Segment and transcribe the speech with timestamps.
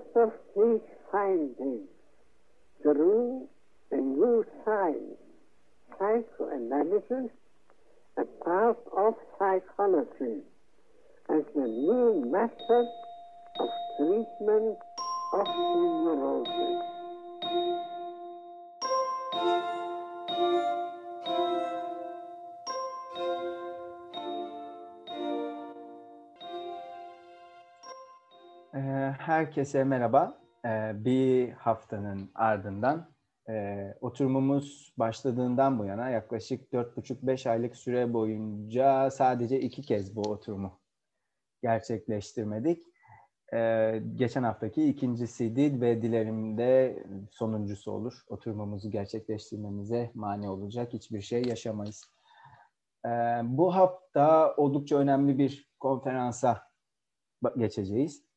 [0.00, 1.88] out of these findings
[2.82, 3.46] grew
[3.90, 5.18] a new science,
[5.98, 7.30] psychoanalysis,
[8.16, 10.42] a part of psychology,
[11.28, 12.86] as the new method
[13.58, 13.68] of
[13.98, 14.78] treatment
[15.32, 16.89] of neurosis.
[29.40, 30.38] Herkese merhaba.
[30.64, 33.14] Ee, bir haftanın ardından
[33.48, 40.80] e, oturumumuz başladığından bu yana yaklaşık 4,5-5 aylık süre boyunca sadece iki kez bu oturumu
[41.62, 42.84] gerçekleştirmedik.
[43.54, 48.22] Ee, geçen haftaki ikincisiydi ve dilerim de sonuncusu olur.
[48.28, 52.04] Oturumumuzu gerçekleştirmemize mani olacak hiçbir şey yaşamayız.
[53.06, 53.08] Ee,
[53.44, 56.62] bu hafta oldukça önemli bir konferansa
[57.56, 58.29] geçeceğiz.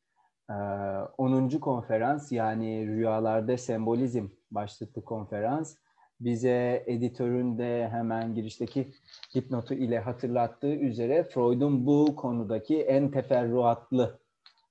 [0.48, 1.48] 10.
[1.60, 5.76] konferans yani Rüyalarda Sembolizm başlıklı konferans
[6.20, 8.92] bize editörün de hemen girişteki
[9.34, 14.18] dipnotu ile hatırlattığı üzere Freud'un bu konudaki en teferruatlı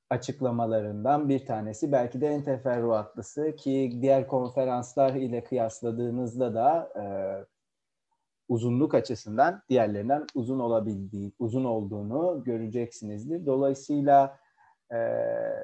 [0.09, 1.91] açıklamalarından bir tanesi.
[1.91, 7.03] Belki de en teferruatlısı ki diğer konferanslar ile kıyasladığınızda da e,
[8.49, 13.45] uzunluk açısından diğerlerinden uzun olabildiği, uzun olduğunu göreceksinizdir.
[13.45, 14.42] Dolayısıyla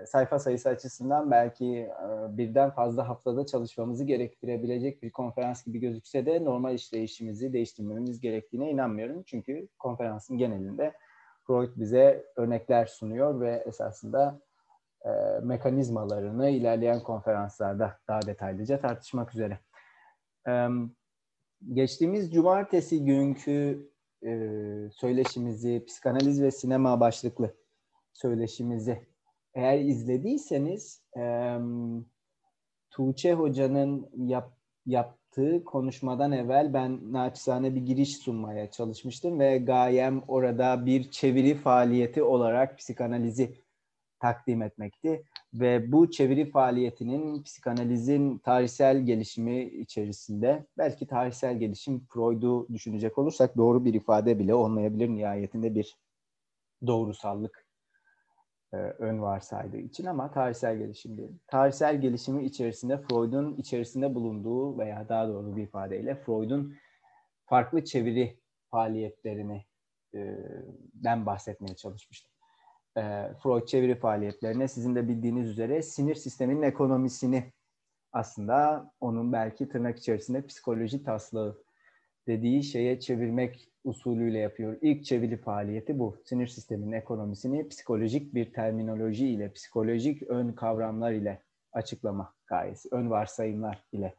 [0.08, 6.46] sayfa sayısı açısından belki e, birden fazla haftada çalışmamızı gerektirebilecek bir konferans gibi gözükse de
[6.46, 9.24] normal işleyişimizi değiştirmemiz gerektiğine inanmıyorum.
[9.26, 10.94] Çünkü konferansın genelinde
[11.48, 14.40] Freud bize örnekler sunuyor ve esasında
[15.06, 15.10] e,
[15.44, 19.60] mekanizmalarını ilerleyen konferanslarda daha detaylıca tartışmak üzere.
[20.48, 20.68] E,
[21.74, 23.90] geçtiğimiz cumartesi günkü
[24.24, 24.30] e,
[24.92, 27.56] söyleşimizi, psikanaliz ve sinema başlıklı
[28.14, 29.09] söyleşimizi
[29.60, 31.56] eğer izlediyseniz e,
[32.90, 34.54] Tuğçe Hoca'nın yap,
[34.86, 42.24] yaptığı konuşmadan evvel ben naçizane bir giriş sunmaya çalışmıştım ve gayem orada bir çeviri faaliyeti
[42.24, 43.56] olarak psikanalizi
[44.20, 45.24] takdim etmekti.
[45.54, 53.86] Ve bu çeviri faaliyetinin psikanalizin tarihsel gelişimi içerisinde belki tarihsel gelişim Freud'u düşünecek olursak doğru
[53.86, 55.98] bir ifade bile olmayabilir nihayetinde bir
[56.88, 57.69] doğrusallık
[58.74, 61.40] e, ön varsaydığı için ama tarihsel gelişim değil.
[61.48, 66.76] Tarihsel gelişimi içerisinde Freud'un içerisinde bulunduğu veya daha doğru bir ifadeyle Freud'un
[67.46, 68.40] farklı çeviri
[68.72, 69.66] faaliyetlerini
[70.16, 70.38] e,
[70.94, 72.32] den bahsetmeye çalışmıştım.
[72.98, 73.02] E,
[73.44, 77.54] Freud çeviri faaliyetlerine sizin de bildiğiniz üzere sinir sisteminin ekonomisini
[78.12, 81.64] aslında onun belki tırnak içerisinde psikoloji taslağı
[82.30, 84.78] dediği şeye çevirmek usulüyle yapıyor.
[84.82, 86.18] İlk çeviri faaliyeti bu.
[86.26, 91.42] Sinir sisteminin ekonomisini psikolojik bir terminoloji ile, psikolojik ön kavramlar ile
[91.74, 94.16] açıklama gayesi, ön varsayımlar ile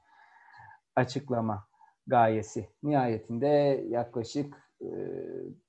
[0.96, 1.66] açıklama
[2.06, 2.68] gayesi.
[2.82, 4.88] Nihayetinde yaklaşık e,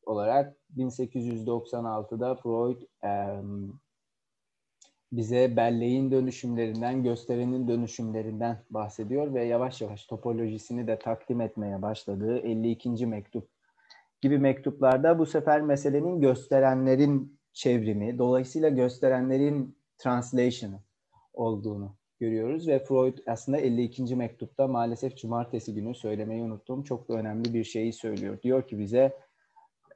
[0.05, 3.41] olarak 1896'da Freud e,
[5.11, 13.05] bize belleğin dönüşümlerinden, gösterenin dönüşümlerinden bahsediyor ve yavaş yavaş topolojisini de takdim etmeye başladığı 52.
[13.05, 13.49] mektup
[14.21, 20.79] gibi mektuplarda bu sefer meselenin gösterenlerin çevrimi, dolayısıyla gösterenlerin translation'ı
[21.33, 24.15] olduğunu görüyoruz ve Freud aslında 52.
[24.15, 26.83] mektupta maalesef cumartesi günü söylemeyi unuttum.
[26.83, 28.41] Çok da önemli bir şeyi söylüyor.
[28.41, 29.17] Diyor ki bize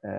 [0.04, 0.10] e,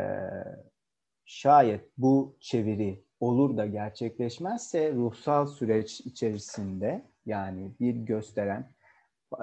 [1.26, 8.72] şayet bu çeviri olur da gerçekleşmezse ruhsal süreç içerisinde yani bir gösteren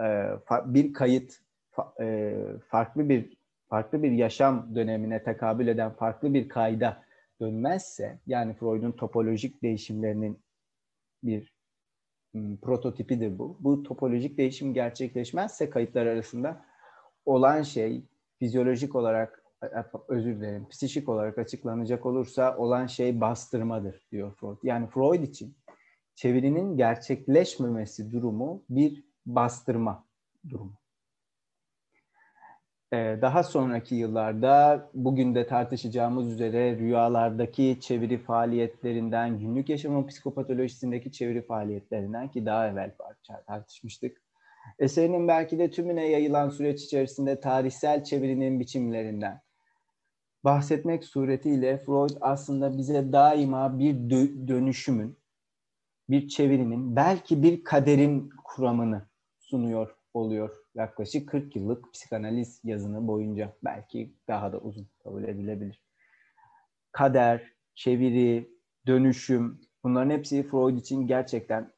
[0.03, 0.31] e,
[0.65, 1.41] bir kayıt
[2.01, 2.37] e,
[2.69, 3.37] farklı bir
[3.69, 7.05] farklı bir yaşam dönemine tekabül eden farklı bir kayda
[7.41, 10.45] dönmezse yani Freud'un topolojik değişimlerinin
[11.23, 11.55] bir
[12.63, 13.57] prototipidir bu.
[13.61, 16.65] Bu topolojik değişim gerçekleşmezse kayıtlar arasında
[17.27, 18.05] olan şey
[18.39, 19.44] fizyolojik olarak
[20.09, 24.59] özür dilerim, psikik olarak açıklanacak olursa olan şey bastırmadır diyor Freud.
[24.63, 25.57] Yani Freud için
[26.15, 30.05] çevirinin gerçekleşmemesi durumu bir bastırma
[30.49, 30.75] durumu.
[32.93, 41.47] Ee, daha sonraki yıllarda bugün de tartışacağımız üzere rüyalardaki çeviri faaliyetlerinden, günlük yaşamın psikopatolojisindeki çeviri
[41.47, 42.91] faaliyetlerinden ki daha evvel
[43.47, 44.23] tartışmıştık.
[44.79, 49.41] Eserinin belki de tümüne yayılan süreç içerisinde tarihsel çevirinin biçimlerinden,
[50.45, 55.19] bahsetmek suretiyle Freud aslında bize daima bir dö- dönüşümün,
[56.09, 59.09] bir çevirinin, belki bir kaderin kuramını
[59.39, 60.57] sunuyor oluyor.
[60.75, 65.83] Yaklaşık 40 yıllık psikanaliz yazını boyunca belki daha da uzun kabul edilebilir.
[66.93, 68.51] Kader, çeviri,
[68.87, 71.73] dönüşüm bunların hepsi Freud için gerçekten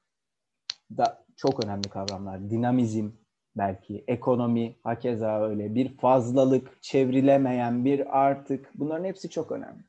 [0.96, 2.50] da çok önemli kavramlar.
[2.50, 3.10] Dinamizm
[3.56, 5.74] belki, ekonomi hakeza öyle.
[5.74, 9.84] Bir fazlalık, çevrilemeyen bir artık bunların hepsi çok önemli.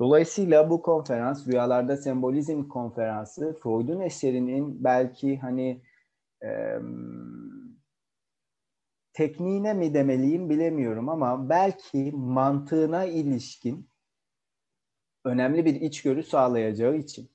[0.00, 5.82] Dolayısıyla bu konferans Rüyalarda Sembolizm konferansı Freud'un eserinin belki hani
[6.44, 6.78] e,
[9.12, 13.88] tekniğine mi demeliyim bilemiyorum ama belki mantığına ilişkin
[15.24, 17.30] önemli bir içgörü sağlayacağı için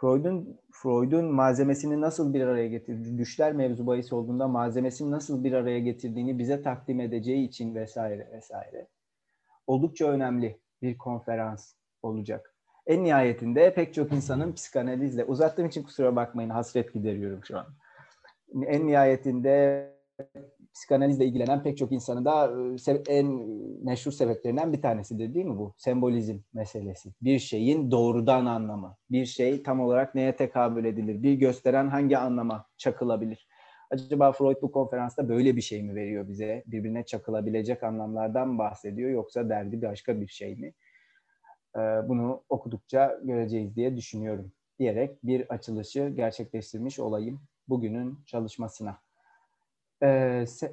[0.00, 5.80] Freud'un Freud'un malzemesini nasıl bir araya getirdiği, düşler mevzu bahis olduğunda malzemesini nasıl bir araya
[5.80, 8.86] getirdiğini bize takdim edeceği için vesaire vesaire.
[9.66, 12.54] Oldukça önemli bir konferans olacak.
[12.86, 17.66] En nihayetinde pek çok insanın psikanalizle, uzattığım için kusura bakmayın hasret gideriyorum şu an.
[18.66, 19.86] En nihayetinde
[20.74, 22.52] psikanalizle ilgilenen pek çok insanın da
[22.88, 23.26] e, en
[23.84, 25.74] meşhur sebeplerinden bir tanesidir değil mi bu?
[25.78, 27.12] Sembolizm meselesi.
[27.22, 28.96] Bir şeyin doğrudan anlamı.
[29.10, 31.22] Bir şey tam olarak neye tekabül edilir?
[31.22, 33.48] Bir gösteren hangi anlama çakılabilir?
[33.90, 36.64] Acaba Freud bu konferansta böyle bir şey mi veriyor bize?
[36.66, 40.72] Birbirine çakılabilecek anlamlardan bahsediyor yoksa derdi başka bir şey mi?
[41.76, 48.98] Ee, bunu okudukça göreceğiz diye düşünüyorum diyerek bir açılışı gerçekleştirmiş olayım bugünün çalışmasına
[50.02, 50.08] e,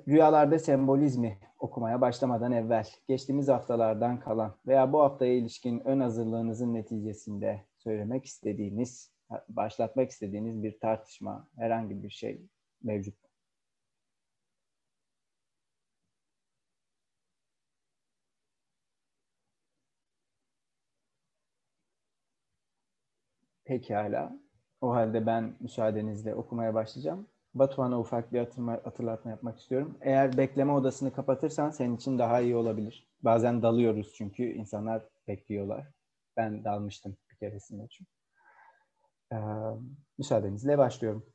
[0.08, 7.66] rüyalarda sembolizmi okumaya başlamadan evvel geçtiğimiz haftalardan kalan veya bu haftaya ilişkin ön hazırlığınızın neticesinde
[7.78, 9.12] söylemek istediğiniz,
[9.50, 12.42] başlatmak istediğiniz bir tartışma, herhangi bir şey
[12.84, 13.16] mevcut.
[23.66, 24.40] Pekala.
[24.82, 27.28] O halde ben müsaadenizle okumaya başlayacağım.
[27.60, 28.40] Batuhan'a ufak bir
[28.84, 29.98] hatırlatma yapmak istiyorum.
[30.02, 33.08] Eğer bekleme odasını kapatırsan senin için daha iyi olabilir.
[33.22, 35.88] Bazen dalıyoruz çünkü insanlar bekliyorlar.
[36.38, 38.12] Ben dalmıştım bir keresinde çünkü.
[39.32, 39.38] Ee,
[40.18, 41.26] müsaadenizle başlıyorum.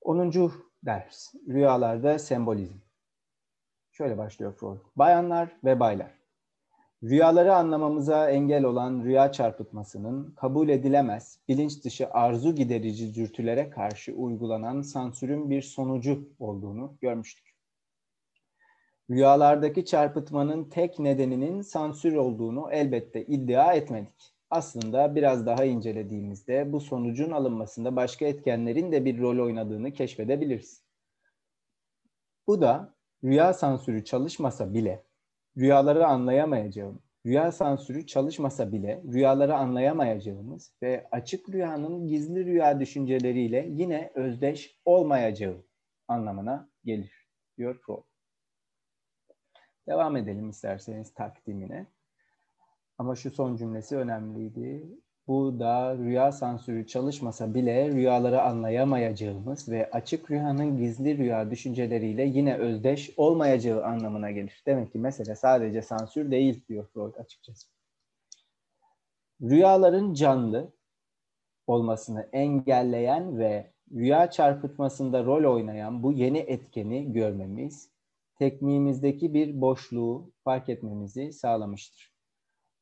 [0.00, 0.52] 10.
[0.82, 1.34] ders.
[1.48, 2.78] Rüyalarda sembolizm.
[3.92, 4.78] Şöyle başlıyor Freud.
[4.96, 6.19] Bayanlar ve baylar.
[7.04, 14.82] Rüyaları anlamamıza engel olan rüya çarpıtmasının kabul edilemez, bilinç dışı arzu giderici dürtülere karşı uygulanan
[14.82, 17.54] sansürün bir sonucu olduğunu görmüştük.
[19.10, 24.34] Rüyalardaki çarpıtmanın tek nedeninin sansür olduğunu elbette iddia etmedik.
[24.50, 30.82] Aslında biraz daha incelediğimizde bu sonucun alınmasında başka etkenlerin de bir rol oynadığını keşfedebiliriz.
[32.46, 32.94] Bu da
[33.24, 35.09] rüya sansürü çalışmasa bile
[35.58, 44.12] rüyaları anlayamayacağım, rüya sansürü çalışmasa bile rüyaları anlayamayacağımız ve açık rüyanın gizli rüya düşünceleriyle yine
[44.14, 45.64] özdeş olmayacağı
[46.08, 48.04] anlamına gelir, diyor Freud.
[49.88, 51.86] Devam edelim isterseniz takdimine.
[52.98, 54.86] Ama şu son cümlesi önemliydi.
[55.30, 62.56] Bu da rüya sansürü çalışmasa bile rüyaları anlayamayacağımız ve açık rüyanın gizli rüya düşünceleriyle yine
[62.56, 64.62] özdeş olmayacağı anlamına gelir.
[64.66, 67.68] Demek ki mesele sadece sansür değil diyor Freud açıkçası.
[69.42, 70.72] Rüyaların canlı
[71.66, 77.88] olmasını engelleyen ve rüya çarpıtmasında rol oynayan bu yeni etkeni görmemiz,
[78.38, 82.12] tekniğimizdeki bir boşluğu fark etmemizi sağlamıştır.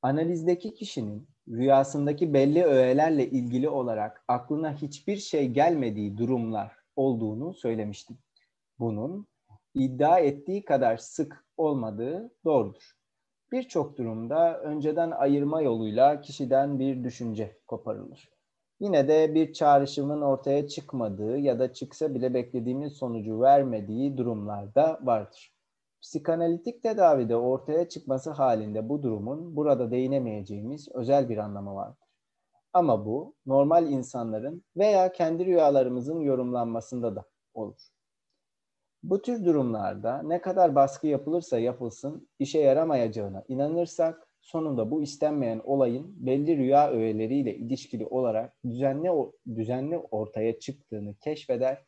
[0.03, 8.19] Analizdeki kişinin rüyasındaki belli öğelerle ilgili olarak aklına hiçbir şey gelmediği durumlar olduğunu söylemiştim.
[8.79, 9.27] Bunun
[9.75, 12.93] iddia ettiği kadar sık olmadığı doğrudur.
[13.53, 18.31] Birçok durumda önceden ayırma yoluyla kişiden bir düşünce koparılır.
[18.81, 25.58] Yine de bir çağrışımın ortaya çıkmadığı ya da çıksa bile beklediğimiz sonucu vermediği durumlarda vardır.
[26.03, 32.09] Psikanalitik tedavide ortaya çıkması halinde bu durumun burada değinemeyeceğimiz özel bir anlamı vardır.
[32.73, 37.25] Ama bu normal insanların veya kendi rüyalarımızın yorumlanmasında da
[37.55, 37.81] olur.
[39.03, 46.27] Bu tür durumlarda ne kadar baskı yapılırsa yapılsın işe yaramayacağına inanırsak sonunda bu istenmeyen olayın
[46.27, 49.11] belli rüya öğeleriyle ilişkili olarak düzenli
[49.57, 51.88] düzenli ortaya çıktığını keşfeder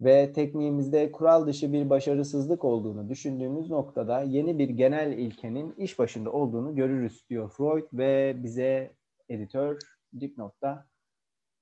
[0.00, 6.32] ve tekniğimizde kural dışı bir başarısızlık olduğunu düşündüğümüz noktada yeni bir genel ilkenin iş başında
[6.32, 8.94] olduğunu görürüz diyor Freud ve bize
[9.28, 9.78] editör
[10.20, 10.86] dipnotta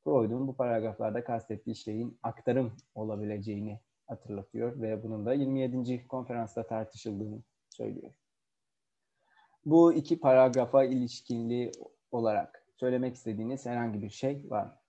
[0.05, 6.07] Freud'un bu paragraflarda kastettiği şeyin aktarım olabileceğini hatırlatıyor ve bunun da 27.
[6.09, 8.13] konferansta tartışıldığını söylüyor.
[9.65, 11.73] Bu iki paragrafa ilişkili
[12.11, 14.82] olarak söylemek istediğiniz herhangi bir şey var mı?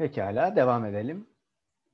[0.00, 1.26] Pekala devam edelim.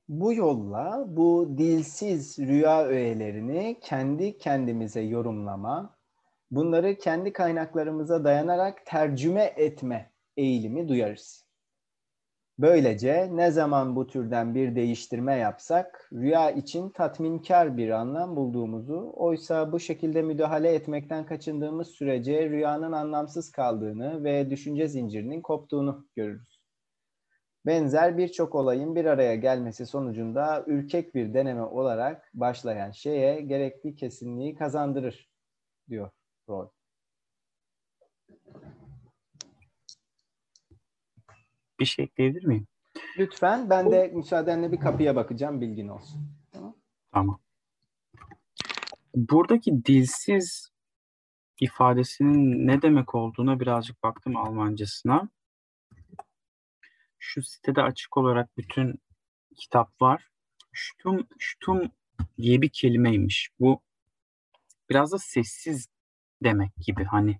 [0.07, 5.97] Bu yolla bu dilsiz rüya öğelerini kendi kendimize yorumlama,
[6.51, 11.45] bunları kendi kaynaklarımıza dayanarak tercüme etme eğilimi duyarız.
[12.59, 19.71] Böylece ne zaman bu türden bir değiştirme yapsak rüya için tatminkar bir anlam bulduğumuzu, oysa
[19.71, 26.56] bu şekilde müdahale etmekten kaçındığımız sürece rüyanın anlamsız kaldığını ve düşünce zincirinin koptuğunu görürüz.
[27.67, 34.55] Benzer birçok olayın bir araya gelmesi sonucunda ürkek bir deneme olarak başlayan şeye gerekli kesinliği
[34.55, 35.29] kazandırır,
[35.89, 36.09] diyor
[36.45, 36.67] Freud.
[41.79, 42.67] Bir şey ekleyebilir miyim?
[43.17, 46.21] Lütfen ben de müsaadenle bir kapıya bakacağım bilgin olsun.
[47.11, 47.39] Tamam.
[49.15, 50.69] Buradaki dilsiz
[51.61, 55.29] ifadesinin ne demek olduğuna birazcık baktım Almancasına.
[57.19, 59.01] Şu sitede açık olarak bütün
[59.57, 60.27] kitap var.
[60.73, 61.91] Ştum, ştum
[62.37, 63.49] diye bir kelimeymiş.
[63.59, 63.81] Bu
[64.89, 65.87] biraz da sessiz
[66.43, 67.39] demek gibi hani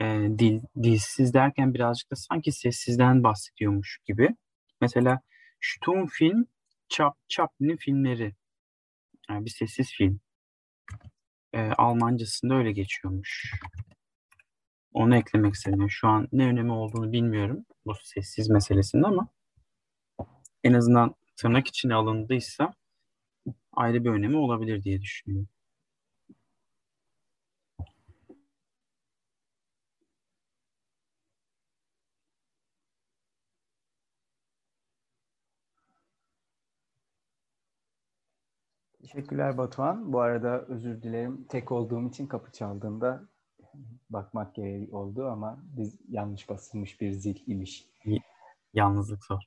[0.00, 0.04] e,
[0.38, 4.36] dil dilsiz derken birazcık da sanki sessizden bahsediyormuş gibi.
[4.80, 5.20] Mesela
[5.60, 6.46] Stum film
[6.88, 8.34] Chap Chaplin'in filmleri.
[9.30, 10.20] Yani bir sessiz film.
[11.52, 13.52] E, Almancasında öyle geçiyormuş.
[14.92, 15.90] Onu eklemek istedim.
[15.90, 19.28] Şu an ne önemi olduğunu bilmiyorum bu sessiz meselesinde ama
[20.64, 22.74] en azından tırnak içine alındıysa
[23.72, 25.48] ayrı bir önemi olabilir diye düşünüyorum.
[39.00, 40.12] Teşekkürler Batuhan.
[40.12, 41.44] Bu arada özür dilerim.
[41.48, 43.28] Tek olduğum için kapı çaldığında
[44.10, 47.86] bakmak gereği oldu ama biz yanlış basılmış bir zil imiş.
[48.74, 49.40] Yalnızlık zor.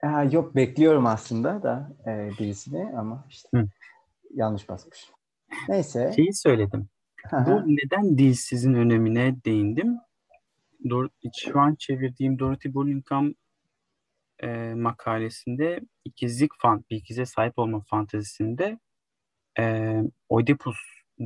[0.00, 3.68] Ha, yok bekliyorum aslında da e, birisini ama işte Hı.
[4.34, 5.10] yanlış basmış.
[5.68, 6.12] Neyse.
[6.16, 6.88] Şeyi söyledim.
[7.32, 9.98] Bu neden dilsizin önemine değindim.
[10.90, 13.34] Dor şu an çevirdiğim Dorothy Burlingham
[14.42, 18.78] e, makalesinde ikizlik fan, bir ikize sahip olma fantezisinde
[19.58, 19.96] e,
[20.28, 20.76] Oedipus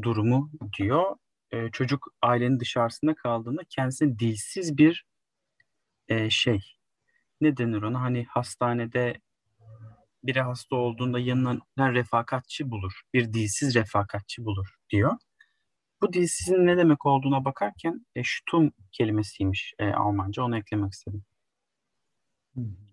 [0.03, 1.17] durumu diyor.
[1.53, 5.05] E, çocuk ailenin dışarısında kaldığında kendisine dilsiz bir
[6.09, 6.61] e, şey.
[7.41, 8.01] Ne denir ona?
[8.01, 9.21] Hani hastanede
[10.25, 13.03] biri hasta olduğunda yanına refakatçi bulur.
[13.15, 15.13] Bir dilsiz refakatçi bulur diyor.
[16.03, 20.43] Bu dilsizin ne demek olduğuna bakarken e, ştum kelimesiymiş e, Almanca.
[20.43, 21.25] Onu eklemek istedim.
[22.55, 22.86] Hı.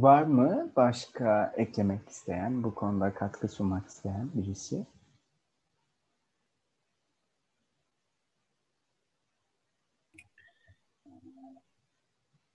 [0.00, 4.86] Var mı başka eklemek isteyen, bu konuda katkı sunmak isteyen birisi?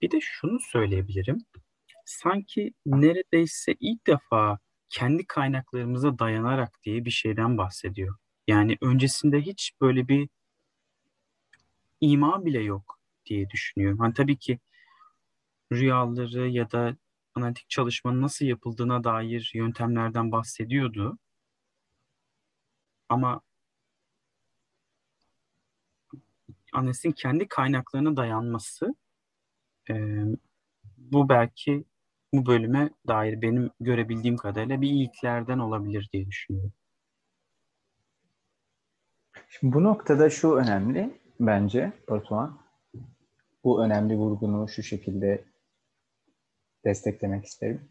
[0.02, 1.38] Bir de şunu söyleyebilirim.
[2.06, 8.16] Sanki neredeyse ilk defa kendi kaynaklarımıza dayanarak diye bir şeyden bahsediyor.
[8.48, 10.30] Yani öncesinde hiç böyle bir
[12.02, 14.00] ima bile yok diye düşünüyorum.
[14.00, 14.60] Hani tabii ki
[15.74, 16.96] rüyaları ya da
[17.38, 21.18] analitik çalışmanın nasıl yapıldığına dair yöntemlerden bahsediyordu.
[23.10, 23.42] Ama
[26.74, 28.96] analitin kendi kaynaklarına dayanması
[29.90, 29.96] e,
[30.98, 31.86] bu belki
[32.34, 36.74] bu bölüme dair benim görebildiğim kadarıyla bir ilklerden olabilir diye düşünüyorum.
[39.50, 42.60] Şimdi bu noktada şu önemli bence Batuhan.
[43.64, 45.46] Bu önemli vurgunu şu şekilde
[46.86, 47.82] desteklemek isterim.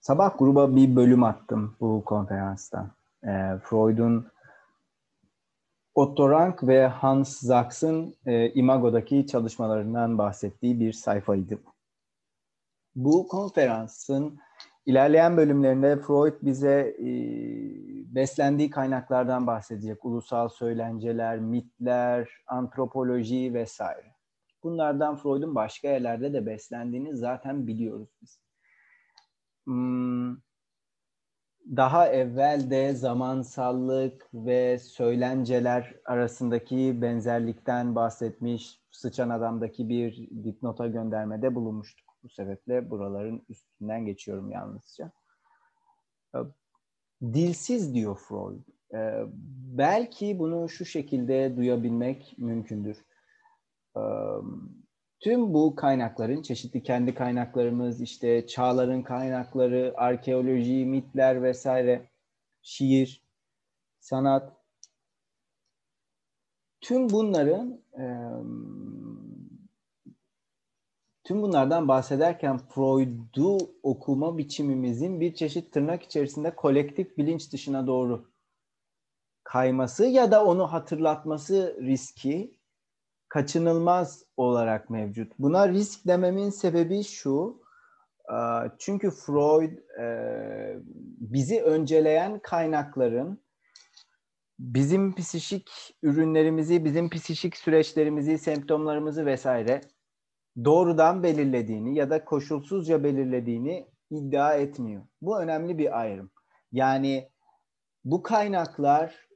[0.00, 2.90] Sabah gruba bir bölüm attım bu konferansta.
[3.24, 4.26] E, Freud'un
[5.94, 11.58] Otto Rank ve Hans Sachs'ın e, Imago'daki çalışmalarından bahsettiği bir sayfaydı.
[12.96, 14.38] Bu konferansın
[14.86, 17.08] ilerleyen bölümlerinde Freud bize e,
[18.14, 20.04] beslendiği kaynaklardan bahsedecek.
[20.04, 24.14] Ulusal söylenceler, mitler, antropoloji vesaire.
[24.62, 28.40] Bunlardan Freud'un başka yerlerde de beslendiğini zaten biliyoruz biz.
[29.66, 30.36] Hmm,
[31.76, 42.06] daha evvel de zamansallık ve söylenceler arasındaki benzerlikten bahsetmiş, Sıçan Adam'daki bir dipnota göndermede bulunmuştuk.
[42.22, 45.12] Bu sebeple buraların üstünden geçiyorum yalnızca.
[47.22, 48.60] Dilsiz diyor Freud.
[48.94, 49.24] Ee,
[49.78, 53.04] belki bunu şu şekilde duyabilmek mümkündür.
[55.20, 62.10] Tüm bu kaynakların, çeşitli kendi kaynaklarımız, işte çağların kaynakları, arkeoloji, mitler vesaire,
[62.62, 63.22] şiir,
[63.98, 64.52] sanat,
[66.80, 67.80] tüm bunların
[71.24, 78.30] tüm bunlardan bahsederken Freud'u okuma biçimimizin bir çeşit tırnak içerisinde kolektif bilinç dışına doğru
[79.44, 82.59] kayması ya da onu hatırlatması riski
[83.30, 85.32] kaçınılmaz olarak mevcut.
[85.38, 87.62] Buna risk dememin sebebi şu.
[88.78, 89.72] Çünkü Freud
[91.20, 93.42] bizi önceleyen kaynakların
[94.58, 95.70] bizim psikik
[96.02, 99.80] ürünlerimizi, bizim psikik süreçlerimizi, semptomlarımızı vesaire
[100.64, 105.02] doğrudan belirlediğini ya da koşulsuzca belirlediğini iddia etmiyor.
[105.22, 106.30] Bu önemli bir ayrım.
[106.72, 107.30] Yani
[108.04, 109.29] bu kaynaklar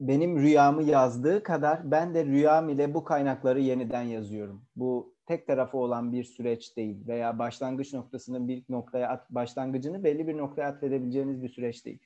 [0.00, 4.62] benim rüyamı yazdığı kadar ben de rüyam ile bu kaynakları yeniden yazıyorum.
[4.76, 10.26] Bu tek tarafı olan bir süreç değil veya başlangıç noktasının bir noktaya at, başlangıcını belli
[10.26, 11.98] bir noktaya atfedebileceğiniz bir süreç değil.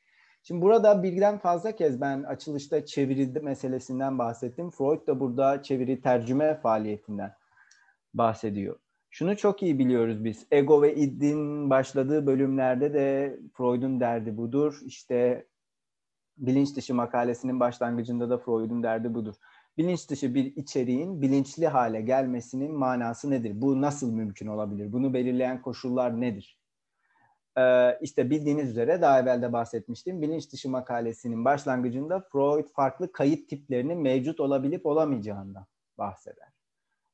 [0.43, 4.71] Şimdi burada birden fazla kez ben açılışta çeviri meselesinden bahsettim.
[4.71, 7.33] Freud da burada çeviri tercüme faaliyetinden
[8.15, 8.79] bahsediyor.
[9.11, 10.47] Şunu çok iyi biliyoruz biz.
[10.51, 14.81] Ego ve idin başladığı bölümlerde de Freud'un derdi budur.
[14.85, 15.47] İşte
[16.39, 19.35] bilinç dışı makalesinin başlangıcında da Freud'un derdi budur.
[19.79, 23.53] Bilinç dışı bir içeriğin bilinçli hale gelmesinin manası nedir?
[23.55, 24.93] Bu nasıl mümkün olabilir?
[24.93, 26.59] Bunu belirleyen koşullar nedir?
[27.59, 30.23] Ee, işte bildiğiniz üzere daha evvel de bahsetmiştim.
[30.23, 35.67] Bilinç dışı makalesinin başlangıcında Freud farklı kayıt tiplerinin mevcut olabilip olamayacağından
[35.99, 36.52] bahseder.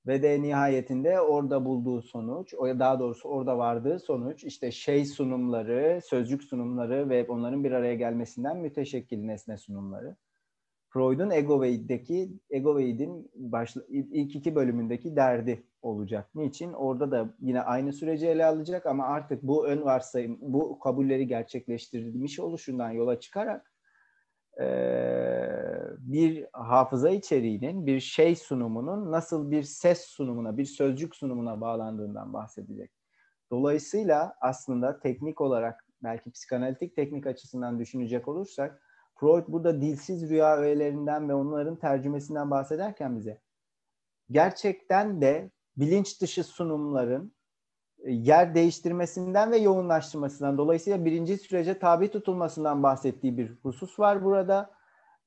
[0.07, 6.45] Ve de nihayetinde orada bulduğu sonuç, daha doğrusu orada vardığı sonuç işte şey sunumları, sözcük
[6.45, 10.17] sunumları ve onların bir araya gelmesinden müteşekkil nesne sunumları.
[10.89, 11.71] Freud'un Ego ve
[13.89, 16.29] ilk iki bölümündeki derdi olacak.
[16.35, 16.73] Niçin?
[16.73, 22.41] Orada da yine aynı süreci ele alacak ama artık bu ön varsayım, bu kabulleri gerçekleştirilmiş
[22.41, 23.73] oluşundan yola çıkarak
[26.01, 32.91] bir hafıza içeriğinin, bir şey sunumunun nasıl bir ses sunumuna, bir sözcük sunumuna bağlandığından bahsedecek.
[33.51, 38.83] Dolayısıyla aslında teknik olarak belki psikanalitik teknik açısından düşünecek olursak
[39.15, 43.41] Freud burada dilsiz rüya öğelerinden ve onların tercümesinden bahsederken bize
[44.31, 47.33] gerçekten de bilinç dışı sunumların
[48.05, 54.78] e, yer değiştirmesinden ve yoğunlaştırmasından dolayısıyla birinci sürece tabi tutulmasından bahsettiği bir husus var burada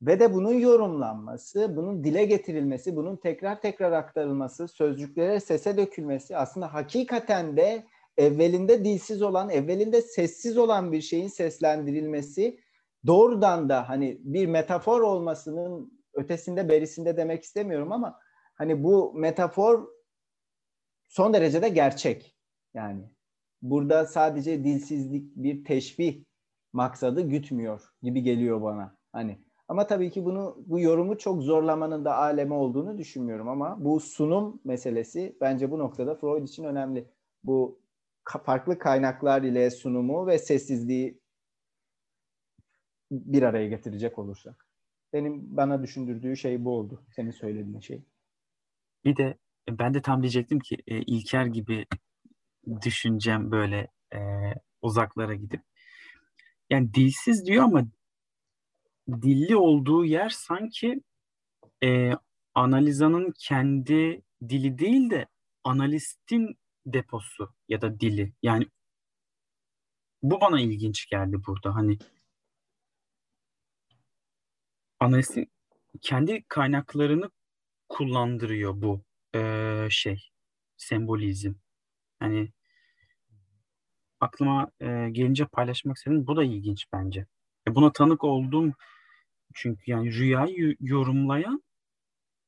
[0.01, 6.73] ve de bunun yorumlanması, bunun dile getirilmesi, bunun tekrar tekrar aktarılması, sözcüklere sese dökülmesi aslında
[6.73, 7.85] hakikaten de
[8.17, 12.59] evvelinde dilsiz olan, evvelinde sessiz olan bir şeyin seslendirilmesi
[13.07, 18.19] doğrudan da hani bir metafor olmasının ötesinde berisinde demek istemiyorum ama
[18.55, 19.87] hani bu metafor
[21.07, 22.37] son derecede gerçek.
[22.73, 23.03] Yani
[23.61, 26.23] burada sadece dilsizlik bir teşbih
[26.73, 28.97] maksadı gütmüyor gibi geliyor bana.
[29.11, 29.37] Hani
[29.71, 34.61] ama tabii ki bunu bu yorumu çok zorlamanın da alemi olduğunu düşünmüyorum ama bu sunum
[34.65, 37.07] meselesi bence bu noktada Freud için önemli.
[37.43, 37.79] Bu
[38.43, 41.21] farklı kaynaklar ile sunumu ve sessizliği
[43.11, 44.67] bir araya getirecek olursak.
[45.13, 47.03] Benim bana düşündürdüğü şey bu oldu.
[47.15, 48.01] Senin söylediğin şey.
[49.05, 49.37] Bir de
[49.69, 51.85] ben de tam diyecektim ki e, İlker gibi
[52.81, 54.19] düşüneceğim böyle e,
[54.81, 55.61] uzaklara gidip.
[56.69, 57.83] Yani dilsiz diyor ama
[59.07, 61.01] dilli olduğu yer sanki
[61.83, 62.11] e,
[62.55, 65.27] analizanın kendi dili değil de
[65.63, 68.33] analistin deposu ya da dili.
[68.43, 68.67] Yani
[70.23, 71.75] bu bana ilginç geldi burada.
[71.75, 71.97] Hani
[74.99, 75.51] analistin
[76.01, 77.31] kendi kaynaklarını
[77.89, 79.03] kullandırıyor bu
[79.35, 80.29] e, şey
[80.77, 81.53] sembolizm.
[82.19, 82.51] Hani
[84.19, 86.27] aklıma e, gelince paylaşmak istedim.
[86.27, 87.25] Bu da ilginç bence.
[87.71, 88.73] E, buna tanık oldum
[89.53, 91.63] çünkü yani rüyayı yorumlayan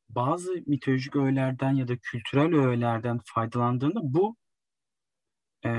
[0.10, 4.36] bazı mitolojik öğelerden ya da kültürel öğelerden faydalandığında bu
[5.66, 5.70] e,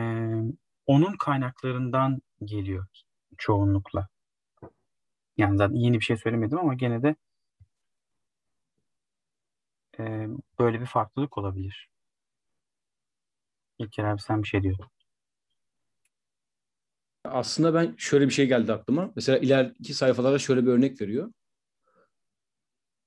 [0.86, 2.86] onun kaynaklarından geliyor
[3.38, 4.08] çoğunlukla.
[5.36, 7.16] Yani zaten yeni bir şey söylemedim ama gene de
[9.98, 10.28] e,
[10.58, 11.88] böyle bir farklılık olabilir.
[13.78, 14.93] İlker abi sen bir şey diyordun.
[17.24, 19.12] Aslında ben şöyle bir şey geldi aklıma.
[19.16, 21.32] Mesela ileriki sayfalarda şöyle bir örnek veriyor.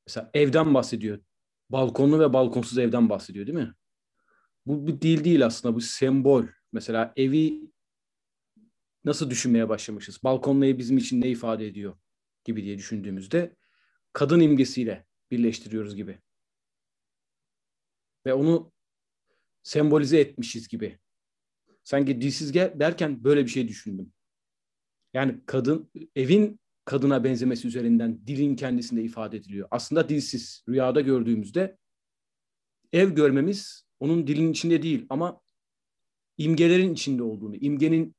[0.07, 1.19] Mesela evden bahsediyor.
[1.69, 3.73] Balkonlu ve balkonsuz evden bahsediyor değil mi?
[4.65, 6.45] Bu bir dil değil aslında bu sembol.
[6.73, 7.71] Mesela evi
[9.05, 10.23] nasıl düşünmeye başlamışız?
[10.23, 11.97] Balkonlu ev bizim için ne ifade ediyor
[12.45, 13.55] gibi diye düşündüğümüzde
[14.13, 16.19] kadın imgesiyle birleştiriyoruz gibi.
[18.25, 18.71] Ve onu
[19.63, 20.99] sembolize etmişiz gibi.
[21.87, 24.13] Sanki dilsiz gel derken böyle bir şey düşündüm.
[25.13, 29.67] Yani kadın evin kadına benzemesi üzerinden dilin kendisinde ifade ediliyor.
[29.71, 30.63] Aslında dilsiz.
[30.69, 31.77] Rüyada gördüğümüzde
[32.91, 35.41] ev görmemiz onun dilin içinde değil ama
[36.37, 38.15] imgelerin içinde olduğunu, imgenin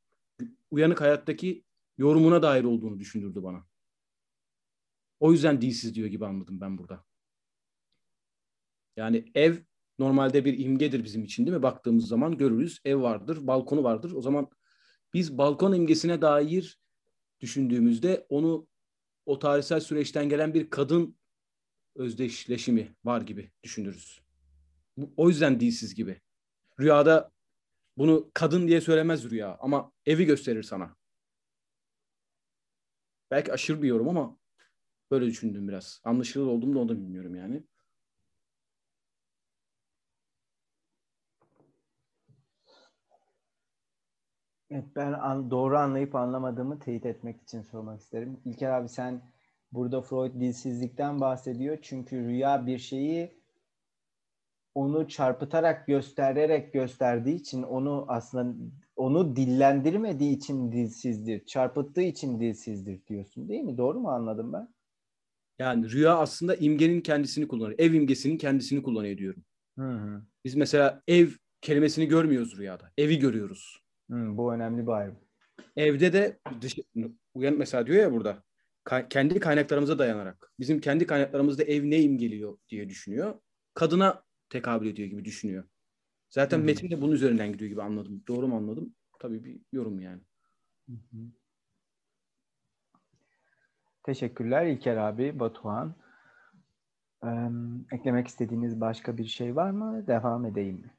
[0.70, 1.64] uyanık hayattaki
[1.98, 3.66] yorumuna dair olduğunu düşündürdü bana.
[5.20, 7.04] O yüzden dilsiz diyor gibi anladım ben burada.
[8.96, 9.56] Yani ev
[9.98, 11.62] normalde bir imgedir bizim için değil mi?
[11.62, 12.80] Baktığımız zaman görürüz.
[12.84, 14.12] Ev vardır, balkonu vardır.
[14.12, 14.50] O zaman
[15.14, 16.80] biz balkon imgesine dair
[17.40, 18.68] düşündüğümüzde onu
[19.26, 21.16] o tarihsel süreçten gelen bir kadın
[21.94, 24.20] özdeşleşimi var gibi düşünürüz.
[25.16, 26.20] O yüzden dilsiz gibi.
[26.80, 27.30] Rüyada
[27.96, 30.96] bunu kadın diye söylemez rüya ama evi gösterir sana.
[33.30, 34.38] Belki aşırı bir yorum ama
[35.10, 36.00] böyle düşündüm biraz.
[36.04, 37.64] Anlaşılır oldum da onu da bilmiyorum yani.
[44.70, 48.40] Evet, ben an, doğru anlayıp anlamadığımı teyit etmek için sormak isterim.
[48.44, 49.22] İlker abi sen
[49.72, 51.78] burada Freud dilsizlikten bahsediyor.
[51.82, 53.38] Çünkü rüya bir şeyi
[54.74, 58.56] onu çarpıtarak göstererek gösterdiği için onu aslında
[58.96, 61.46] onu dillendirmediği için dilsizdir.
[61.46, 63.78] Çarpıttığı için dilsizdir diyorsun değil mi?
[63.78, 64.68] Doğru mu anladım ben?
[65.58, 67.78] Yani rüya aslında imgenin kendisini kullanıyor.
[67.78, 69.44] Ev imgesinin kendisini kullanıyor diyorum.
[69.78, 70.22] Hı hı.
[70.44, 71.28] Biz mesela ev
[71.60, 72.90] kelimesini görmüyoruz rüyada.
[72.98, 73.87] Evi görüyoruz.
[74.10, 75.18] Hı, bu önemli bir ayrım.
[75.76, 76.78] Evde de dış,
[77.34, 78.42] uyan mesela diyor ya burada
[78.84, 83.34] ka- kendi kaynaklarımıza dayanarak bizim kendi kaynaklarımızda ev ne imgeliyor diye düşünüyor.
[83.74, 85.64] Kadına tekabül ediyor gibi düşünüyor.
[86.30, 86.66] Zaten Hı hı.
[86.66, 88.24] metin de bunun üzerinden gidiyor gibi anladım.
[88.28, 88.94] Doğru mu anladım?
[89.20, 90.20] Tabii bir yorum yani.
[94.02, 95.94] Teşekkürler İlker abi, Batuhan.
[97.24, 97.28] Ee,
[97.92, 100.06] eklemek istediğiniz başka bir şey var mı?
[100.06, 100.97] Devam edeyim mi?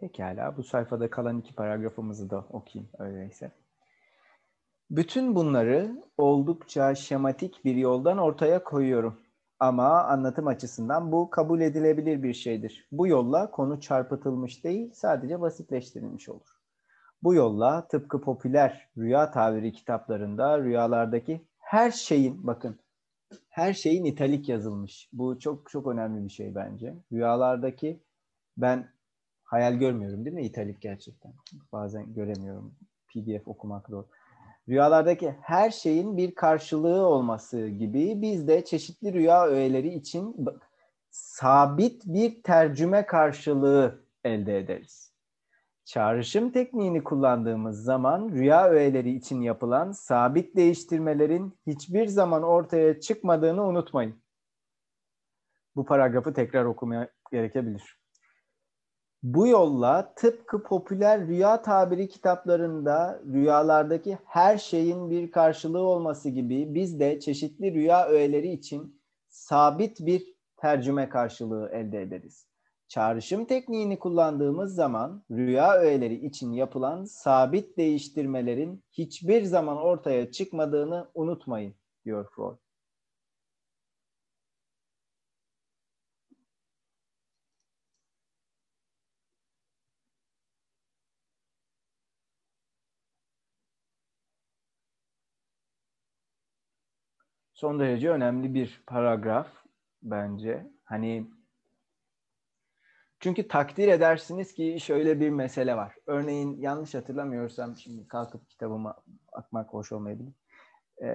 [0.00, 3.52] Pekala, bu sayfada kalan iki paragrafımızı da okuyayım öyleyse.
[4.90, 9.20] Bütün bunları oldukça şematik bir yoldan ortaya koyuyorum.
[9.60, 12.88] Ama anlatım açısından bu kabul edilebilir bir şeydir.
[12.92, 16.48] Bu yolla konu çarpıtılmış değil, sadece basitleştirilmiş olur.
[17.22, 22.78] Bu yolla tıpkı popüler rüya tabiri kitaplarında rüyalardaki her şeyin, bakın
[23.48, 25.08] her şeyin italik yazılmış.
[25.12, 26.94] Bu çok çok önemli bir şey bence.
[27.12, 28.02] Rüyalardaki
[28.56, 28.88] ben
[29.48, 31.32] hayal görmüyorum değil mi italik gerçekten?
[31.72, 32.74] Bazen göremiyorum.
[33.08, 34.04] PDF okumak zor.
[34.68, 40.46] Rüyalardaki her şeyin bir karşılığı olması gibi biz de çeşitli rüya öğeleri için
[41.10, 45.12] sabit bir tercüme karşılığı elde ederiz.
[45.84, 54.22] Çağrışım tekniğini kullandığımız zaman rüya öğeleri için yapılan sabit değiştirmelerin hiçbir zaman ortaya çıkmadığını unutmayın.
[55.76, 57.98] Bu paragrafı tekrar okumaya gerekebilir.
[59.22, 67.00] Bu yolla tıpkı popüler rüya tabiri kitaplarında rüyalardaki her şeyin bir karşılığı olması gibi biz
[67.00, 72.46] de çeşitli rüya öğeleri için sabit bir tercüme karşılığı elde ederiz.
[72.88, 81.74] Çağrışım tekniğini kullandığımız zaman rüya öğeleri için yapılan sabit değiştirmelerin hiçbir zaman ortaya çıkmadığını unutmayın
[82.04, 82.67] diyor Freud.
[97.58, 99.48] Son derece önemli bir paragraf
[100.02, 100.66] bence.
[100.84, 101.26] Hani
[103.20, 105.94] çünkü takdir edersiniz ki şöyle bir mesele var.
[106.06, 108.96] Örneğin yanlış hatırlamıyorsam şimdi kalkıp kitabıma
[109.36, 110.32] bakmak hoş olmayabilir.
[111.02, 111.06] Ee,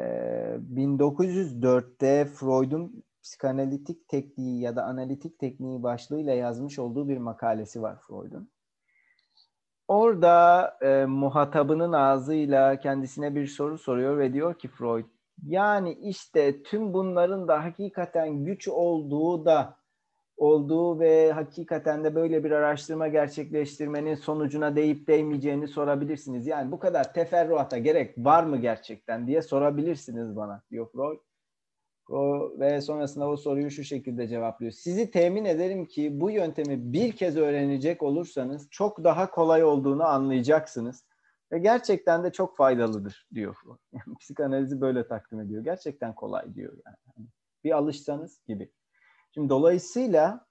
[0.74, 8.50] 1904'te Freud'un psikanalitik tekniği ya da analitik tekniği başlığıyla yazmış olduğu bir makalesi var Freud'un.
[9.88, 15.06] Orada e, muhatabının ağzıyla kendisine bir soru soruyor ve diyor ki Freud,
[15.46, 19.78] yani işte tüm bunların da hakikaten güç olduğu da
[20.38, 26.48] olduğu ve hakikaten de böyle bir araştırma gerçekleştirmenin sonucuna değip değmeyeceğini sorabilirsiniz.
[26.48, 31.20] Yani bu kadar teferruata gerek var mı gerçekten diye sorabilirsiniz bana diyor Freud.
[32.10, 34.72] O, ve sonrasında o soruyu şu şekilde cevaplıyor.
[34.72, 41.06] Sizi temin ederim ki bu yöntemi bir kez öğrenecek olursanız çok daha kolay olduğunu anlayacaksınız.
[41.54, 43.56] Ve gerçekten de çok faydalıdır diyor.
[43.92, 45.64] Yani psikanalizi böyle takdim ediyor.
[45.64, 46.98] Gerçekten kolay diyor yani.
[47.16, 47.28] Hani
[47.64, 48.72] bir alışsanız gibi.
[49.32, 50.48] Şimdi dolayısıyla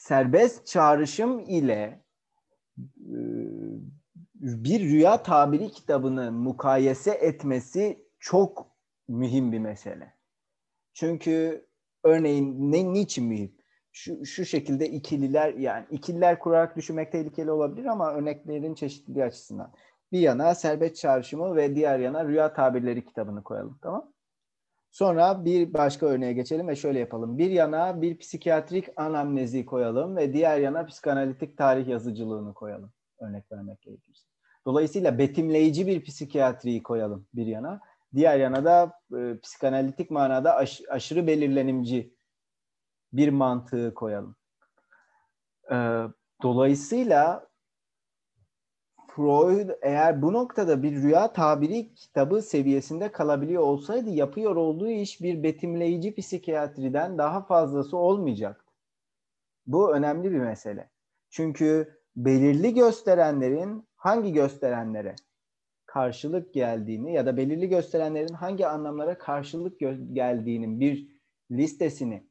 [0.00, 2.04] serbest çağrışım ile
[4.34, 8.76] bir rüya tabiri kitabını mukayese etmesi çok
[9.08, 10.14] mühim bir mesele.
[10.92, 11.66] Çünkü
[12.04, 13.57] örneğin ne niçin mühim?
[13.92, 19.72] Şu, şu şekilde ikililer yani ikililer kurarak düşünmek tehlikeli olabilir ama örneklerin çeşitliliği açısından.
[20.12, 24.12] Bir yana serbest çağrışımı ve diğer yana rüya tabirleri kitabını koyalım tamam
[24.90, 27.38] Sonra bir başka örneğe geçelim ve şöyle yapalım.
[27.38, 32.92] Bir yana bir psikiyatrik anamnezi koyalım ve diğer yana psikanalitik tarih yazıcılığını koyalım.
[33.20, 34.24] Örnek vermek gerekirse.
[34.66, 37.80] Dolayısıyla betimleyici bir psikiyatriyi koyalım bir yana.
[38.14, 42.14] Diğer yana da e, psikanalitik manada aş, aşırı belirlenimci
[43.12, 44.36] bir mantığı koyalım.
[45.70, 45.76] E,
[46.42, 47.48] dolayısıyla
[49.18, 55.42] Freud eğer bu noktada bir rüya tabiri kitabı seviyesinde kalabiliyor olsaydı yapıyor olduğu iş bir
[55.42, 58.72] betimleyici psikiyatriden daha fazlası olmayacaktı.
[59.66, 60.90] Bu önemli bir mesele.
[61.30, 65.14] Çünkü belirli gösterenlerin hangi gösterenlere
[65.86, 69.80] karşılık geldiğini ya da belirli gösterenlerin hangi anlamlara karşılık
[70.12, 71.08] geldiğinin bir
[71.50, 72.27] listesini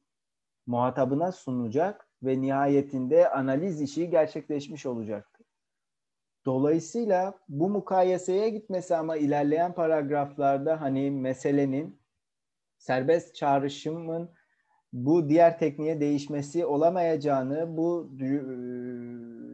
[0.67, 5.43] muhatabına sunacak ve nihayetinde analiz işi gerçekleşmiş olacaktı.
[6.45, 12.01] Dolayısıyla bu mukayeseye gitmesi ama ilerleyen paragraflarda hani meselenin
[12.77, 14.29] serbest çağrışımın
[14.93, 18.27] bu diğer tekniğe değişmesi olamayacağını, bu e,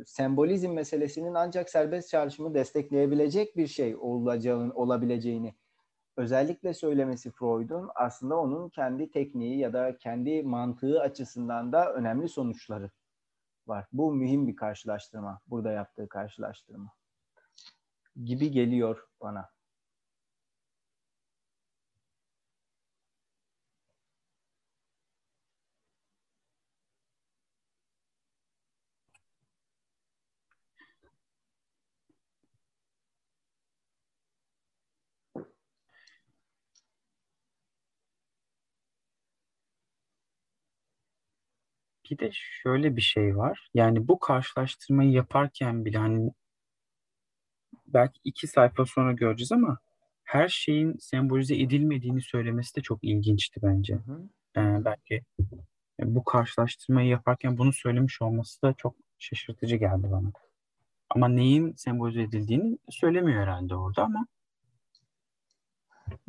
[0.06, 5.56] sembolizm meselesinin ancak serbest çağrışımı destekleyebilecek bir şey olacağını, olabileceğini
[6.18, 12.92] özellikle söylemesi Freud'un aslında onun kendi tekniği ya da kendi mantığı açısından da önemli sonuçları
[13.68, 13.86] var.
[13.94, 15.42] Bu mühim bir karşılaştırma.
[15.48, 16.92] Burada yaptığı karşılaştırma
[18.24, 19.53] gibi geliyor bana.
[42.12, 43.70] Bir de şöyle bir şey var.
[43.74, 46.32] Yani bu karşılaştırmayı yaparken bile hani
[47.88, 49.78] belki iki sayfa sonra göreceğiz ama
[50.24, 53.94] her şeyin sembolize edilmediğini söylemesi de çok ilginçti bence.
[53.94, 54.30] Hı hı.
[54.58, 55.24] Ee, belki
[56.00, 60.32] bu karşılaştırmayı yaparken bunu söylemiş olması da çok şaşırtıcı geldi bana.
[61.10, 64.28] Ama neyin sembolize edildiğini söylemiyor herhalde orada ama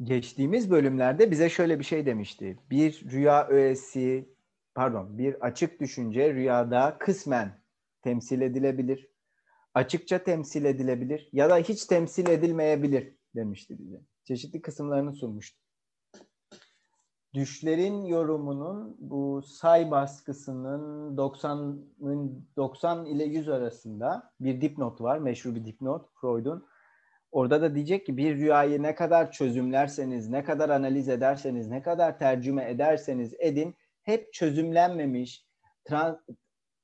[0.03, 2.59] geçtiğimiz bölümlerde bize şöyle bir şey demişti.
[2.71, 4.34] Bir rüya öğesi
[4.75, 7.61] pardon bir açık düşünce rüyada kısmen
[8.03, 9.11] temsil edilebilir.
[9.75, 14.01] Açıkça temsil edilebilir ya da hiç temsil edilmeyebilir demişti bize.
[14.25, 15.65] Çeşitli kısımlarını sunmuştu.
[17.35, 25.19] Düşlerin yorumunun bu say baskısının 90'ın 90 ile 100 arasında bir dipnot var.
[25.19, 26.67] Meşhur bir dipnot Freud'un.
[27.33, 32.19] Orada da diyecek ki bir rüyayı ne kadar çözümlerseniz, ne kadar analiz ederseniz, ne kadar
[32.19, 35.47] tercüme ederseniz edin hep çözümlenmemiş,
[35.85, 36.17] trans,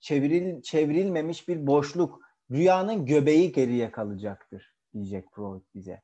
[0.00, 6.02] çevril, çevrilmemiş bir boşluk, rüyanın göbeği geriye kalacaktır diyecek Freud bize.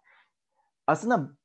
[0.86, 1.36] Aslında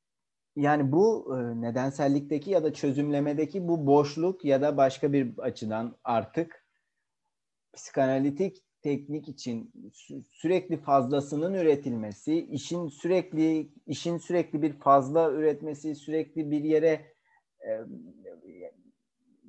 [0.56, 6.66] yani bu e, nedensellikteki ya da çözümlemedeki bu boşluk ya da başka bir açıdan artık
[7.72, 9.72] psikanalitik teknik için
[10.30, 17.14] sürekli fazlasının üretilmesi, işin sürekli işin sürekli bir fazla üretmesi, sürekli bir yere
[17.66, 17.80] e,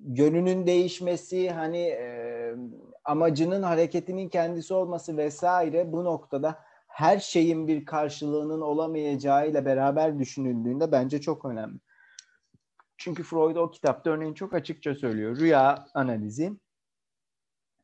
[0.05, 2.55] yönünün değişmesi, hani e,
[3.05, 10.91] amacının hareketinin kendisi olması vesaire bu noktada her şeyin bir karşılığının olamayacağı ile beraber düşünüldüğünde
[10.91, 11.79] bence çok önemli.
[12.97, 15.37] Çünkü Freud o kitapta örneğin çok açıkça söylüyor.
[15.37, 16.59] Rüya analizi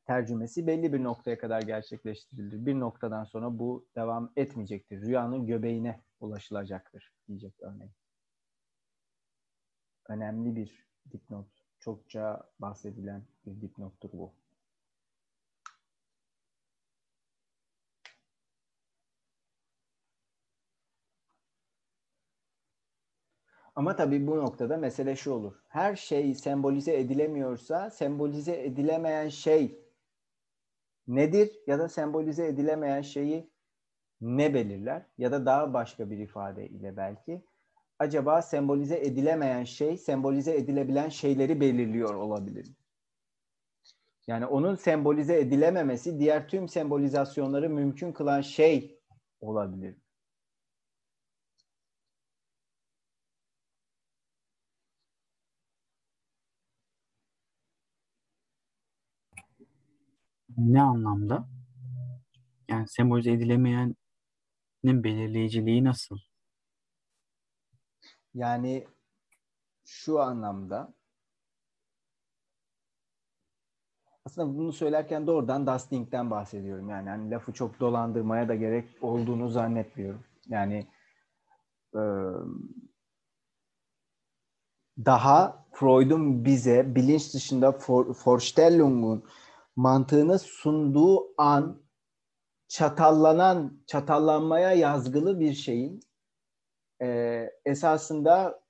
[0.05, 2.65] tercümesi belli bir noktaya kadar gerçekleştirilir.
[2.65, 5.01] Bir noktadan sonra bu devam etmeyecektir.
[5.01, 7.93] Rüyanın göbeğine ulaşılacaktır diyecek örneğin.
[10.07, 14.33] Önemli bir dipnot çokça bahsedilen bir dipnottur bu.
[23.75, 25.53] Ama tabii bu noktada mesele şu olur.
[25.67, 29.79] Her şey sembolize edilemiyorsa sembolize edilemeyen şey
[31.07, 33.49] nedir ya da sembolize edilemeyen şeyi
[34.21, 37.43] ne belirler ya da daha başka bir ifade ile belki
[37.99, 42.67] acaba sembolize edilemeyen şey sembolize edilebilen şeyleri belirliyor olabilir.
[44.27, 48.99] Yani onun sembolize edilememesi diğer tüm sembolizasyonları mümkün kılan şey
[49.41, 49.95] olabilir.
[60.57, 61.47] Ne anlamda?
[62.69, 63.97] Yani sembolize edilemeyenin
[64.85, 66.28] belirleyiciliği nasıl?
[68.33, 68.87] Yani
[69.85, 70.93] şu anlamda
[74.25, 76.89] aslında bunu söylerken doğrudan dusting'den bahsediyorum.
[76.89, 80.23] Yani hani lafı çok dolandırmaya da gerek olduğunu zannetmiyorum.
[80.47, 80.87] Yani
[81.95, 82.01] e,
[85.05, 89.23] daha Freud'un bize bilinç dışında For, Vorstellung'un
[89.75, 91.81] mantığını sunduğu an
[92.67, 95.99] çatallanan, çatallanmaya yazgılı bir şeyin
[97.01, 98.61] e, esasında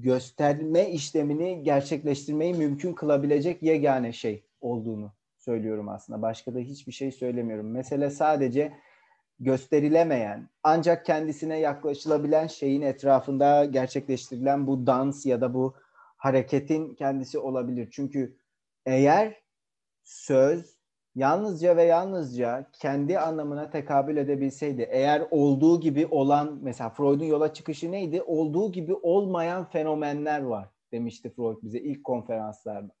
[0.00, 6.22] gösterme işlemini gerçekleştirmeyi mümkün kılabilecek yegane şey olduğunu söylüyorum aslında.
[6.22, 7.70] Başka da hiçbir şey söylemiyorum.
[7.70, 8.72] Mesele sadece
[9.40, 15.74] gösterilemeyen ancak kendisine yaklaşılabilen şeyin etrafında gerçekleştirilen bu dans ya da bu
[16.16, 17.88] hareketin kendisi olabilir.
[17.90, 18.36] Çünkü
[18.86, 19.42] eğer
[20.04, 20.77] söz
[21.18, 27.92] yalnızca ve yalnızca kendi anlamına tekabül edebilseydi, eğer olduğu gibi olan, mesela Freud'un yola çıkışı
[27.92, 28.22] neydi?
[28.22, 32.92] Olduğu gibi olmayan fenomenler var demişti Freud bize ilk konferanslarda.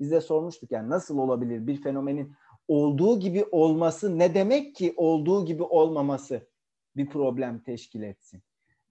[0.00, 2.34] Biz de sormuştuk yani nasıl olabilir bir fenomenin
[2.68, 6.48] olduğu gibi olması ne demek ki olduğu gibi olmaması
[6.96, 8.42] bir problem teşkil etsin?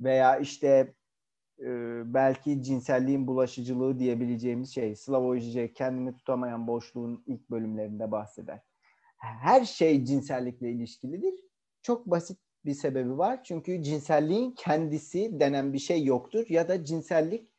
[0.02, 0.94] Veya işte
[1.60, 1.68] e,
[2.14, 8.75] belki cinselliğin bulaşıcılığı diyebileceğimiz şey Slavoj kendini tutamayan boşluğun ilk bölümlerinde bahseder.
[9.18, 11.34] Her şey cinsellikle ilişkilidir.
[11.82, 13.44] Çok basit bir sebebi var.
[13.44, 17.50] Çünkü cinselliğin kendisi denen bir şey yoktur ya da cinsellik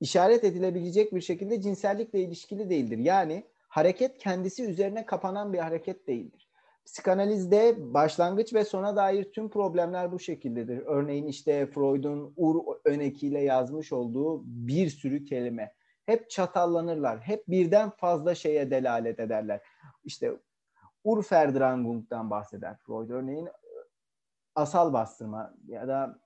[0.00, 2.98] işaret edilebilecek bir şekilde cinsellikle ilişkili değildir.
[2.98, 6.50] Yani hareket kendisi üzerine kapanan bir hareket değildir.
[6.84, 10.82] Psikanalizde başlangıç ve sona dair tüm problemler bu şekildedir.
[10.86, 15.72] Örneğin işte Freud'un ur önekiyle yazmış olduğu bir sürü kelime.
[16.06, 17.20] Hep çatallanırlar.
[17.20, 19.60] Hep birden fazla şeye delalet ederler.
[20.04, 20.32] İşte
[21.06, 23.10] Urverdrängung'dan bahseder Freud.
[23.10, 23.48] Örneğin
[24.54, 26.18] asal bastırma ya da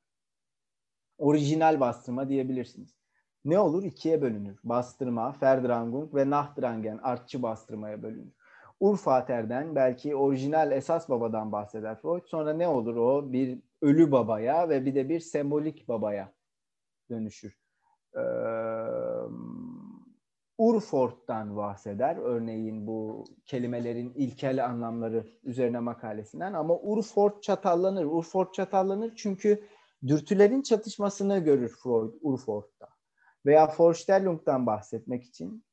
[1.18, 3.00] orijinal bastırma diyebilirsiniz
[3.44, 3.84] ne olur?
[3.84, 4.58] İkiye bölünür.
[4.64, 8.32] Bastırma, Verdrangung ve Nachtrangen artçı bastırmaya bölünür.
[8.80, 12.22] Urfater'den belki orijinal esas babadan bahseder Freud.
[12.26, 13.32] Sonra ne olur o?
[13.32, 16.32] Bir ölü babaya ve bir de bir sembolik babaya
[17.10, 17.58] dönüşür.
[18.14, 18.20] Ee,
[20.60, 22.16] Urfort'tan bahseder.
[22.16, 26.52] Örneğin bu kelimelerin ilkel anlamları üzerine makalesinden.
[26.52, 28.04] Ama Urfort çatallanır.
[28.04, 29.64] Urfort çatallanır çünkü
[30.06, 32.88] dürtülerin çatışmasını görür Freud Urfort'ta
[33.46, 35.64] veya Vorstellung'dan bahsetmek için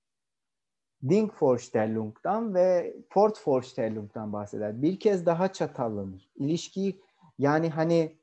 [1.10, 4.82] Ding Vorstellung'dan ve Fort Vorstellung'dan bahseder.
[4.82, 6.30] Bir kez daha çatallanır.
[6.36, 7.02] İlişkiyi
[7.39, 8.17] yani hani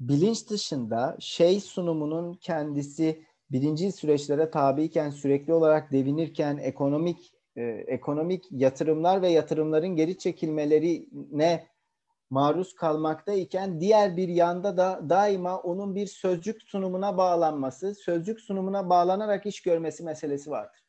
[0.00, 9.22] bilinç dışında şey sunumunun kendisi birinci süreçlere tabiyken sürekli olarak devinirken ekonomik e, ekonomik yatırımlar
[9.22, 11.66] ve yatırımların geri çekilmelerine
[12.30, 19.46] maruz kalmaktayken diğer bir yanda da daima onun bir sözcük sunumuna bağlanması, sözcük sunumuna bağlanarak
[19.46, 20.80] iş görmesi meselesi vardır.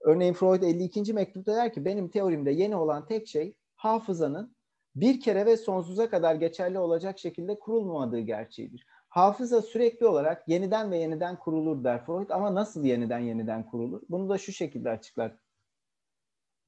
[0.00, 1.12] Örneğin Freud 52.
[1.12, 4.56] mektupta der ki benim teorimde yeni olan tek şey hafızanın
[4.96, 8.86] bir kere ve sonsuza kadar geçerli olacak şekilde kurulmadığı gerçeğidir.
[9.14, 14.02] Hafıza sürekli olarak yeniden ve yeniden kurulur der Freud ama nasıl yeniden yeniden kurulur?
[14.08, 15.32] Bunu da şu şekilde açıklar.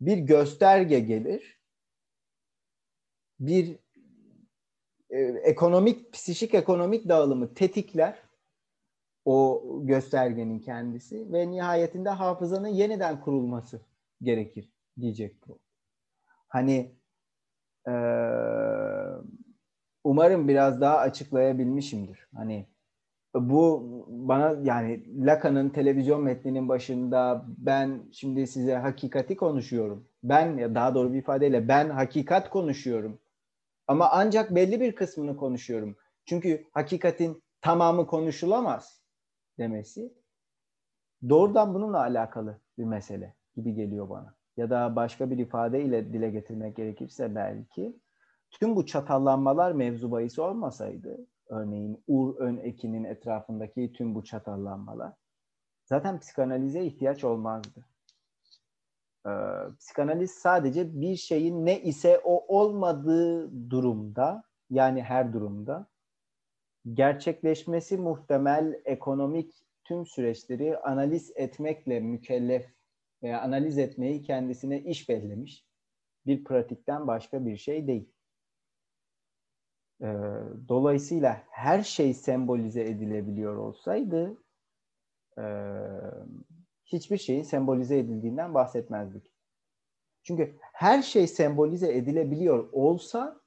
[0.00, 1.60] Bir gösterge gelir,
[3.40, 3.78] bir
[5.10, 8.22] e, ekonomik, psişik ekonomik dağılımı tetikler
[9.24, 13.80] o göstergenin kendisi ve nihayetinde hafızanın yeniden kurulması
[14.22, 15.58] gerekir diyecek bu.
[16.48, 16.96] Hani
[17.88, 17.92] e,
[20.06, 22.28] umarım biraz daha açıklayabilmişimdir.
[22.34, 22.66] Hani
[23.34, 30.08] bu bana yani Lacan'ın televizyon metninin başında ben şimdi size hakikati konuşuyorum.
[30.22, 33.18] Ben daha doğru bir ifadeyle ben hakikat konuşuyorum
[33.86, 35.96] ama ancak belli bir kısmını konuşuyorum.
[36.24, 39.02] Çünkü hakikatin tamamı konuşulamaz
[39.58, 40.14] demesi
[41.28, 44.34] doğrudan bununla alakalı bir mesele gibi geliyor bana.
[44.56, 47.96] Ya da başka bir ifadeyle dile getirmek gerekirse belki
[48.50, 55.12] tüm bu çatallanmalar mevzu bahis olmasaydı örneğin ur ön ekinin etrafındaki tüm bu çatallanmalar
[55.84, 57.86] zaten psikanalize ihtiyaç olmazdı.
[59.26, 59.30] Ee,
[59.78, 65.86] psikanaliz sadece bir şeyin ne ise o olmadığı durumda yani her durumda
[66.92, 72.66] gerçekleşmesi muhtemel ekonomik tüm süreçleri analiz etmekle mükellef
[73.22, 75.66] veya analiz etmeyi kendisine iş bellemiş
[76.26, 78.12] bir pratikten başka bir şey değil.
[80.02, 80.06] Ee,
[80.68, 84.36] dolayısıyla her şey sembolize edilebiliyor olsaydı
[85.38, 85.44] e,
[86.84, 89.22] hiçbir şeyin sembolize edildiğinden bahsetmezdik.
[90.22, 93.40] Çünkü her şey sembolize edilebiliyor olsa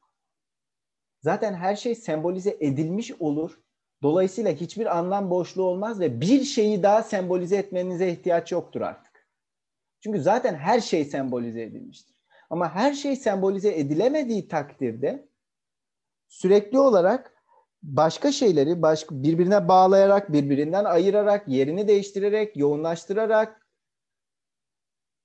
[1.22, 3.60] zaten her şey sembolize edilmiş olur.
[4.02, 9.28] Dolayısıyla hiçbir anlam boşluğu olmaz ve bir şeyi daha sembolize etmenize ihtiyaç yoktur artık.
[10.00, 12.16] Çünkü zaten her şey sembolize edilmiştir.
[12.50, 15.29] Ama her şey sembolize edilemediği takdirde
[16.30, 17.34] sürekli olarak
[17.84, 23.68] başka şeyleri başka birbirine bağlayarak, birbirinden ayırarak, yerini değiştirerek, yoğunlaştırarak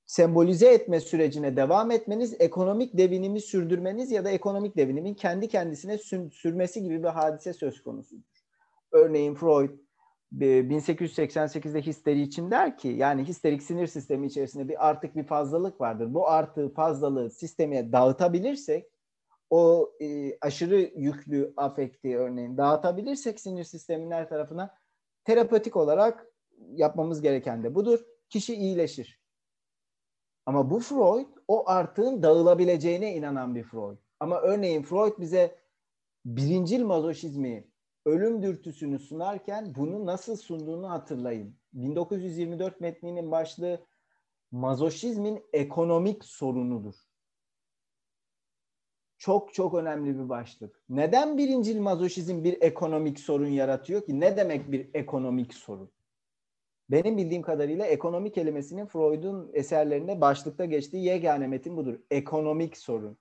[0.07, 5.99] sembolize etme sürecine devam etmeniz, ekonomik devinimi sürdürmeniz ya da ekonomik devinimin kendi kendisine
[6.33, 8.23] sürmesi gibi bir hadise söz konusudur.
[8.93, 9.71] Örneğin Freud
[10.33, 16.15] 1888'de histeri için der ki yani histerik sinir sistemi içerisinde bir artık bir fazlalık vardır.
[16.15, 18.94] Bu artı fazlalığı sisteme dağıtabilirsek
[19.51, 24.75] o e, aşırı yüklü afekti örneğin dağıtabilirsek sinir sisteminin her tarafına
[25.25, 26.27] terapötik olarak
[26.73, 28.01] yapmamız gereken de budur.
[28.29, 29.21] Kişi iyileşir.
[30.47, 33.99] Ama bu Freud o artığın dağılabileceğine inanan bir Freud.
[34.21, 35.59] Ama örneğin Freud bize
[36.25, 37.69] birincil mazoşizmi,
[38.07, 41.57] ölüm dürtüsünü sunarken bunu nasıl sunduğunu hatırlayın.
[41.73, 43.87] 1924 metninin başlığı
[44.51, 46.95] mazoşizmin ekonomik sorunudur.
[49.19, 50.81] Çok çok önemli bir başlık.
[50.89, 54.21] Neden birincil mazoşizm bir ekonomik sorun yaratıyor ki?
[54.21, 55.91] Ne demek bir ekonomik sorun?
[56.91, 61.99] Benim bildiğim kadarıyla ekonomi kelimesinin Freud'un eserlerinde başlıkta geçtiği yegane metin budur.
[62.11, 63.19] Ekonomik sorun.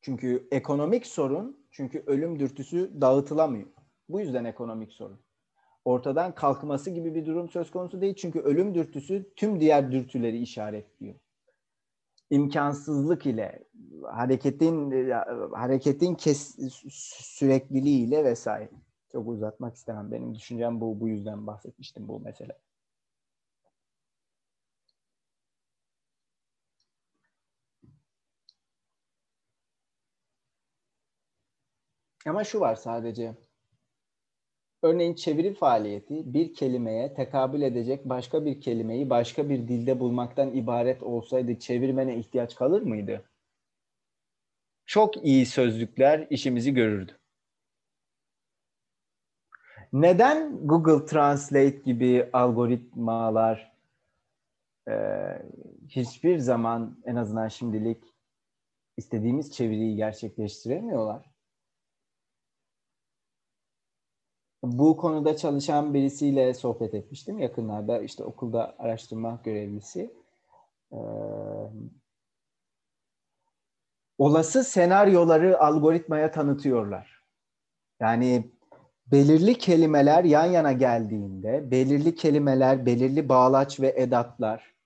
[0.00, 3.66] Çünkü ekonomik sorun, çünkü ölüm dürtüsü dağıtılamıyor.
[4.08, 5.20] Bu yüzden ekonomik sorun.
[5.84, 8.14] Ortadan kalkması gibi bir durum söz konusu değil.
[8.14, 11.14] Çünkü ölüm dürtüsü tüm diğer dürtüleri işaretliyor.
[12.30, 13.64] İmkansızlık ile,
[14.02, 15.10] hareketin
[15.52, 16.56] hareketin kes,
[17.20, 18.70] sürekliliği ile vesaire.
[19.12, 20.12] Çok uzatmak istemem.
[20.12, 21.00] Benim düşüncem bu.
[21.00, 22.58] Bu yüzden bahsetmiştim bu mesele.
[32.26, 33.47] Ama şu var sadece.
[34.82, 41.02] Örneğin çeviri faaliyeti bir kelimeye tekabül edecek başka bir kelimeyi başka bir dilde bulmaktan ibaret
[41.02, 43.24] olsaydı çevirmene ihtiyaç kalır mıydı?
[44.86, 47.18] Çok iyi sözlükler işimizi görürdü.
[49.92, 53.72] Neden Google Translate gibi algoritmalar
[54.88, 54.94] e,
[55.88, 58.04] hiçbir zaman en azından şimdilik
[58.96, 61.37] istediğimiz çeviriyi gerçekleştiremiyorlar?
[64.62, 70.14] Bu konuda çalışan birisiyle sohbet etmiştim yakınlarda işte okulda araştırma görevlisi.
[70.92, 70.96] Ee,
[74.18, 77.22] olası senaryoları algoritmaya tanıtıyorlar.
[78.00, 78.50] Yani
[79.06, 84.78] belirli kelimeler yan yana geldiğinde, belirli kelimeler, belirli bağlaç ve edatlar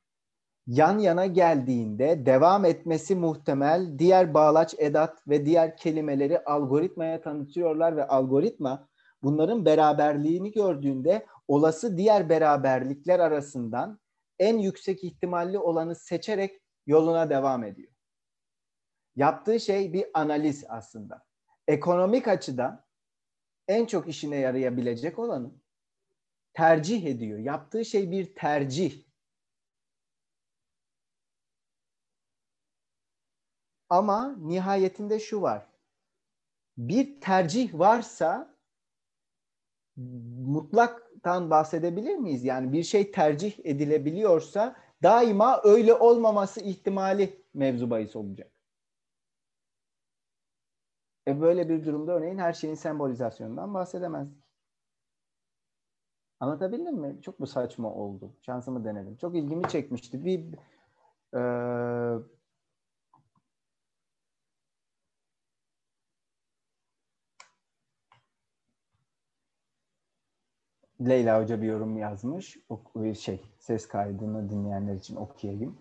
[0.67, 8.09] yan yana geldiğinde devam etmesi muhtemel diğer bağlaç, edat ve diğer kelimeleri algoritmaya tanıtıyorlar ve
[8.09, 8.89] algoritma
[9.23, 14.01] bunların beraberliğini gördüğünde olası diğer beraberlikler arasından
[14.39, 17.93] en yüksek ihtimalli olanı seçerek yoluna devam ediyor.
[19.17, 21.25] Yaptığı şey bir analiz aslında.
[21.69, 22.85] Ekonomik açıdan
[23.69, 25.51] en çok işine yarayabilecek olanı
[26.53, 27.39] tercih ediyor.
[27.39, 29.05] Yaptığı şey bir tercih.
[33.89, 35.67] Ama nihayetinde şu var.
[36.77, 38.52] Bir tercih varsa
[39.97, 42.45] mutlaktan bahsedebilir miyiz?
[42.45, 48.53] Yani bir şey tercih edilebiliyorsa daima öyle olmaması ihtimali mevzu bahis olacak.
[51.29, 54.43] E böyle bir durumda örneğin her şeyin sembolizasyonundan bahsedemezdik.
[56.41, 57.19] Anlatabildim mi?
[57.23, 58.33] Çok mu saçma oldu?
[58.43, 59.17] Şansımı denedim.
[59.17, 60.25] Çok ilgimi çekmişti.
[60.25, 60.55] Bir
[61.35, 61.43] e,
[71.09, 72.59] Leyla Hoca bir yorum yazmış.
[72.69, 72.81] O,
[73.15, 75.79] şey ses kaydını dinleyenler için okuyayım.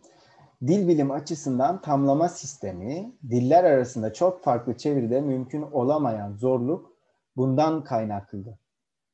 [0.67, 6.93] Dil bilim açısından tamlama sistemi diller arasında çok farklı çeviride mümkün olamayan zorluk
[7.37, 8.55] bundan kaynaklıdır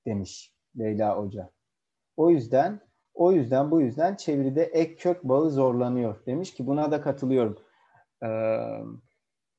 [0.06, 1.50] demiş Leyla Hoca.
[2.18, 2.80] O yüzden
[3.14, 7.60] o yüzden bu yüzden çeviride ek kök bağı zorlanıyor demiş ki buna da katılıyorum.
[8.24, 8.28] Ee,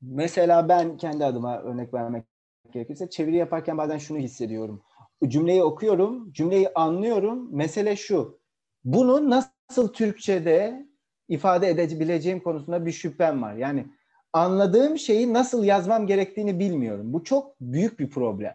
[0.03, 2.25] mesela ben kendi adıma örnek vermek
[2.73, 4.83] gerekirse çeviri yaparken bazen şunu hissediyorum
[5.27, 7.57] cümleyi okuyorum, cümleyi anlıyorum.
[7.57, 8.41] Mesele şu.
[8.85, 10.89] Bunu nasıl Türkçe'de
[11.29, 13.55] ifade edebileceğim konusunda bir şüphem var.
[13.55, 13.87] Yani
[14.33, 17.13] anladığım şeyi nasıl yazmam gerektiğini bilmiyorum.
[17.13, 18.55] Bu çok büyük bir problem.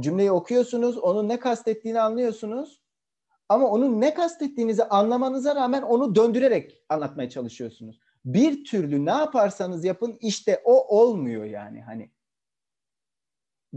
[0.00, 2.82] Cümleyi okuyorsunuz, onun ne kastettiğini anlıyorsunuz.
[3.48, 8.00] Ama onun ne kastettiğinizi anlamanıza rağmen onu döndürerek anlatmaya çalışıyorsunuz.
[8.24, 12.10] Bir türlü ne yaparsanız yapın işte o olmuyor yani hani.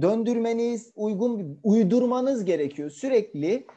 [0.01, 2.89] Döndürmeniz, uygun uydurmanız gerekiyor.
[2.89, 3.67] Sürekli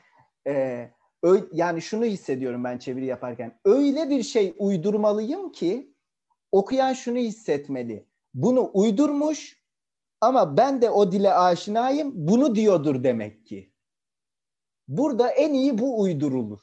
[0.46, 0.88] e,
[1.22, 3.60] ö, yani şunu hissediyorum ben çeviri yaparken.
[3.64, 5.94] Öyle bir şey uydurmalıyım ki
[6.52, 8.06] okuyan şunu hissetmeli.
[8.34, 9.62] Bunu uydurmuş
[10.20, 12.12] ama ben de o dile aşinayım.
[12.14, 13.72] Bunu diyordur demek ki.
[14.88, 16.60] Burada en iyi bu uydurulur.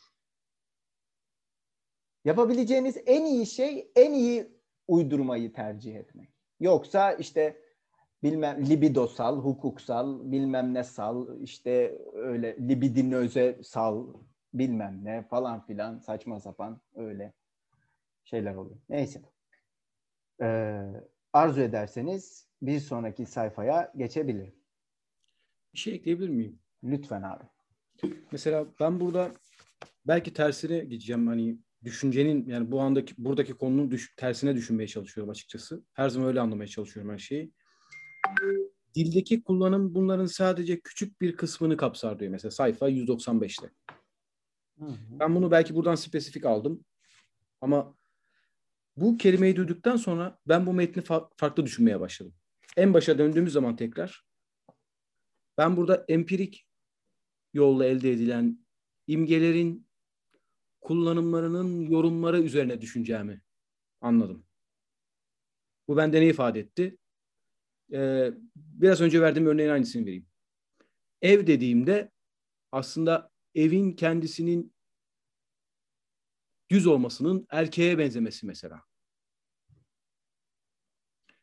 [2.26, 6.30] Yapabileceğiniz en iyi şey en iyi uydurmayı tercih etmek.
[6.60, 7.62] Yoksa işte
[8.24, 14.08] bilmem libidosal, hukuksal, bilmem ne sal, işte öyle libidinöze sal,
[14.54, 17.34] bilmem ne falan filan saçma sapan öyle
[18.24, 18.78] şeyler oluyor.
[18.90, 19.22] Neyse.
[20.42, 20.82] Ee,
[21.34, 24.56] arzu ederseniz bir sonraki sayfaya geçebilirim.
[25.74, 26.60] Bir şey ekleyebilir miyim?
[26.84, 27.44] Lütfen abi.
[28.32, 29.32] Mesela ben burada
[30.08, 35.84] belki tersine gideceğim hani düşüncenin yani bu andaki buradaki konunun düş, tersine düşünmeye çalışıyorum açıkçası.
[35.94, 37.52] Her zaman öyle anlamaya çalışıyorum her şeyi.
[38.96, 43.70] Dildeki kullanım bunların sadece küçük bir kısmını kapsar diyor mesela sayfa 195'te.
[45.20, 46.86] Ben bunu belki buradan spesifik aldım.
[47.62, 47.96] Ama
[48.98, 52.34] bu kelimeyi duyduktan sonra ben bu metni fa- farklı düşünmeye başladım.
[52.78, 54.26] En başa döndüğümüz zaman tekrar
[55.58, 56.68] ben burada empirik
[57.54, 58.66] yolla elde edilen
[59.08, 59.88] imgelerin
[60.82, 63.42] kullanımlarının yorumları üzerine düşüneceğimi
[64.02, 64.46] anladım.
[65.88, 66.98] Bu bende ne ifade etti?
[67.94, 70.26] Ee, biraz önce verdiğim örneğin aynısını vereyim.
[71.22, 72.12] Ev dediğimde
[72.72, 74.74] aslında evin kendisinin
[76.70, 78.82] düz olmasının erkeğe benzemesi mesela.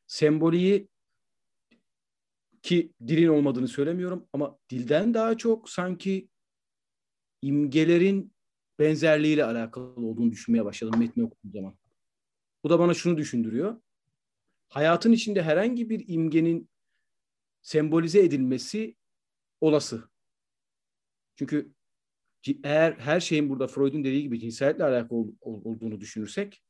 [0.07, 0.89] Semboliği
[2.63, 6.29] ki dilin olmadığını söylemiyorum ama dilden daha çok sanki
[7.43, 8.35] imgelerin
[8.79, 11.79] benzerliğiyle alakalı olduğunu düşünmeye başladım metni okuduğum zaman.
[12.65, 13.81] Bu da bana şunu düşündürüyor.
[14.69, 16.69] Hayatın içinde herhangi bir imgenin
[17.63, 18.97] sembolize edilmesi
[19.61, 20.09] olası.
[21.37, 21.73] Çünkü
[22.65, 26.63] eğer her şeyin burada Freud'un dediği gibi cinsellikle alakalı ol, olduğunu düşünürsek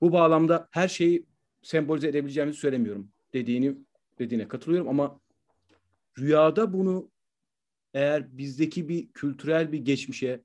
[0.00, 1.26] bu bağlamda her şeyi
[1.62, 3.76] sembolize edebileceğimizi söylemiyorum dediğini
[4.18, 5.20] dediğine katılıyorum ama
[6.18, 7.10] rüyada bunu
[7.94, 10.42] eğer bizdeki bir kültürel bir geçmişe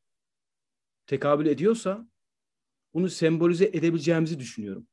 [1.08, 2.08] tekabül ediyorsa
[2.94, 4.88] bunu sembolize edebileceğimizi düşünüyorum.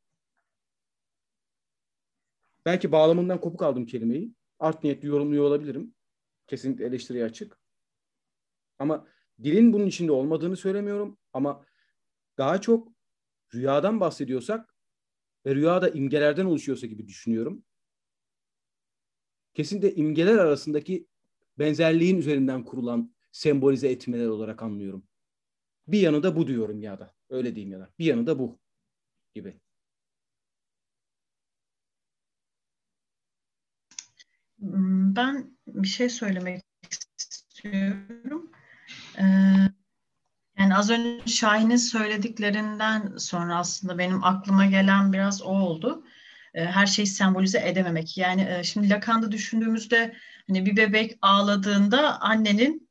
[2.67, 4.35] Belki bağlamından kopuk aldım kelimeyi.
[4.59, 5.95] Art niyetli yorumluyor olabilirim.
[6.47, 7.59] Kesinlikle eleştiriye açık.
[8.79, 9.07] Ama
[9.43, 11.67] dilin bunun içinde olmadığını söylemiyorum ama
[12.39, 12.89] daha çok
[13.55, 14.75] rüyadan bahsediyorsak
[15.47, 17.65] ve rüyada imgelerden oluşuyorsa gibi düşünüyorum.
[19.55, 21.07] Kesinlikle imgeler arasındaki
[21.59, 25.05] benzerliğin üzerinden kurulan sembolize etmeler olarak anlıyorum.
[25.87, 27.15] Bir yanı da bu diyorum ya da.
[27.31, 27.91] Öyle diyeyim ya da.
[27.99, 28.59] Bir yanı da bu
[29.35, 29.61] gibi.
[34.61, 36.63] Ben bir şey söylemek
[37.19, 38.51] istiyorum.
[39.19, 39.23] Ee,
[40.59, 46.05] yani az önce Şahin'in söylediklerinden sonra aslında benim aklıma gelen biraz o oldu.
[46.55, 48.19] Ee, her şeyi sembolize edememek.
[48.19, 50.17] Yani e, şimdi Lacan'da düşündüğümüzde
[50.49, 52.89] hani bir bebek ağladığında annenin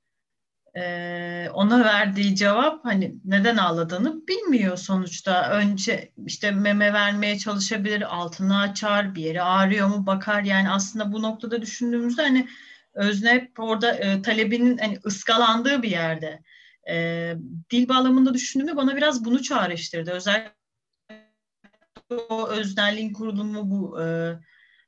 [0.77, 5.49] e, ona verdiği cevap hani neden ağladığını bilmiyor sonuçta.
[5.51, 10.43] Önce işte meme vermeye çalışabilir, altını açar, bir yeri ağrıyor mu bakar.
[10.43, 12.47] Yani aslında bu noktada düşündüğümüzde hani
[12.93, 16.43] özne hep orada e, talebinin hani ıskalandığı bir yerde.
[16.89, 17.33] E,
[17.71, 20.11] dil bağlamında düşündüğümde bana biraz bunu çağrıştırdı.
[20.11, 20.53] Özellikle
[22.29, 24.05] o öznelliğin kurulumu bu e,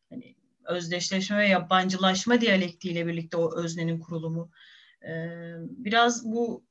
[0.10, 4.52] hani özdeşleşme ve yabancılaşma diyalektiyle birlikte o öznenin kurulumu.
[5.08, 5.14] E,
[5.60, 6.64] biraz bu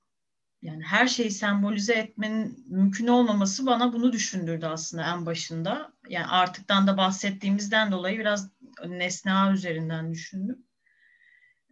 [0.63, 5.93] yani her şeyi sembolize etmenin mümkün olmaması bana bunu düşündürdü aslında en başında.
[6.09, 8.51] Yani artıktan da bahsettiğimizden dolayı biraz
[8.87, 10.67] nesne üzerinden düşündüm.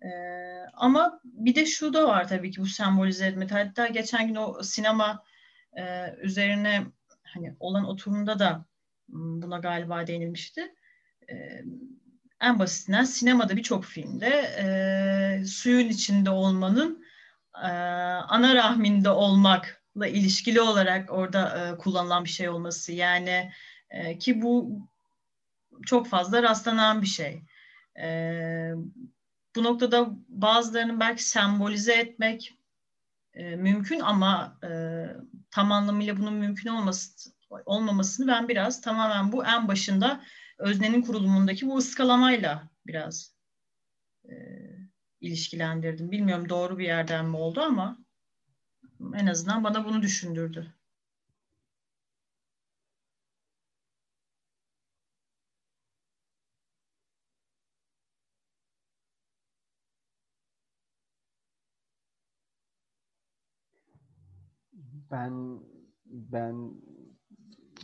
[0.02, 0.08] Ee,
[0.74, 3.46] ama bir de şu da var tabii ki bu sembolize etme.
[3.48, 5.24] Hatta geçen gün o sinema
[5.78, 6.86] e, üzerine
[7.22, 8.64] hani olan oturumda da
[9.08, 10.74] buna galiba değinilmişti.
[11.30, 11.64] Ee,
[12.40, 14.28] en basitinden sinemada birçok filmde
[14.58, 17.04] e, suyun içinde olmanın
[17.62, 17.68] e,
[18.28, 22.92] ana rahminde olmakla ilişkili olarak orada e, kullanılan bir şey olması.
[22.92, 23.52] Yani
[23.90, 24.80] e, ki bu
[25.86, 27.42] çok fazla rastlanan bir şey.
[28.00, 28.08] E,
[29.56, 32.58] bu noktada bazılarının belki sembolize etmek
[33.34, 34.70] e, mümkün ama e,
[35.50, 37.30] tam anlamıyla bunun mümkün olması
[37.66, 40.20] olmamasını ben biraz tamamen bu en başında
[40.58, 43.34] öznenin kurulumundaki bu ıskalamayla biraz
[44.30, 44.34] e,
[45.20, 46.10] ilişkilendirdim.
[46.10, 47.98] Bilmiyorum doğru bir yerden mi oldu ama
[49.14, 50.74] en azından bana bunu düşündürdü.
[65.10, 65.60] Ben
[66.06, 66.72] ben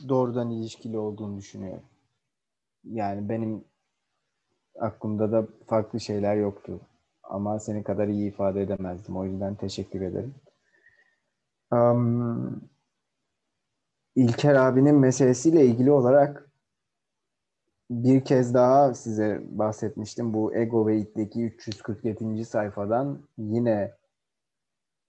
[0.08, 1.84] doğrudan ilişkili olduğunu düşünüyorum.
[2.84, 3.64] Yani benim
[4.80, 6.80] aklımda da farklı şeyler yoktu.
[7.22, 9.16] Ama senin kadar iyi ifade edemezdim.
[9.16, 10.34] O yüzden teşekkür ederim.
[11.72, 12.62] Um,
[14.16, 16.50] İlker abinin meselesiyle ilgili olarak
[17.90, 20.34] bir kez daha size bahsetmiştim.
[20.34, 22.44] Bu Ego ve İt'teki 347.
[22.44, 23.92] sayfadan yine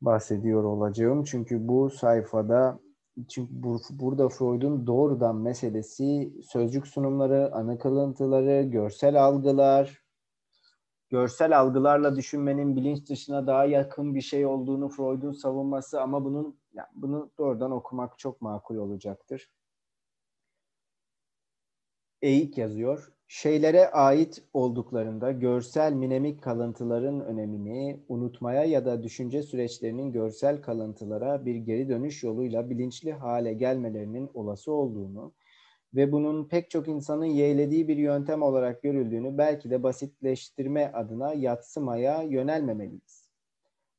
[0.02, 1.24] bahsediyor olacağım.
[1.24, 2.80] Çünkü bu sayfada
[3.30, 10.04] çünkü bu, burada Freud'un doğrudan meselesi sözcük sunumları, anı kalıntıları, görsel algılar,
[11.10, 16.90] görsel algılarla düşünmenin bilinç dışına daha yakın bir şey olduğunu Freud'un savunması ama bunun yani
[16.96, 19.50] bunu doğrudan okumak çok makul olacaktır.
[22.22, 23.15] Eğik yazıyor.
[23.28, 31.56] Şeylere ait olduklarında görsel minemik kalıntıların önemini unutmaya ya da düşünce süreçlerinin görsel kalıntılara bir
[31.56, 35.34] geri dönüş yoluyla bilinçli hale gelmelerinin olası olduğunu
[35.96, 42.24] ve bunun pek çok insanın yeğlediği bir yöntem olarak görüldüğünü belki de basitleştirme adına yatsımaya
[42.24, 43.30] yönelmemeliyiz.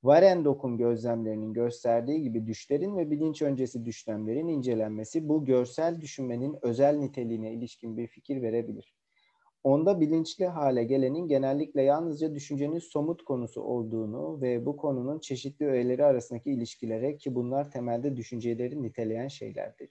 [0.01, 7.53] Warendorf'un gözlemlerinin gösterdiği gibi düşlerin ve bilinç öncesi düşlemlerin incelenmesi bu görsel düşünmenin özel niteliğine
[7.53, 8.96] ilişkin bir fikir verebilir.
[9.67, 16.05] Onda bilinçli hale gelenin genellikle yalnızca düşüncenin somut konusu olduğunu ve bu konunun çeşitli öğeleri
[16.05, 19.91] arasındaki ilişkilere ki bunlar temelde düşünceleri niteleyen şeylerdir.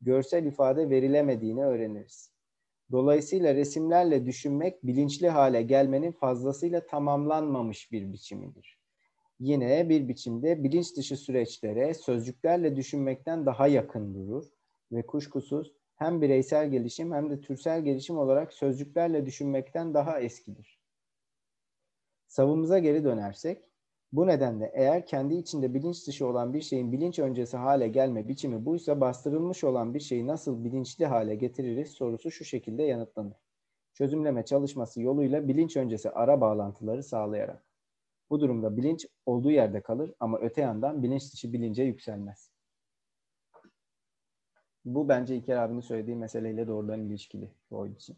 [0.00, 2.32] Görsel ifade verilemediğini öğreniriz.
[2.90, 8.78] Dolayısıyla resimlerle düşünmek bilinçli hale gelmenin fazlasıyla tamamlanmamış bir biçimidir.
[9.40, 14.44] Yine bir biçimde bilinç dışı süreçlere sözcüklerle düşünmekten daha yakın durur
[14.92, 20.80] ve kuşkusuz hem bireysel gelişim hem de türsel gelişim olarak sözcüklerle düşünmekten daha eskidir.
[22.28, 23.70] Savımıza geri dönersek,
[24.12, 28.66] bu nedenle eğer kendi içinde bilinç dışı olan bir şeyin bilinç öncesi hale gelme biçimi
[28.66, 33.36] buysa bastırılmış olan bir şeyi nasıl bilinçli hale getiririz sorusu şu şekilde yanıtlanır.
[33.94, 37.64] Çözümleme çalışması yoluyla bilinç öncesi ara bağlantıları sağlayarak.
[38.30, 42.49] Bu durumda bilinç olduğu yerde kalır ama öte yandan bilinç dışı bilince yükselmez.
[44.84, 48.16] Bu bence İlker abinin söylediği meseleyle doğrudan ilişkili Freud için.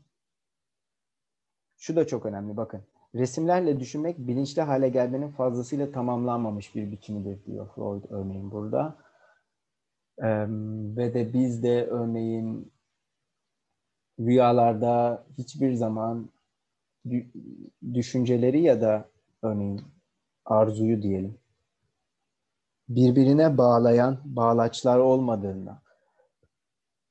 [1.77, 2.83] Şu da çok önemli bakın.
[3.15, 8.97] Resimlerle düşünmek bilinçli hale gelmenin fazlasıyla tamamlanmamış bir biçimidir diyor Freud örneğin burada.
[10.19, 10.47] Ee,
[10.97, 12.73] ve de biz de örneğin
[14.21, 16.31] rüyalarda hiçbir zaman
[17.95, 19.09] düşünceleri ya da
[19.43, 19.83] örneğin
[20.45, 21.39] arzuyu diyelim
[22.89, 25.82] birbirine bağlayan bağlaçlar olmadığında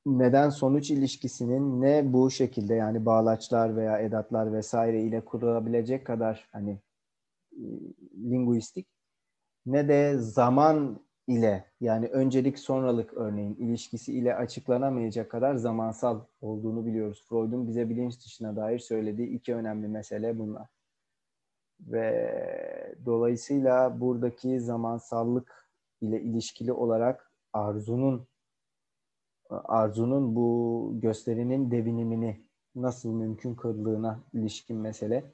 [0.06, 6.80] neden sonuç ilişkisinin ne bu şekilde yani bağlaçlar veya edatlar vesaire ile kurulabilecek kadar hani
[7.52, 7.64] e,
[8.16, 8.86] linguistik
[9.66, 17.24] ne de zaman ile yani öncelik sonralık örneğin ilişkisi ile açıklanamayacak kadar zamansal olduğunu biliyoruz.
[17.28, 20.68] Freud'un bize bilinç dışına dair söylediği iki önemli mesele bunlar.
[21.80, 25.68] Ve dolayısıyla buradaki zamansallık
[26.00, 28.26] ile ilişkili olarak arzunun
[29.64, 32.44] Arzu'nun bu gösterinin devinimini
[32.74, 35.24] nasıl mümkün kıldığına ilişkin mesele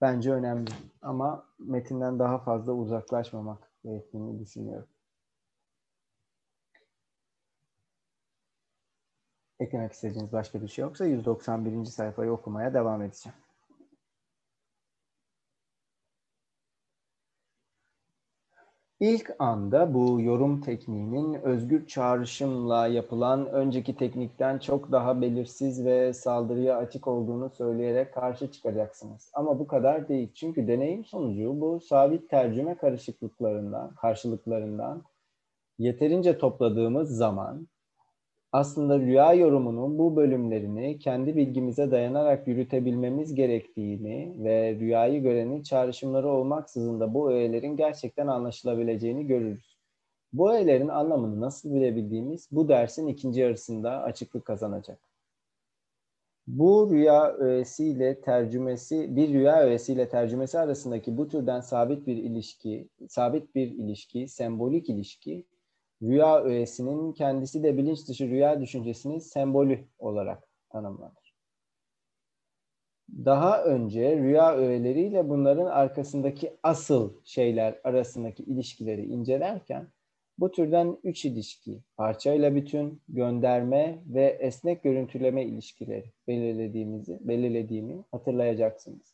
[0.00, 0.70] bence önemli.
[1.02, 4.88] Ama metinden daha fazla uzaklaşmamak gerektiğini düşünüyorum.
[9.60, 11.84] Eklemek istediğiniz başka bir şey yoksa 191.
[11.84, 13.43] sayfayı okumaya devam edeceğim.
[19.04, 26.76] İlk anda bu yorum tekniğinin özgür çağrışımla yapılan önceki teknikten çok daha belirsiz ve saldırıya
[26.76, 29.30] açık olduğunu söyleyerek karşı çıkacaksınız.
[29.34, 30.32] Ama bu kadar değil.
[30.34, 35.02] Çünkü deneyim sonucu bu sabit tercüme karışıklıklarından, karşılıklarından
[35.78, 37.68] yeterince topladığımız zaman
[38.54, 47.00] aslında rüya yorumunun bu bölümlerini kendi bilgimize dayanarak yürütebilmemiz gerektiğini ve rüyayı görenin çağrışımları olmaksızın
[47.00, 49.76] da bu öğelerin gerçekten anlaşılabileceğini görürüz.
[50.32, 54.98] Bu öğelerin anlamını nasıl bilebildiğimiz bu dersin ikinci yarısında açıklık kazanacak.
[56.46, 63.54] Bu rüya öğesiyle tercümesi, bir rüya öğesiyle tercümesi arasındaki bu türden sabit bir ilişki, sabit
[63.54, 65.44] bir ilişki, sembolik ilişki
[66.02, 71.34] rüya öğesinin kendisi de bilinç dışı rüya düşüncesinin sembolü olarak tanımlanır.
[73.08, 79.88] Daha önce rüya öğeleriyle bunların arkasındaki asıl şeyler arasındaki ilişkileri incelerken
[80.38, 89.13] bu türden üç ilişki, parçayla bütün, gönderme ve esnek görüntüleme ilişkileri belirlediğimizi, belirlediğimi hatırlayacaksınız.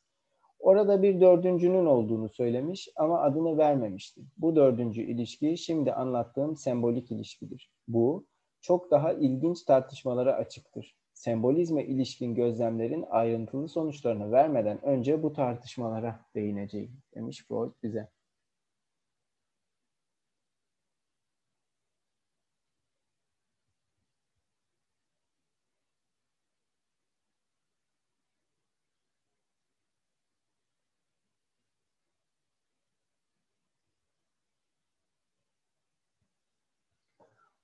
[0.61, 4.21] Orada bir dördüncünün olduğunu söylemiş ama adını vermemişti.
[4.39, 7.71] Bu dördüncü ilişki şimdi anlattığım sembolik ilişkidir.
[7.89, 8.27] Bu
[8.61, 10.97] çok daha ilginç tartışmalara açıktır.
[11.15, 18.09] Sembolizme ilişkin gözlemlerin ayrıntılı sonuçlarını vermeden önce bu tartışmalara değineceğim demiş Freud bize.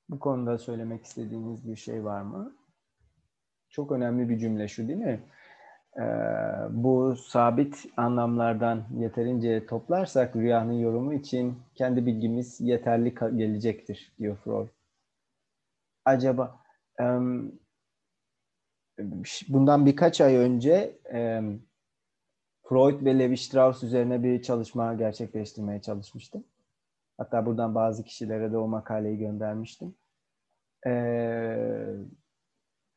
[0.09, 2.57] Bu konuda söylemek istediğiniz bir şey var mı?
[3.68, 5.20] Çok önemli bir cümle şu değil mi?
[5.96, 6.02] Ee,
[6.70, 14.68] bu sabit anlamlardan yeterince toplarsak rüyanın yorumu için kendi bilgimiz yeterli gelecektir diyor Freud.
[16.04, 16.61] Acaba
[19.48, 20.98] bundan birkaç ay önce
[22.62, 26.44] Freud ve Levi Strauss üzerine bir çalışma gerçekleştirmeye çalışmıştım.
[27.19, 29.95] Hatta buradan bazı kişilere de o makaleyi göndermiştim.
[30.87, 31.87] Ee,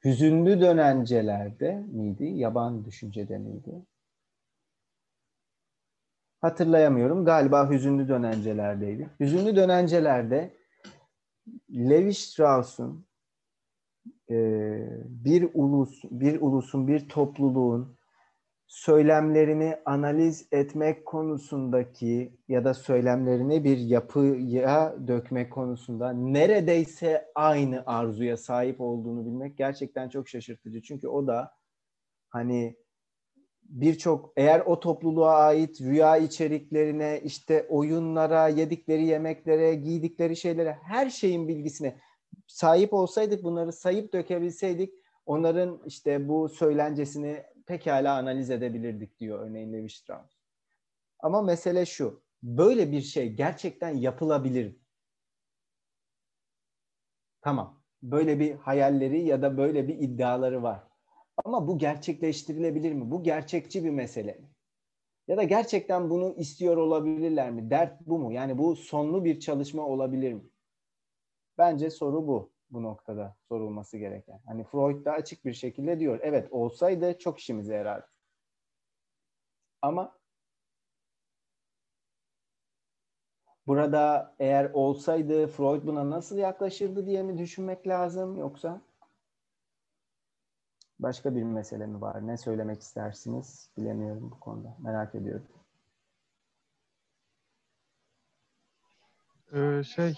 [0.06, 2.26] hüzünlü dönencelerde miydi?
[2.26, 3.86] Yaban düşüncede miydi?
[6.42, 7.26] Hatırlayamıyorum.
[7.26, 9.10] Galiba hüzünlü dönencelerdeydi.
[9.20, 10.54] Hüzünlü dönencelerde
[11.72, 13.06] Levi Strauss'un
[14.30, 14.36] e,
[15.06, 17.99] bir ulus, bir ulusun, bir topluluğun
[18.70, 28.82] söylemlerini analiz etmek konusundaki ya da söylemlerini bir yapıya dökmek konusunda neredeyse aynı arzuya sahip
[28.82, 30.82] olduğunu bilmek gerçekten çok şaşırtıcı.
[30.82, 31.52] Çünkü o da
[32.30, 32.76] hani
[33.64, 41.48] birçok eğer o topluluğa ait rüya içeriklerine, işte oyunlara, yedikleri yemeklere, giydikleri şeylere, her şeyin
[41.48, 42.00] bilgisine
[42.48, 44.94] sahip olsaydık, bunları sayıp dökebilseydik,
[45.26, 50.38] onların işte bu söylencesini pekala analiz edebilirdik diyor örneğin Levi Strauss.
[51.20, 52.24] Ama mesele şu.
[52.44, 54.76] Böyle bir şey gerçekten yapılabilir mi?
[57.42, 57.84] Tamam.
[58.04, 60.84] Böyle bir hayalleri ya da böyle bir iddiaları var.
[61.46, 63.12] Ama bu gerçekleştirilebilir mi?
[63.12, 64.50] Bu gerçekçi bir mesele mi?
[65.28, 67.70] Ya da gerçekten bunu istiyor olabilirler mi?
[67.70, 68.34] Dert bu mu?
[68.34, 70.50] Yani bu sonlu bir çalışma olabilir mi?
[71.58, 74.40] Bence soru bu bu noktada sorulması gereken.
[74.46, 76.20] Hani Freud da açık bir şekilde diyor.
[76.22, 78.08] Evet olsaydı çok işimize yarardı.
[79.82, 80.18] Ama
[83.68, 88.82] burada eğer olsaydı Freud buna nasıl yaklaşırdı diye mi düşünmek lazım yoksa
[91.00, 92.28] başka bir mesele mi var?
[92.28, 93.70] Ne söylemek istersiniz?
[93.78, 94.78] Bilemiyorum bu konuda.
[94.80, 95.48] Merak ediyorum.
[99.54, 100.14] Ee, şey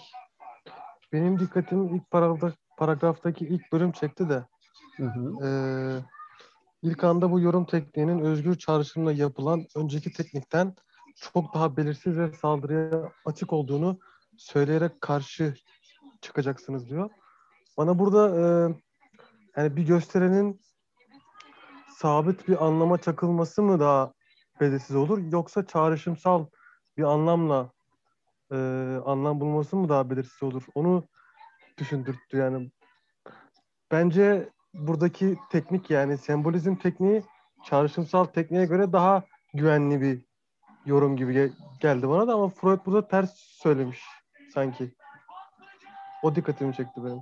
[1.12, 4.44] benim dikkatimi ilk paragraf, paragraftaki ilk bölüm çekti de.
[4.96, 5.46] Hı hı.
[5.46, 5.50] E,
[6.82, 10.74] ilk anda bu yorum tekniğinin özgür çağrışımla yapılan önceki teknikten
[11.16, 13.98] çok daha belirsiz ve saldırıya açık olduğunu
[14.36, 15.54] söyleyerek karşı
[16.20, 17.10] çıkacaksınız diyor.
[17.76, 18.42] Bana burada e,
[19.56, 20.60] yani bir gösterenin
[21.96, 24.12] sabit bir anlama çakılması mı daha
[24.60, 26.46] belirsiz olur yoksa çağrışımsal
[26.96, 27.70] bir anlamla
[28.52, 28.56] e,
[29.06, 30.64] anlam bulması mı daha belirsiz olur?
[30.74, 31.04] Onu
[31.78, 32.70] düşündürttü yani.
[33.90, 37.22] Bence buradaki teknik yani sembolizm tekniği
[37.64, 39.22] çağrışımsal tekniğe göre daha
[39.54, 40.24] güvenli bir
[40.86, 44.02] yorum gibi geldi bana da ama Freud burada ters söylemiş
[44.54, 44.94] sanki.
[46.22, 47.20] O dikkatimi çekti benim.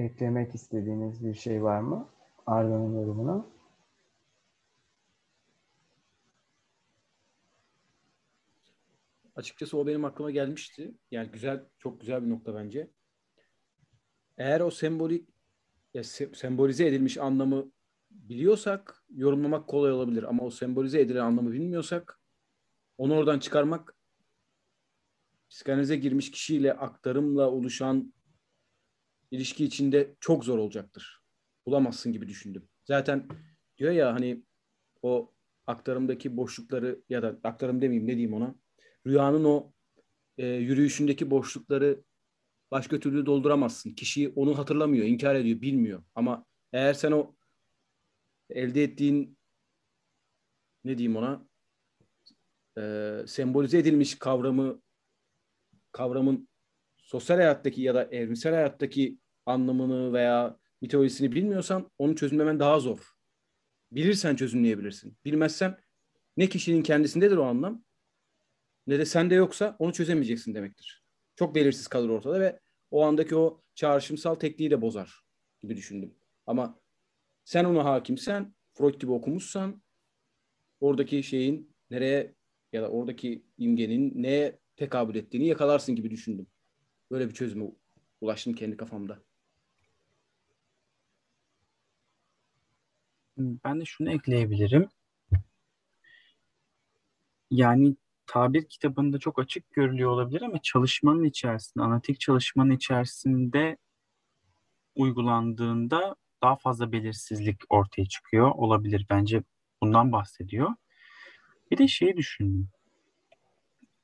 [0.00, 2.08] Eklemek istediğiniz bir şey var mı?
[2.46, 3.46] Arda'nın yorumuna.
[9.36, 10.94] Açıkçası o benim aklıma gelmişti.
[11.10, 12.90] Yani güzel, çok güzel bir nokta bence.
[14.38, 15.28] Eğer o sembolik
[15.94, 17.72] ya se- sembolize edilmiş anlamı
[18.10, 20.22] biliyorsak yorumlamak kolay olabilir.
[20.22, 22.20] Ama o sembolize edilen anlamı bilmiyorsak
[22.98, 23.94] onu oradan çıkarmak
[25.50, 28.12] psikanalize girmiş kişiyle aktarımla oluşan
[29.30, 31.22] ilişki içinde çok zor olacaktır.
[31.66, 32.68] Bulamazsın gibi düşündüm.
[32.84, 33.28] Zaten
[33.78, 34.44] diyor ya hani
[35.02, 35.32] o
[35.66, 38.54] aktarımdaki boşlukları ya da aktarım demeyeyim ne diyeyim ona.
[39.06, 39.72] Rüyanın o
[40.38, 42.04] e, yürüyüşündeki boşlukları
[42.70, 43.90] başka türlü dolduramazsın.
[43.90, 46.02] Kişi onu hatırlamıyor, inkar ediyor, bilmiyor.
[46.14, 47.34] Ama eğer sen o
[48.50, 49.38] elde ettiğin
[50.84, 51.46] ne diyeyim ona
[52.78, 52.82] e,
[53.26, 54.82] sembolize edilmiş kavramı
[55.92, 56.48] kavramın
[57.10, 63.00] sosyal hayattaki ya da evrimsel hayattaki anlamını veya mitolojisini bilmiyorsan onu çözümlemen daha zor.
[63.92, 65.16] Bilirsen çözümleyebilirsin.
[65.24, 65.78] Bilmezsen
[66.36, 67.84] ne kişinin kendisindedir o anlam
[68.86, 71.04] ne de sende yoksa onu çözemeyeceksin demektir.
[71.36, 75.20] Çok belirsiz kalır ortada ve o andaki o çağrışımsal tekniği de bozar
[75.62, 76.14] gibi düşündüm.
[76.46, 76.80] Ama
[77.44, 79.82] sen ona hakimsen, Freud gibi okumuşsan
[80.80, 82.34] oradaki şeyin nereye
[82.72, 86.46] ya da oradaki imgenin neye tekabül ettiğini yakalarsın gibi düşündüm.
[87.10, 87.64] Böyle bir çözüme
[88.20, 89.18] ulaştım kendi kafamda.
[93.38, 94.88] Ben de şunu ekleyebilirim.
[97.50, 97.96] Yani
[98.26, 103.76] tabir kitabında çok açık görülüyor olabilir ama çalışmanın içerisinde, analitik çalışmanın içerisinde
[104.94, 109.06] uygulandığında daha fazla belirsizlik ortaya çıkıyor olabilir.
[109.10, 109.42] Bence
[109.82, 110.70] bundan bahsediyor.
[111.70, 112.68] Bir de şeyi düşündüm.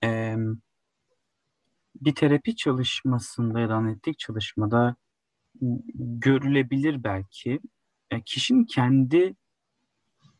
[0.04, 0.36] Ee,
[2.00, 4.96] bir terapi çalışmasında ya da analitik çalışmada
[5.94, 7.60] görülebilir belki.
[8.10, 9.36] E, kişinin kendi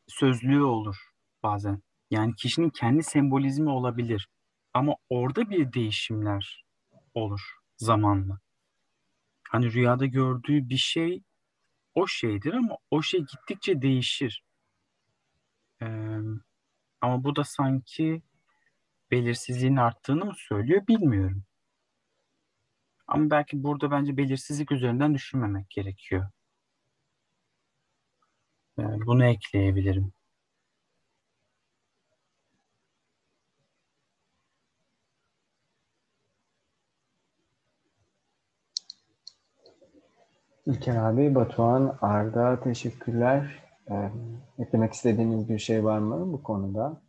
[0.06, 0.96] sözlüğü olur
[1.42, 1.82] bazen.
[2.10, 4.28] Yani kişinin kendi sembolizmi olabilir.
[4.74, 6.64] Ama orada bir değişimler
[7.14, 7.40] olur
[7.76, 8.40] zamanla.
[9.50, 11.22] Hani rüyada gördüğü bir şey
[11.94, 14.42] o şeydir ama o şey gittikçe değişir.
[15.82, 16.18] Ee,
[17.00, 18.22] ama bu da sanki
[19.10, 21.44] belirsizliğin arttığını mı söylüyor bilmiyorum.
[23.08, 26.28] Ama belki burada bence belirsizlik üzerinden düşünmemek gerekiyor.
[28.78, 30.12] Ee, bunu ekleyebilirim.
[40.66, 43.62] İlker abi, Batuhan, Arda teşekkürler.
[43.90, 44.10] Ee,
[44.58, 47.05] eklemek istediğiniz bir şey var mı bu konuda?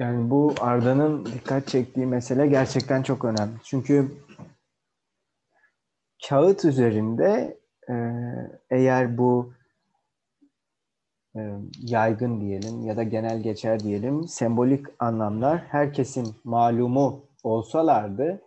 [0.00, 3.54] Yani bu Arda'nın dikkat çektiği mesele gerçekten çok önemli.
[3.64, 4.12] Çünkü
[6.28, 7.94] kağıt üzerinde e,
[8.70, 9.52] eğer bu
[11.36, 11.40] e,
[11.78, 18.42] yaygın diyelim ya da genel geçer diyelim sembolik anlamlar herkesin malumu olsalardı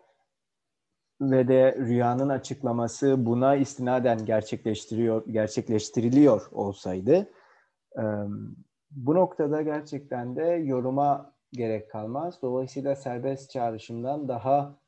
[1.22, 7.30] ve de rüyanın açıklaması buna istinaden gerçekleştiriyor gerçekleştiriliyor olsaydı
[7.98, 8.04] e,
[8.92, 12.42] bu noktada gerçekten de yoruma gerek kalmaz.
[12.42, 14.80] Dolayısıyla serbest çağrışımdan daha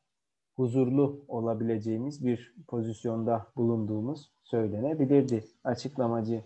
[0.56, 5.44] huzurlu olabileceğimiz bir pozisyonda bulunduğumuz söylenebilirdi.
[5.64, 6.44] Açıklamacı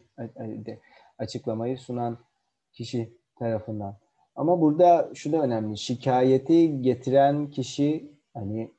[1.17, 2.17] açıklamayı sunan
[2.71, 3.97] kişi tarafından.
[4.35, 5.77] Ama burada şu da önemli.
[5.77, 8.73] Şikayeti getiren kişi hani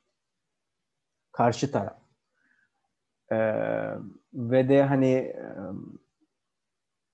[1.31, 1.97] karşı taraf.
[3.31, 3.37] Ee,
[4.33, 5.35] ve de hani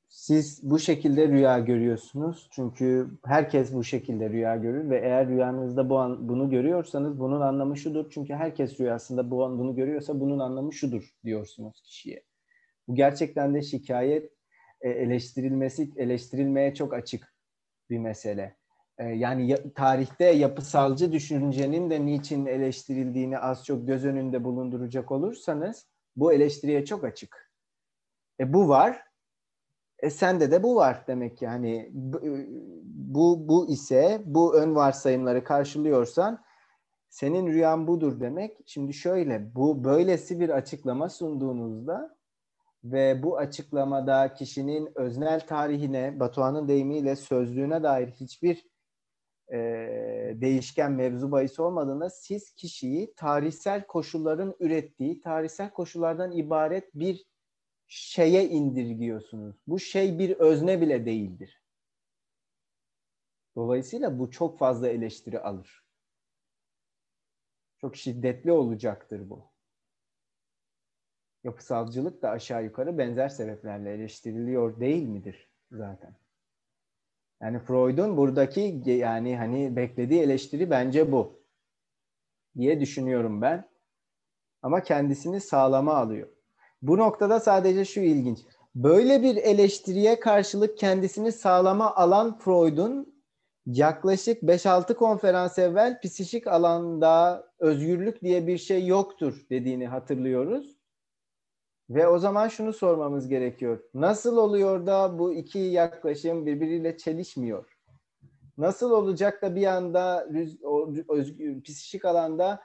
[0.10, 2.47] siz bu şekilde rüya görüyorsunuz.
[2.51, 7.78] Çünkü herkes bu şekilde rüya görür ve eğer rüyanızda bu an, bunu görüyorsanız bunun anlamı
[7.78, 8.05] şudur.
[8.12, 12.24] Çünkü herkes rüyasında bu an bunu görüyorsa bunun anlamı şudur diyorsunuz kişiye.
[12.88, 14.32] Bu gerçekten de şikayet
[14.82, 17.34] e, eleştirilmesi eleştirilmeye çok açık
[17.89, 18.55] bir mesele.
[18.97, 25.88] E, yani ya, tarihte yapısalcı düşüncenin de niçin eleştirildiğini az çok göz önünde bulunduracak olursanız
[26.16, 27.51] bu eleştiriye çok açık.
[28.39, 29.07] E, bu var
[29.99, 31.89] e sende de bu var demek ki hani
[32.83, 36.43] bu bu ise bu ön varsayımları karşılıyorsan
[37.09, 38.57] senin rüyan budur demek.
[38.65, 42.17] Şimdi şöyle bu böylesi bir açıklama sunduğunuzda
[42.83, 48.67] ve bu açıklamada kişinin öznel tarihine, Batuhan'ın deyimiyle sözlüğüne dair hiçbir
[49.53, 49.57] e,
[50.35, 57.25] değişken mevzu bahis olmadığında siz kişiyi tarihsel koşulların ürettiği, tarihsel koşullardan ibaret bir
[57.88, 59.55] şeye indirgiyorsunuz.
[59.67, 61.63] Bu şey bir özne bile değildir.
[63.55, 65.85] Dolayısıyla bu çok fazla eleştiri alır.
[67.81, 69.51] Çok şiddetli olacaktır bu.
[71.43, 76.15] Yapısalcılık da aşağı yukarı benzer sebeplerle eleştiriliyor değil midir zaten?
[77.41, 81.43] Yani Freud'un buradaki yani hani beklediği eleştiri bence bu
[82.57, 83.69] diye düşünüyorum ben.
[84.61, 86.36] Ama kendisini sağlama alıyor.
[86.82, 88.39] Bu noktada sadece şu ilginç.
[88.75, 93.17] Böyle bir eleştiriye karşılık kendisini sağlama alan Freud'un
[93.65, 100.78] yaklaşık 5-6 konferans evvel psikik alanda özgürlük diye bir şey yoktur dediğini hatırlıyoruz.
[101.89, 103.84] Ve o zaman şunu sormamız gerekiyor.
[103.93, 107.78] Nasıl oluyor da bu iki yaklaşım birbiriyle çelişmiyor?
[108.57, 110.28] Nasıl olacak da bir anda
[111.09, 112.61] özgür, psikik alanda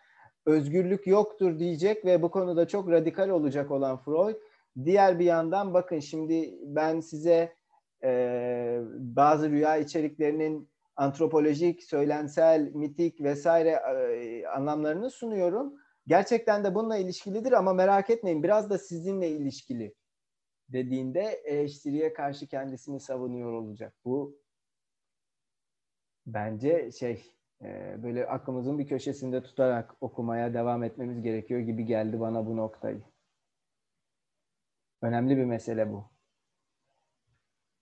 [0.46, 4.36] özgürlük yoktur diyecek ve bu konuda çok radikal olacak olan Freud.
[4.84, 7.56] Diğer bir yandan bakın şimdi ben size
[8.04, 15.74] e, bazı rüya içeriklerinin antropolojik, söylensel, mitik vesaire e, anlamlarını sunuyorum.
[16.06, 19.94] Gerçekten de bununla ilişkilidir ama merak etmeyin biraz da sizinle ilişkili
[20.68, 23.94] dediğinde eleştiriye karşı kendisini savunuyor olacak.
[24.04, 24.38] Bu
[26.26, 27.24] bence şey
[28.02, 33.02] böyle aklımızın bir köşesinde tutarak okumaya devam etmemiz gerekiyor gibi geldi bana bu noktayı.
[35.02, 36.04] Önemli bir mesele bu.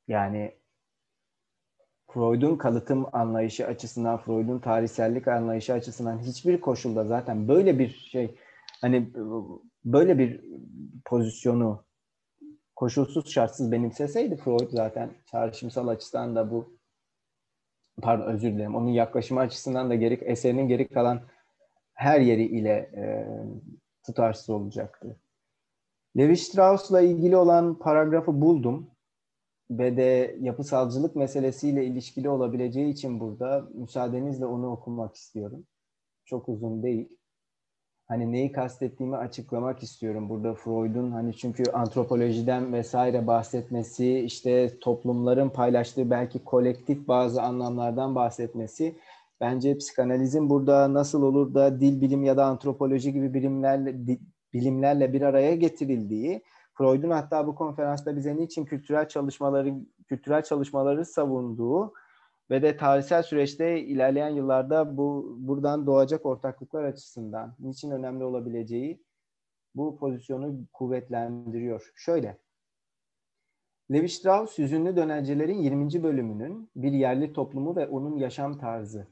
[0.09, 0.55] Yani
[2.13, 8.39] Freud'un kalıtım anlayışı açısından, Freud'un tarihsellik anlayışı açısından hiçbir koşulda zaten böyle bir şey
[8.81, 9.13] hani
[9.85, 10.45] böyle bir
[11.05, 11.85] pozisyonu
[12.77, 16.80] koşulsuz şartsız benimseseydi Freud zaten çağrışımsal açıdan da bu
[18.01, 21.21] pardon özür dilerim onun yaklaşımı açısından da geri eserinin geri kalan
[21.95, 23.27] her yeri ile e,
[24.07, 25.17] tutarsız olacaktı.
[26.17, 28.91] Levi Strauss'la ilgili olan paragrafı buldum
[29.71, 35.67] ve de yapısalcılık meselesiyle ilişkili olabileceği için burada müsaadenizle onu okumak istiyorum.
[36.25, 37.20] Çok uzun değil.
[38.11, 40.29] Hani neyi kastettiğimi açıklamak istiyorum.
[40.29, 48.97] Burada Freud'un hani çünkü antropolojiden vesaire bahsetmesi, işte toplumların paylaştığı belki kolektif bazı anlamlardan bahsetmesi
[49.41, 53.95] bence psikanalizin burada nasıl olur da dil bilim ya da antropoloji gibi bilimlerle
[54.53, 56.43] bilimlerle bir araya getirildiği
[56.75, 59.75] Freud'un hatta bu konferansta bize niçin kültürel çalışmaları
[60.09, 61.93] kültürel çalışmaları savunduğu
[62.51, 69.05] ve de tarihsel süreçte ilerleyen yıllarda bu buradan doğacak ortaklıklar açısından niçin önemli olabileceği
[69.75, 71.93] bu pozisyonu kuvvetlendiriyor.
[71.95, 72.39] Şöyle,
[73.93, 76.03] Levi Strauss Hüzünlü Dönencilerin 20.
[76.03, 79.07] bölümünün bir yerli toplumu ve onun yaşam tarzı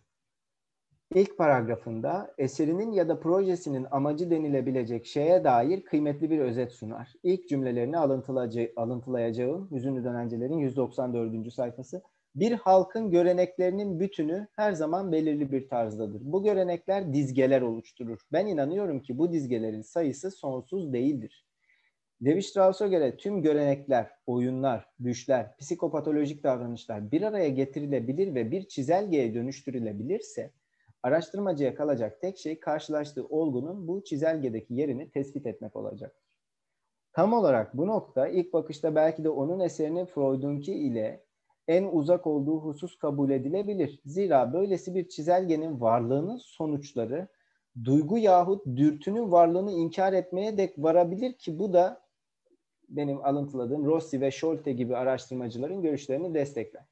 [1.14, 7.14] İlk paragrafında eserinin ya da projesinin amacı denilebilecek şeye dair kıymetli bir özet sunar.
[7.22, 7.98] İlk cümlelerini
[8.76, 11.52] alıntılayacağım Hüzünlü Dönencilerin 194.
[11.52, 12.02] sayfası.
[12.40, 16.20] Bir halkın göreneklerinin bütünü her zaman belirli bir tarzdadır.
[16.24, 18.18] Bu görenekler dizgeler oluşturur.
[18.32, 21.46] Ben inanıyorum ki bu dizgelerin sayısı sonsuz değildir.
[22.24, 29.34] Levi Strauss'a göre tüm görenekler, oyunlar, düşler, psikopatolojik davranışlar bir araya getirilebilir ve bir çizelgeye
[29.34, 30.52] dönüştürülebilirse
[31.02, 36.28] Araştırmacıya kalacak tek şey karşılaştığı olgunun bu çizelgedeki yerini tespit etmek olacaktır.
[37.12, 41.27] Tam olarak bu nokta ilk bakışta belki de onun eserinin Freud'unki ile
[41.68, 44.00] en uzak olduğu husus kabul edilebilir.
[44.04, 47.28] Zira böylesi bir çizelgenin varlığının sonuçları
[47.84, 52.08] duygu yahut dürtünün varlığını inkar etmeye dek varabilir ki bu da
[52.88, 56.84] benim alıntıladığım Rossi ve Scholte gibi araştırmacıların görüşlerini destekler.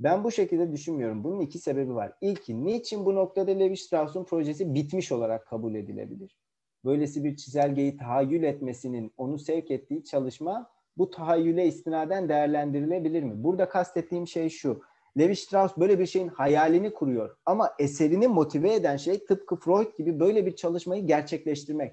[0.00, 1.24] Ben bu şekilde düşünmüyorum.
[1.24, 2.12] Bunun iki sebebi var.
[2.20, 6.36] İlki, niçin bu noktada Levi Strauss'un projesi bitmiş olarak kabul edilebilir?
[6.84, 13.32] Böylesi bir çizelgeyi tahayyül etmesinin onu sevk ettiği çalışma bu tahayyüle istinaden değerlendirilebilir mi?
[13.44, 14.82] Burada kastettiğim şey şu.
[15.18, 20.20] Levi Strauss böyle bir şeyin hayalini kuruyor ama eserini motive eden şey tıpkı Freud gibi
[20.20, 21.92] böyle bir çalışmayı gerçekleştirmek.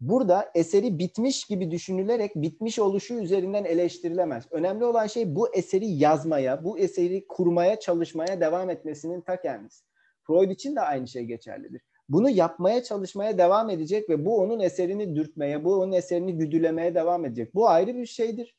[0.00, 4.44] Burada eseri bitmiş gibi düşünülerek bitmiş oluşu üzerinden eleştirilemez.
[4.50, 9.84] Önemli olan şey bu eseri yazmaya, bu eseri kurmaya, çalışmaya devam etmesinin ta kendisi.
[10.22, 11.82] Freud için de aynı şey geçerlidir.
[12.08, 17.24] Bunu yapmaya çalışmaya devam edecek ve bu onun eserini dürtmeye, bu onun eserini güdülemeye devam
[17.24, 17.54] edecek.
[17.54, 18.56] Bu ayrı bir şeydir.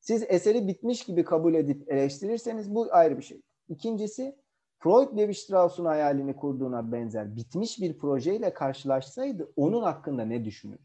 [0.00, 3.42] Siz eseri bitmiş gibi kabul edip eleştirirseniz bu ayrı bir şey.
[3.68, 4.36] İkincisi
[4.78, 10.78] Freud Levi Strauss'un hayalini kurduğuna benzer bitmiş bir projeyle karşılaşsaydı onun hakkında ne düşünür?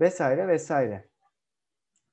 [0.00, 1.08] Vesaire vesaire.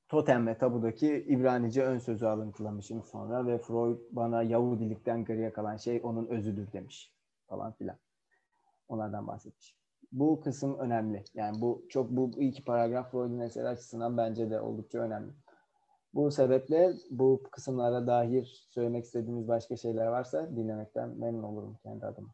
[0.09, 6.01] Totem ve Tabu'daki İbranice ön sözü alıntılamışım sonra ve Freud bana Yahudilikten geriye kalan şey
[6.03, 7.13] onun özüdür demiş
[7.47, 7.97] falan filan.
[8.87, 9.75] Onlardan bahsetmiş.
[10.11, 11.23] Bu kısım önemli.
[11.33, 15.31] Yani bu çok bu iki paragraf Freud'un eseri açısından bence de oldukça önemli.
[16.13, 22.33] Bu sebeple bu kısımlara dair söylemek istediğiniz başka şeyler varsa dinlemekten memnun olurum kendi adıma.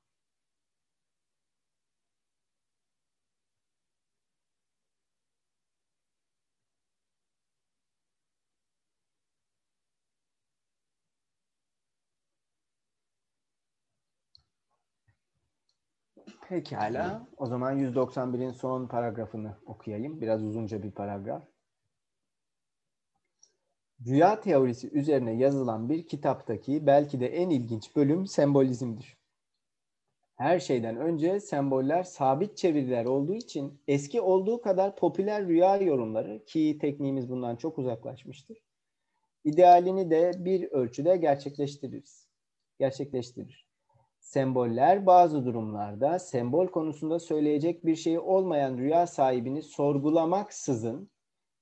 [16.50, 17.28] Pekala.
[17.38, 20.22] O zaman 191'in son paragrafını okuyayım.
[20.22, 21.44] Biraz uzunca bir paragraf.
[24.08, 29.18] Rüya teorisi üzerine yazılan bir kitaptaki belki de en ilginç bölüm sembolizmdir.
[30.36, 36.78] Her şeyden önce semboller sabit çeviriler olduğu için eski olduğu kadar popüler rüya yorumları ki
[36.82, 38.58] tekniğimiz bundan çok uzaklaşmıştır.
[39.44, 42.28] İdealini de bir ölçüde gerçekleştiririz.
[42.80, 43.69] Gerçekleştirir.
[44.20, 51.10] Semboller bazı durumlarda sembol konusunda söyleyecek bir şey olmayan rüya sahibini sorgulamaksızın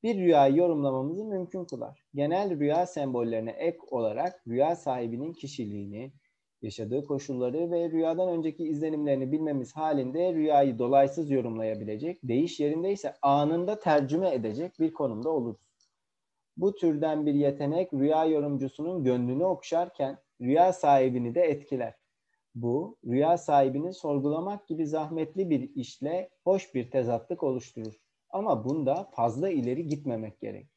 [0.03, 2.05] bir rüyayı yorumlamamızı mümkün kılar.
[2.13, 6.13] Genel rüya sembollerine ek olarak rüya sahibinin kişiliğini,
[6.61, 13.79] yaşadığı koşulları ve rüyadan önceki izlenimlerini bilmemiz halinde rüyayı dolaysız yorumlayabilecek, değiş yerinde ise anında
[13.79, 15.67] tercüme edecek bir konumda oluruz.
[16.57, 21.96] Bu türden bir yetenek rüya yorumcusunun gönlünü okşarken rüya sahibini de etkiler.
[22.61, 27.93] Bu, rüya sahibini sorgulamak gibi zahmetli bir işle hoş bir tezatlık oluşturur.
[28.29, 30.67] Ama bunda fazla ileri gitmemek gerek.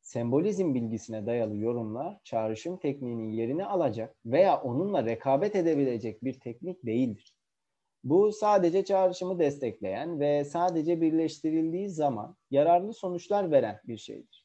[0.00, 7.36] Sembolizm bilgisine dayalı yorumlar çağrışım tekniğinin yerini alacak veya onunla rekabet edebilecek bir teknik değildir.
[8.04, 14.39] Bu sadece çağrışımı destekleyen ve sadece birleştirildiği zaman yararlı sonuçlar veren bir şeydir.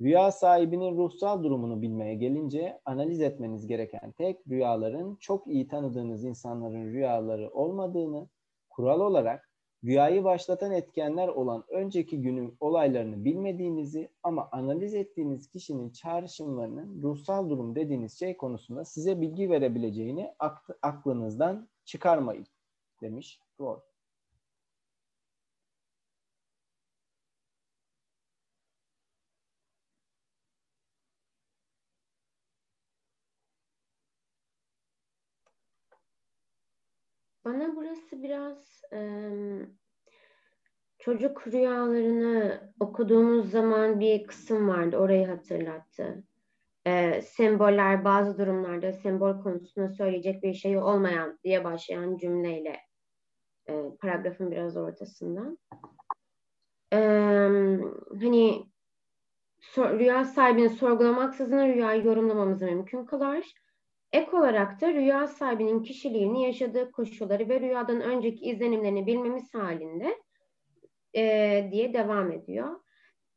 [0.00, 6.92] Rüya sahibinin ruhsal durumunu bilmeye gelince analiz etmeniz gereken tek rüyaların çok iyi tanıdığınız insanların
[6.92, 8.28] rüyaları olmadığını,
[8.70, 9.50] kural olarak
[9.84, 17.74] rüyayı başlatan etkenler olan önceki günün olaylarını bilmediğinizi ama analiz ettiğiniz kişinin çağrışımlarının ruhsal durum
[17.74, 20.34] dediğiniz şey konusunda size bilgi verebileceğini
[20.82, 22.46] aklınızdan çıkarmayın
[23.02, 23.87] demiş Freud.
[37.48, 39.00] Bana burası biraz e,
[40.98, 44.96] çocuk rüyalarını okuduğumuz zaman bir kısım vardı.
[44.96, 46.22] Orayı hatırlattı.
[46.86, 52.76] E, semboller bazı durumlarda sembol konusunda söyleyecek bir şey olmayan diye başlayan cümleyle
[53.68, 55.58] e, paragrafın biraz ortasından.
[56.92, 56.98] E,
[58.20, 58.66] hani
[59.60, 63.54] so, rüya sahibini sorgulamaksızın rüyayı yorumlamamızı mümkün kılar
[64.12, 70.22] Ek olarak da rüya sahibinin kişiliğini, yaşadığı koşulları ve rüyadan önceki izlenimlerini bilmemiz halinde
[71.16, 72.80] e, diye devam ediyor.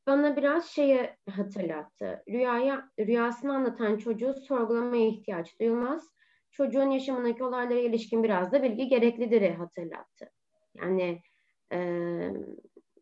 [0.08, 2.24] Bana biraz şeyi hatırlattı.
[2.30, 6.10] Rüyaya, rüyasını anlatan çocuğu sorgulamaya ihtiyaç duyulmaz.
[6.52, 10.32] Çocuğun yaşamındaki olaylara ilişkin biraz da bilgi gereklidir hatırlattı.
[10.76, 11.22] Yani
[11.74, 11.80] e,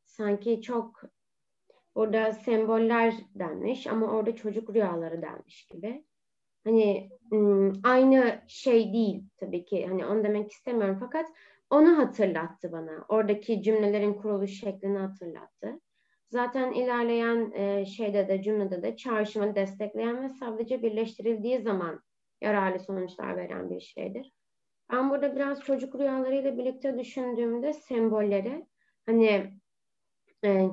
[0.06, 1.02] sanki çok
[1.96, 6.06] orada semboller denmiş ama orada çocuk rüyaları denmiş gibi
[6.64, 7.10] hani
[7.84, 11.26] aynı şey değil tabii ki hani onu demek istemiyorum fakat
[11.70, 13.06] onu hatırlattı bana.
[13.10, 15.80] Oradaki cümlelerin kuruluş şeklini hatırlattı.
[16.30, 17.54] Zaten ilerleyen
[17.84, 22.02] şeyde de cümlede de çağrışımı destekleyen ve sadece birleştirildiği zaman
[22.42, 24.34] yararlı sonuçlar veren bir şeydir.
[24.92, 28.66] Ben burada biraz çocuk rüyalarıyla birlikte düşündüğümde sembolleri
[29.06, 29.54] hani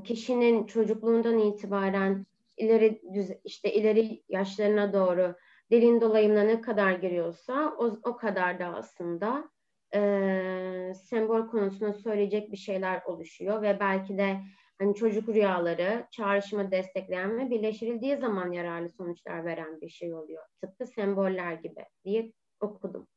[0.04, 2.26] kişinin çocukluğundan itibaren
[2.56, 5.34] ileri düz, işte ileri yaşlarına doğru
[5.70, 9.50] dilin dolayımına ne kadar giriyorsa o, o kadar da aslında
[9.94, 14.40] e, sembol konusunda söyleyecek bir şeyler oluşuyor ve belki de
[14.78, 20.42] hani çocuk rüyaları çağrışımı destekleyen ve birleştirildiği zaman yararlı sonuçlar veren bir şey oluyor.
[20.60, 23.08] Tıpkı semboller gibi diye okudum.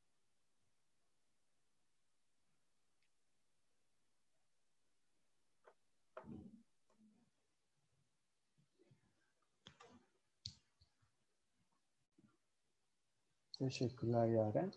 [13.60, 14.74] Teşekkürler Yaren.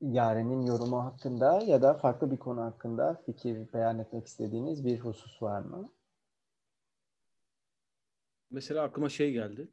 [0.00, 5.42] Yaren'in yorumu hakkında ya da farklı bir konu hakkında fikir beyan etmek istediğiniz bir husus
[5.42, 5.92] var mı?
[8.50, 9.68] Mesela aklıma şey geldi.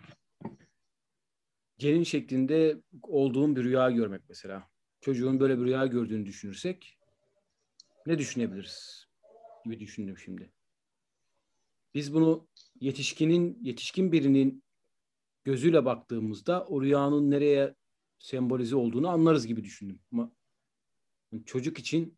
[1.77, 4.69] Gelin şeklinde olduğum bir rüya görmek mesela.
[5.01, 6.99] Çocuğun böyle bir rüya gördüğünü düşünürsek
[8.05, 9.07] ne düşünebiliriz
[9.65, 10.51] gibi düşündüm şimdi.
[11.93, 12.47] Biz bunu
[12.79, 14.63] yetişkinin, yetişkin birinin
[15.43, 17.75] gözüyle baktığımızda o rüyanın nereye
[18.19, 19.99] sembolize olduğunu anlarız gibi düşündüm.
[20.11, 20.31] Ama
[21.45, 22.17] çocuk için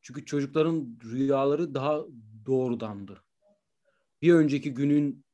[0.00, 2.04] çünkü çocukların rüyaları daha
[2.46, 3.24] doğrudandı.
[4.22, 5.24] Bir önceki günün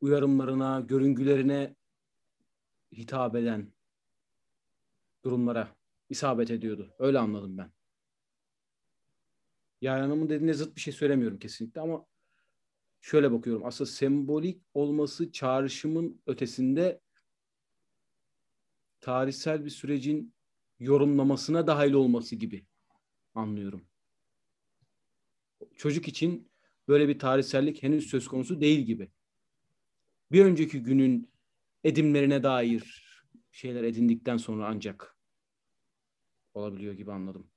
[0.00, 1.76] uyarımlarına, görüngülerine
[2.92, 3.72] hitap eden
[5.24, 5.76] durumlara
[6.08, 6.94] isabet ediyordu.
[6.98, 7.72] Öyle anladım ben.
[9.80, 12.06] Yani hanımın dediğine zıt bir şey söylemiyorum kesinlikle ama
[13.00, 13.66] şöyle bakıyorum.
[13.66, 17.00] Aslında sembolik olması çağrışımın ötesinde
[19.00, 20.34] tarihsel bir sürecin
[20.78, 22.66] yorumlamasına dahil olması gibi
[23.34, 23.84] anlıyorum.
[25.76, 26.50] Çocuk için
[26.88, 29.10] böyle bir tarihsellik henüz söz konusu değil gibi.
[30.32, 31.30] Bir önceki günün
[31.84, 33.08] edimlerine dair
[33.50, 35.16] şeyler edindikten sonra ancak
[36.54, 37.50] olabiliyor gibi anladım.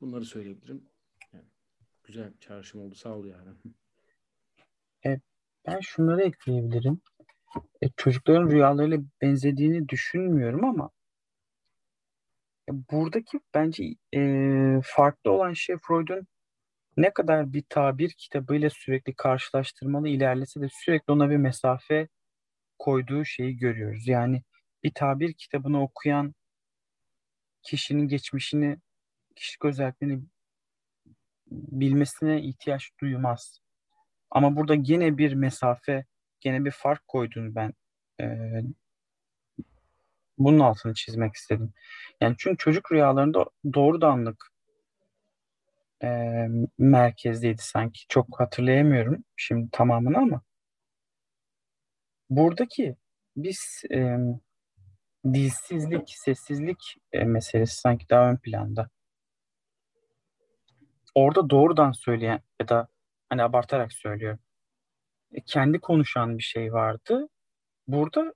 [0.00, 0.93] Bunları söyleyebilirim.
[2.04, 2.94] Güzel çağrışım oldu.
[2.94, 3.50] Sağ ol yani.
[5.06, 5.20] E,
[5.66, 7.00] ben şunları ekleyebilirim.
[7.82, 10.90] E, çocukların rüyalarıyla benzediğini düşünmüyorum ama
[12.68, 14.20] e, buradaki bence e,
[14.84, 16.26] farklı olan şey Freud'un
[16.96, 22.08] ne kadar bir tabir kitabıyla sürekli karşılaştırmalı ilerlese de sürekli ona bir mesafe
[22.78, 24.08] koyduğu şeyi görüyoruz.
[24.08, 24.42] Yani
[24.84, 26.34] bir tabir kitabını okuyan
[27.62, 28.78] kişinin geçmişini,
[29.36, 30.22] kişilik özelliklerini
[31.54, 33.60] bilmesine ihtiyaç duymaz.
[34.30, 36.04] Ama burada gene bir mesafe,
[36.40, 37.72] gene bir fark koyduğunu ben
[38.20, 38.26] e,
[40.38, 41.72] bunun altını çizmek istedim.
[42.20, 43.44] Yani çünkü çocuk rüyalarında
[43.74, 44.52] doğrudanlık
[46.02, 46.08] e,
[46.78, 48.00] merkezdeydi sanki.
[48.08, 50.42] Çok hatırlayamıyorum şimdi tamamını ama
[52.30, 52.96] buradaki
[53.36, 54.16] biz e,
[55.24, 58.90] dilsizlik, sessizlik e, meselesi sanki daha ön planda.
[61.14, 62.88] Orada doğrudan söyleyen ya da
[63.28, 64.40] hani abartarak söylüyorum.
[65.32, 67.28] E, kendi konuşan bir şey vardı.
[67.88, 68.34] Burada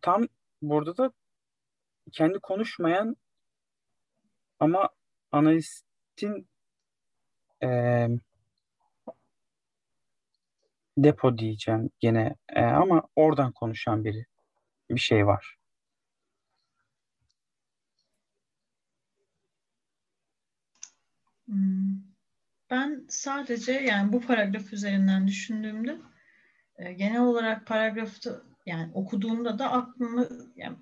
[0.00, 0.28] tam
[0.62, 1.12] burada da
[2.12, 3.16] kendi konuşmayan
[4.60, 4.88] ama
[5.32, 6.48] analistin
[7.62, 7.68] e,
[10.98, 14.24] depo diyeceğim gene e, ama oradan konuşan biri
[14.90, 15.57] bir şey var.
[22.70, 25.96] Ben sadece yani bu paragraf üzerinden düşündüğümde
[26.78, 30.26] e, genel olarak paragrafı yani okuduğumda da aklıma
[30.56, 30.76] yani,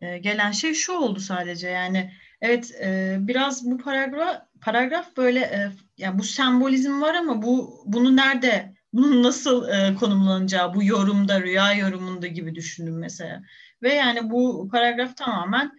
[0.00, 1.68] e, gelen şey şu oldu sadece.
[1.68, 8.16] Yani evet e, biraz bu paragraf paragraf böyle yani bu sembolizm var ama bu bunu
[8.16, 13.42] nerede bunun nasıl konumlanacağı bu yorumda rüya yorumunda gibi düşündüm mesela.
[13.82, 15.72] Ve yani bu paragraf tamamen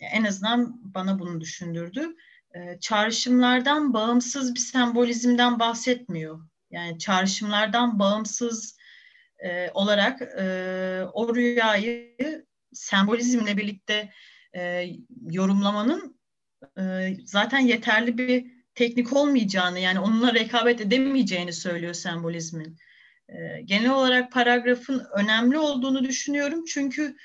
[0.00, 2.16] en azından bana bunu düşündürdü
[2.54, 6.40] e, çağrışımlardan bağımsız bir sembolizmden bahsetmiyor.
[6.70, 8.76] Yani çağrışımlardan bağımsız
[9.74, 10.22] olarak
[11.12, 12.16] o rüyayı
[12.72, 14.10] sembolizmle birlikte
[15.30, 16.20] yorumlamanın
[17.24, 22.78] zaten yeterli bir teknik olmayacağını yani onunla rekabet edemeyeceğini söylüyor sembolizmin.
[23.64, 27.16] Genel olarak paragrafın önemli olduğunu düşünüyorum çünkü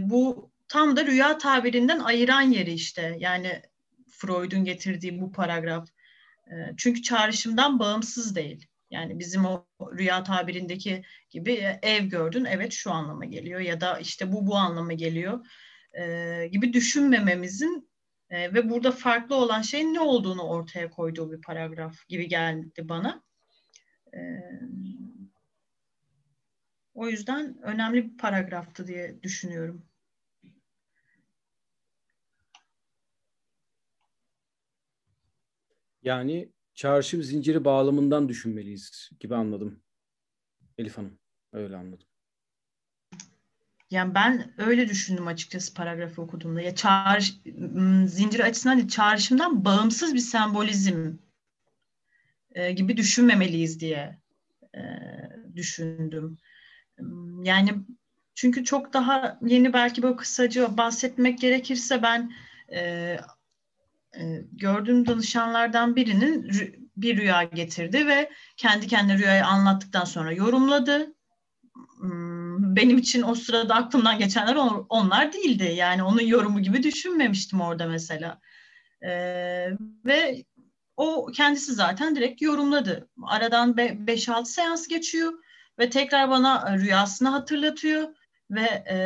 [0.00, 3.16] bu tam da rüya tabirinden ayıran yeri işte.
[3.18, 3.62] Yani
[4.10, 5.88] Freud'un getirdiği bu paragraf.
[6.46, 8.66] Ee, çünkü çağrışımdan bağımsız değil.
[8.90, 9.66] Yani bizim o
[9.98, 14.56] rüya tabirindeki gibi e, ev gördün, evet şu anlama geliyor ya da işte bu bu
[14.56, 15.46] anlama geliyor
[15.92, 17.90] e, gibi düşünmememizin
[18.30, 23.22] e, ve burada farklı olan şeyin ne olduğunu ortaya koyduğu bir paragraf gibi geldi bana.
[26.94, 29.89] o yüzden önemli bir paragraftı diye düşünüyorum.
[36.02, 39.82] Yani çağrışım zinciri bağlamından düşünmeliyiz gibi anladım.
[40.78, 41.18] Elif Hanım.
[41.52, 42.06] Öyle anladım.
[43.90, 46.60] Yani ben öyle düşündüm açıkçası paragrafı okuduğumda.
[46.60, 47.40] Ya çağrış,
[48.06, 51.12] zincir açısından değil, çağrışımdan bağımsız bir sembolizm
[52.52, 54.18] e, gibi düşünmemeliyiz diye
[54.74, 54.80] e,
[55.56, 56.38] düşündüm.
[57.42, 57.74] Yani
[58.34, 62.32] çünkü çok daha yeni belki böyle kısaca bahsetmek gerekirse ben
[62.72, 63.16] e,
[64.52, 66.50] gördüğüm danışanlardan birinin
[66.96, 71.14] bir rüya getirdi ve kendi kendine rüyayı anlattıktan sonra yorumladı.
[72.00, 74.56] Hmm, benim için o sırada aklımdan geçenler
[74.88, 75.72] onlar değildi.
[75.76, 78.40] Yani onun yorumu gibi düşünmemiştim orada mesela.
[79.02, 79.68] Ee,
[80.04, 80.44] ve
[80.96, 83.08] o kendisi zaten direkt yorumladı.
[83.22, 85.32] Aradan 5-6 seans geçiyor
[85.78, 88.08] ve tekrar bana rüyasını hatırlatıyor
[88.50, 88.96] ve e,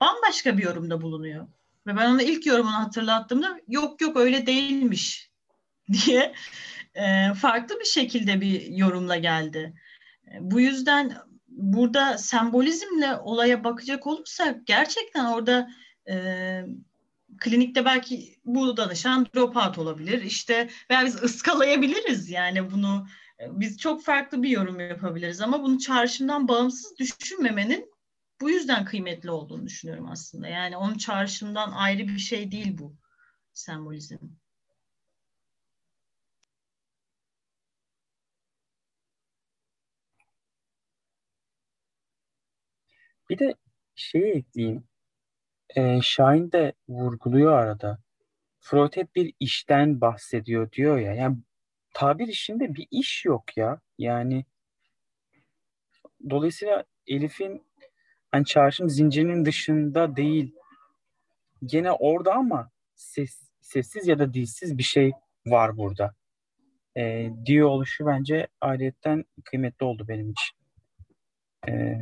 [0.00, 1.46] bambaşka bir yorumda bulunuyor.
[1.86, 5.30] Ve ben ona ilk yorumunu hatırlattığımda yok yok öyle değilmiş
[5.92, 6.34] diye
[6.94, 9.74] e, farklı bir şekilde bir yorumla geldi.
[10.32, 11.16] E, bu yüzden
[11.48, 15.70] burada sembolizmle olaya bakacak olursak gerçekten orada
[16.08, 16.14] e,
[17.40, 20.22] klinikte belki bu danışan dropout olabilir.
[20.22, 23.06] İşte veya biz ıskalayabiliriz yani bunu
[23.40, 27.93] e, biz çok farklı bir yorum yapabiliriz ama bunu çağrışımdan bağımsız düşünmemenin
[28.44, 30.48] bu yüzden kıymetli olduğunu düşünüyorum aslında.
[30.48, 32.96] Yani onun çağrışımdan ayrı bir şey değil bu
[33.52, 34.18] sembolizm.
[43.30, 43.54] Bir de
[43.94, 44.84] şeyi ekleyeyim.
[45.76, 47.98] Ee, Şahin de vurguluyor arada.
[48.60, 51.14] Freud hep bir işten bahsediyor diyor ya.
[51.14, 51.36] Yani
[51.94, 53.80] tabir işinde bir iş yok ya.
[53.98, 54.44] Yani
[56.30, 57.62] dolayısıyla Elif'in
[58.34, 60.54] hani çağrışım zincirinin dışında değil.
[61.64, 65.12] Gene orada ama ses, sessiz ya da dilsiz bir şey
[65.46, 66.14] var burada.
[66.96, 70.56] E, diyor oluşu bence ayrıyetten kıymetli oldu benim için.
[71.68, 71.98] E,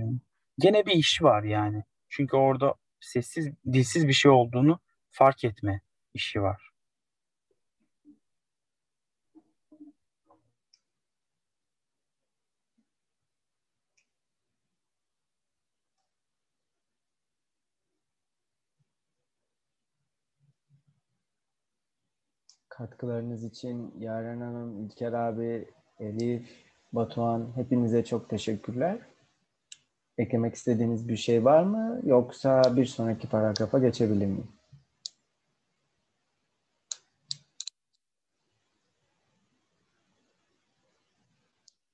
[0.59, 1.85] gene bir işi var yani.
[2.09, 4.79] Çünkü orada sessiz, dilsiz bir şey olduğunu
[5.11, 5.81] fark etme
[6.15, 6.72] işi var.
[22.83, 25.69] Katkılarınız için Yaren Hanım, İlker abi,
[26.01, 26.49] Elif,
[26.93, 28.99] Batuhan hepinize çok teşekkürler.
[30.19, 32.01] Eklemek istediğiniz bir şey var mı?
[32.05, 34.49] Yoksa bir sonraki paragrafa geçebilir miyim?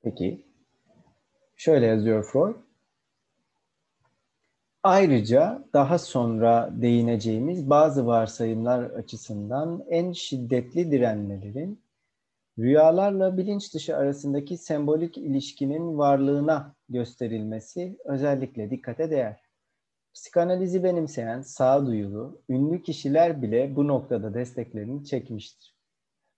[0.02, 0.46] Peki.
[1.56, 2.67] Şöyle yazıyor Freud.
[4.82, 11.82] Ayrıca daha sonra değineceğimiz bazı varsayımlar açısından en şiddetli direnmelerin
[12.58, 19.40] rüyalarla bilinç dışı arasındaki sembolik ilişkinin varlığına gösterilmesi özellikle dikkate değer.
[20.14, 25.74] Psikanalizi benimseyen sağduyulu, ünlü kişiler bile bu noktada desteklerini çekmiştir.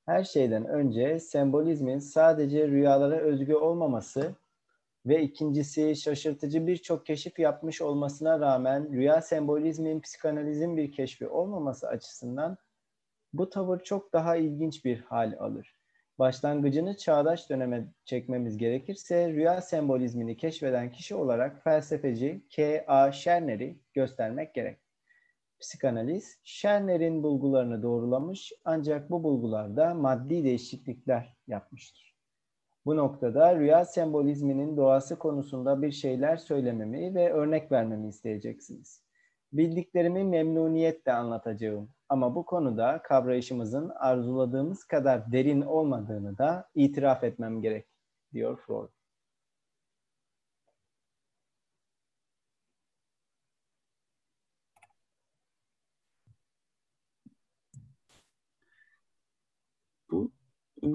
[0.06, 4.34] Her şeyden önce sembolizmin sadece rüyalara özgü olmaması
[5.06, 12.56] ve ikincisi şaşırtıcı birçok keşif yapmış olmasına rağmen rüya sembolizmin psikanalizin bir keşfi olmaması açısından
[13.32, 15.76] bu tavır çok daha ilginç bir hal alır.
[16.18, 22.84] Başlangıcını çağdaş döneme çekmemiz gerekirse rüya sembolizmini keşfeden kişi olarak felsefeci K.
[22.86, 23.12] A.
[23.12, 24.78] Scherner'i göstermek gerek.
[25.60, 32.09] Psikanaliz, Scherner'in bulgularını doğrulamış ancak bu bulgularda maddi değişiklikler yapmıştır.
[32.90, 39.02] Bu noktada rüya sembolizminin doğası konusunda bir şeyler söylememi ve örnek vermemi isteyeceksiniz.
[39.52, 47.86] Bildiklerimi memnuniyetle anlatacağım ama bu konuda kavrayışımızın arzuladığımız kadar derin olmadığını da itiraf etmem gerek,
[48.32, 48.99] diyor Freud.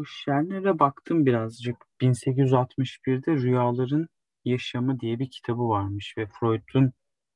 [0.06, 1.78] Scherner'e baktım birazcık.
[2.02, 4.08] 1861'de Rüyaların
[4.46, 6.94] Yaşamı diye bir kitabı varmış ve Freud'un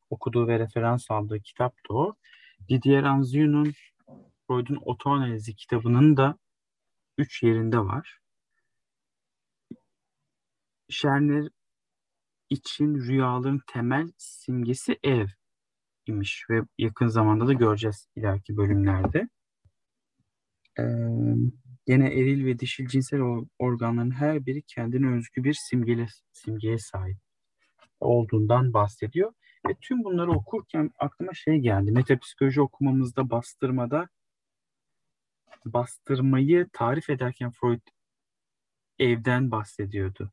[0.09, 2.15] okuduğu ve referans aldığı kitap da o.
[2.69, 3.73] Didier Anzieu'nun
[4.47, 6.37] Freud'un otoanalizi kitabının da
[7.17, 8.19] üç yerinde var.
[10.89, 11.49] Scherner
[12.49, 15.27] için rüyaların temel simgesi ev
[16.07, 19.29] imiş ve yakın zamanda da göreceğiz ileriki bölümlerde.
[20.79, 20.83] Ee,
[21.89, 23.19] yine eril ve dişil cinsel
[23.59, 27.17] organların her biri kendine özgü bir simgele, simgeye sahip
[27.99, 29.33] olduğundan bahsediyor.
[29.69, 31.91] Ve tüm bunları okurken aklıma şey geldi.
[31.91, 34.09] Metapsikoloji okumamızda bastırmada
[35.65, 37.81] bastırmayı tarif ederken Freud
[38.99, 40.31] evden bahsediyordu.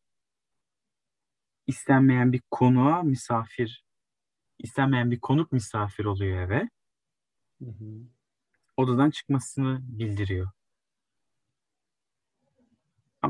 [1.67, 3.85] İstenmeyen bir konuğa misafir,
[4.59, 6.69] istenmeyen bir konuk misafir oluyor eve.
[7.63, 8.07] Hı hı.
[8.77, 10.56] Odadan çıkmasını bildiriyor.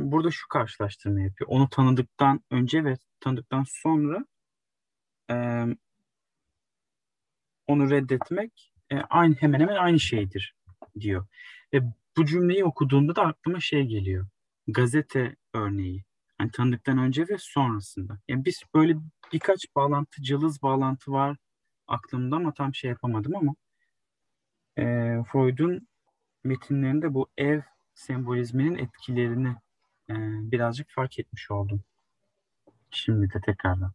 [0.00, 1.50] Burada şu karşılaştırma yapıyor.
[1.50, 4.26] Onu tanıdıktan önce ve tanıdıktan sonra
[5.30, 5.34] e,
[7.66, 10.54] onu reddetmek e, aynı hemen hemen aynı şeydir
[11.00, 11.26] diyor.
[11.72, 11.82] Ve
[12.16, 14.26] bu cümleyi okuduğumda da aklıma şey geliyor.
[14.68, 16.04] Gazete örneği.
[16.40, 18.18] Yani tanıdıktan önce ve sonrasında.
[18.28, 18.96] Yani biz böyle
[19.32, 21.36] birkaç bağlantı, cılız bağlantı var
[21.88, 23.54] aklımda ama tam şey yapamadım ama
[24.78, 24.82] e,
[25.32, 25.88] Freud'un
[26.44, 27.60] metinlerinde bu ev
[27.94, 29.56] sembolizminin etkilerini
[30.10, 30.14] e,
[30.50, 31.84] birazcık fark etmiş oldum.
[32.90, 33.92] Şimdi de tekrardan.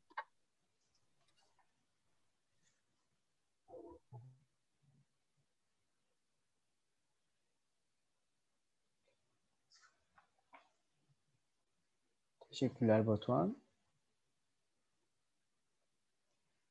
[12.49, 13.57] Teşekkürler Batuhan.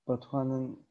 [0.08, 0.86] Batuhan'ın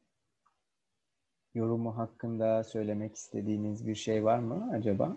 [1.54, 5.16] yorumu hakkında söylemek istediğiniz bir şey var mı acaba?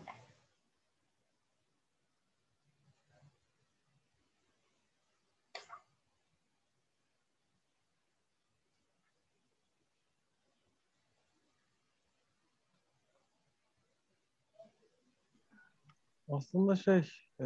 [16.34, 17.12] Aslında şey,
[17.42, 17.46] e,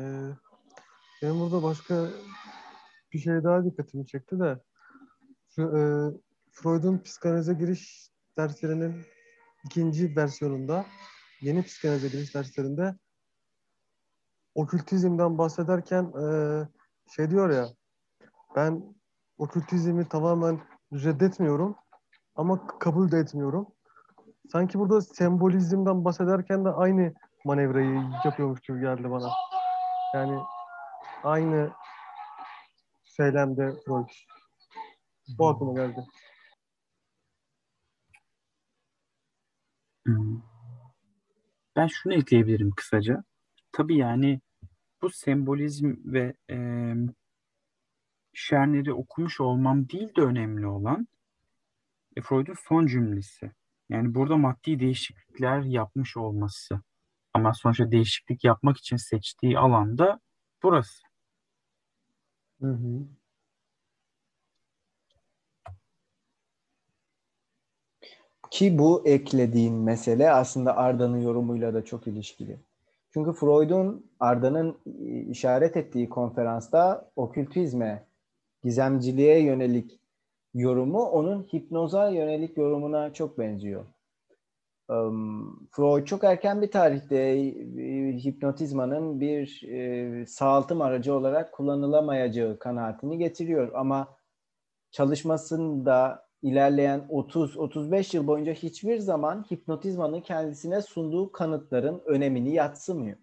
[1.22, 2.10] benim burada başka
[3.14, 4.60] bir şey daha dikkatimi çekti de
[5.50, 5.82] şu, e,
[6.52, 9.06] Freud'un psikanalize giriş derslerinin
[9.66, 10.86] ikinci versiyonunda
[11.42, 12.96] yeni psikanalize giriş derslerinde
[14.56, 16.26] okültizmden bahsederken e,
[17.16, 17.68] şey diyor ya
[18.56, 18.96] ben
[19.38, 20.60] okültizmi tamamen
[20.94, 21.76] reddetmiyorum
[22.36, 23.68] ama kabul de etmiyorum.
[24.52, 27.14] Sanki burada sembolizmden bahsederken de aynı
[27.48, 29.30] manevrayı yapıyormuş gibi geldi bana.
[30.14, 30.40] Yani
[31.24, 31.72] aynı
[33.06, 34.10] söylemde Freud.
[35.38, 36.06] Bu aklıma geldi.
[41.76, 43.24] Ben şunu ekleyebilirim kısaca.
[43.72, 44.42] Tabii yani
[45.02, 46.58] bu sembolizm ve e,
[48.34, 51.08] Scherner'i okumuş olmam değil de önemli olan
[52.16, 53.52] e, Freud'un son cümlesi.
[53.90, 56.82] Yani burada maddi değişiklikler yapmış olması
[57.38, 60.20] Ama sonuçta değişiklik yapmak için seçtiği alanda
[60.64, 61.04] burası.
[62.62, 63.08] Hı hı.
[68.52, 72.58] Ki bu eklediğin mesele aslında Arda'nın yorumuyla da çok ilişkili.
[73.14, 74.78] Çünkü Freud'un Arda'nın
[75.32, 78.04] işaret ettiği konferansta okültizme,
[78.64, 80.00] gizemciliğe yönelik
[80.54, 83.86] yorumu onun hipnoza yönelik yorumuna çok benziyor.
[85.72, 93.72] Freud çok erken bir tarihte e, hipnotizmanın bir e, sağaltım aracı olarak kullanılamayacağı kanaatini getiriyor.
[93.76, 94.18] Ama
[94.92, 103.18] çalışmasında ilerleyen 30-35 yıl boyunca hiçbir zaman hipnotizmanın kendisine sunduğu kanıtların önemini yatsımıyor.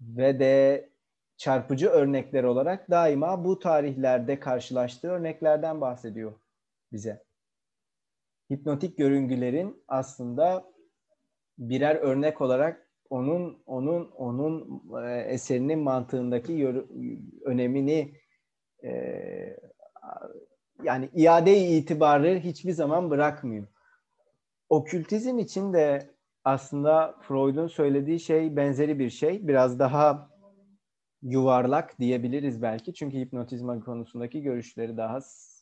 [0.00, 0.90] Ve de
[1.36, 6.32] çarpıcı örnekler olarak daima bu tarihlerde karşılaştığı örneklerden bahsediyor
[6.92, 7.25] bize.
[8.50, 10.64] Hipnotik görüngülerin aslında
[11.58, 16.68] birer örnek olarak onun onun onun e, eserinin mantığındaki
[17.44, 18.14] önemini
[18.84, 18.90] e,
[20.82, 23.66] yani iade itibarı hiçbir zaman bırakmıyor.
[24.68, 26.10] Okültizm için de
[26.44, 29.48] aslında Freud'un söylediği şey benzeri bir şey.
[29.48, 30.30] Biraz daha
[31.22, 32.94] yuvarlak diyebiliriz belki.
[32.94, 35.18] Çünkü hipnotizma konusundaki görüşleri daha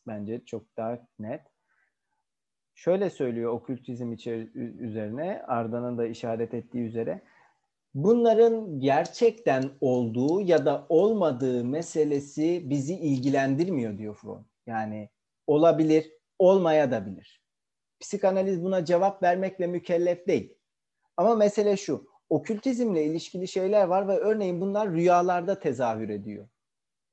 [0.07, 1.54] bence çok daha net.
[2.75, 4.13] Şöyle söylüyor okültizm
[4.79, 7.23] üzerine, Arda'nın da işaret ettiği üzere.
[7.95, 14.45] Bunların gerçekten olduğu ya da olmadığı meselesi bizi ilgilendirmiyor diyor Freud.
[14.67, 15.09] Yani
[15.47, 17.43] olabilir, olmaya da bilir.
[18.01, 20.55] Psikanaliz buna cevap vermekle mükellef değil.
[21.17, 26.49] Ama mesele şu, okültizmle ilişkili şeyler var ve örneğin bunlar rüyalarda tezahür ediyor.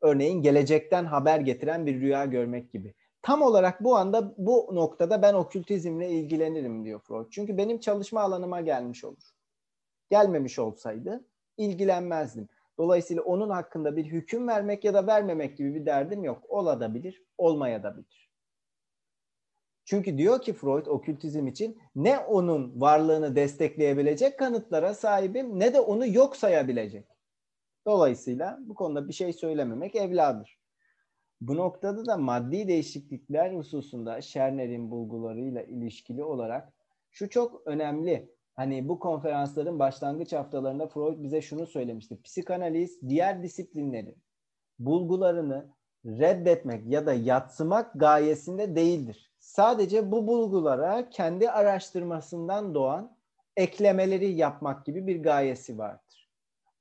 [0.01, 2.93] Örneğin gelecekten haber getiren bir rüya görmek gibi.
[3.21, 7.27] Tam olarak bu anda bu noktada ben okültizmle ilgilenirim diyor Freud.
[7.31, 9.31] Çünkü benim çalışma alanıma gelmiş olur.
[10.09, 11.25] Gelmemiş olsaydı
[11.57, 12.49] ilgilenmezdim.
[12.77, 16.43] Dolayısıyla onun hakkında bir hüküm vermek ya da vermemek gibi bir derdim yok.
[16.49, 18.31] Olabilir, olmaya da bilir.
[19.85, 26.07] Çünkü diyor ki Freud okültizm için ne onun varlığını destekleyebilecek kanıtlara sahibim ne de onu
[26.07, 27.05] yok sayabilecek.
[27.85, 30.60] Dolayısıyla bu konuda bir şey söylememek evladır.
[31.41, 36.73] Bu noktada da maddi değişiklikler hususunda Scherner'in bulgularıyla ilişkili olarak
[37.11, 38.31] şu çok önemli.
[38.53, 42.21] Hani bu konferansların başlangıç haftalarında Freud bize şunu söylemişti.
[42.21, 44.17] Psikanaliz diğer disiplinlerin
[44.79, 45.69] bulgularını
[46.05, 49.31] reddetmek ya da yatsımak gayesinde değildir.
[49.39, 53.17] Sadece bu bulgulara kendi araştırmasından doğan
[53.57, 56.29] eklemeleri yapmak gibi bir gayesi vardır.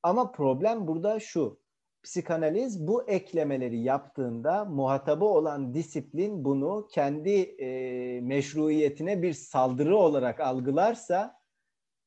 [0.02, 1.59] Ama problem burada şu.
[2.02, 11.40] Psikanaliz bu eklemeleri yaptığında muhatabı olan disiplin bunu kendi e, meşruiyetine bir saldırı olarak algılarsa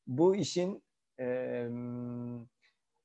[0.06, 0.82] bu işin
[1.20, 1.68] e,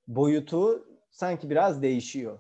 [0.07, 2.39] boyutu sanki biraz değişiyor.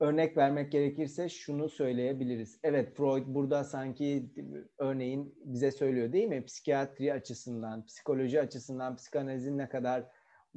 [0.00, 2.60] Örnek vermek gerekirse şunu söyleyebiliriz.
[2.62, 4.30] Evet Freud burada sanki
[4.78, 6.44] örneğin bize söylüyor değil mi?
[6.44, 10.04] Psikiyatri açısından, psikoloji açısından psikanalizin ne kadar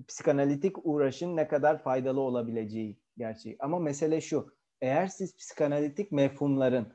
[0.08, 3.56] psikanalitik uğraşın ne kadar faydalı olabileceği gerçeği.
[3.60, 4.56] Ama mesele şu.
[4.82, 6.94] Eğer siz psikanalitik mefhumların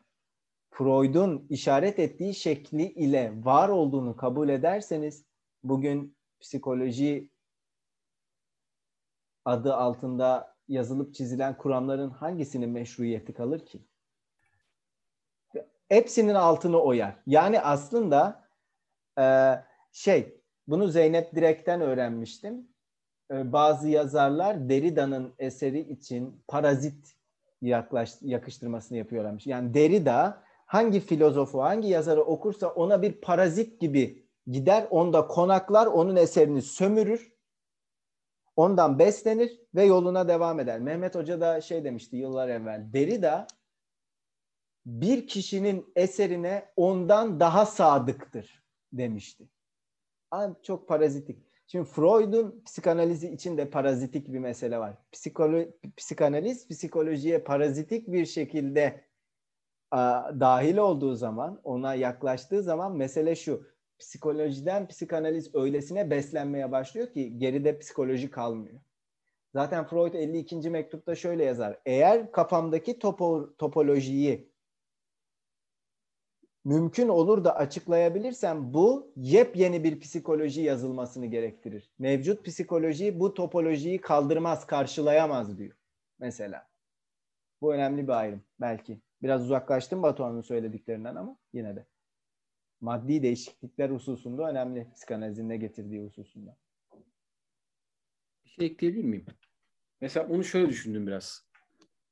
[0.70, 5.24] Freud'un işaret ettiği şekli ile var olduğunu kabul ederseniz
[5.62, 7.30] bugün psikoloji
[9.44, 13.82] adı altında yazılıp çizilen kuramların hangisinin meşruiyeti kalır ki?
[15.88, 17.16] Hepsinin altını oyar.
[17.26, 18.48] Yani aslında
[19.92, 22.69] şey, bunu Zeynep Direk'ten öğrenmiştim.
[23.30, 27.16] E, bazı yazarlar Derrida'nın eseri için parazit
[27.62, 29.46] yaklaş, yakıştırmasını yapıyorlarmış.
[29.46, 36.16] Yani Derrida hangi filozofu, hangi yazarı okursa ona bir parazit gibi gider, onda konaklar, onun
[36.16, 37.32] eserini sömürür,
[38.56, 40.80] ondan beslenir ve yoluna devam eder.
[40.80, 43.46] Mehmet Hoca da şey demişti yıllar evvel, Derrida
[44.86, 49.48] bir kişinin eserine ondan daha sadıktır demişti.
[50.62, 51.49] Çok parazitik.
[51.70, 54.96] Şimdi Freud'un psikanalizi için de parazitik bir mesele var.
[55.12, 55.64] Psikolo
[55.96, 59.04] psikanaliz psikolojiye parazitik bir şekilde
[59.90, 63.66] a, dahil olduğu zaman, ona yaklaştığı zaman mesele şu
[63.98, 68.80] psikolojiden psikanaliz öylesine beslenmeye başlıyor ki geride psikoloji kalmıyor.
[69.52, 70.70] Zaten Freud 52.
[70.70, 71.80] mektupta şöyle yazar.
[71.86, 74.49] Eğer kafamdaki topo, topolojiyi
[76.64, 81.90] mümkün olur da açıklayabilirsem bu yepyeni bir psikoloji yazılmasını gerektirir.
[81.98, 85.76] Mevcut psikoloji bu topolojiyi kaldırmaz, karşılayamaz diyor
[86.18, 86.68] mesela.
[87.60, 89.00] Bu önemli bir ayrım belki.
[89.22, 91.86] Biraz uzaklaştım Batuhan'ın söylediklerinden ama yine de
[92.80, 96.56] maddi değişiklikler hususunda önemli psikanalizin ne getirdiği hususunda.
[98.44, 99.26] bir şey ekleyebilir miyim?
[100.00, 101.46] Mesela onu şöyle düşündüm biraz.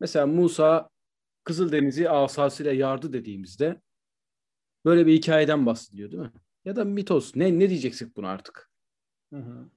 [0.00, 0.88] Mesela Musa
[1.44, 3.80] Kızıldeniz'i asasıyla yardı dediğimizde
[4.84, 6.32] böyle bir hikayeden bahsediyor değil mi?
[6.64, 7.36] Ya da mitos.
[7.36, 8.70] Ne ne diyeceksek bunu artık?
[9.32, 9.70] Hı hı.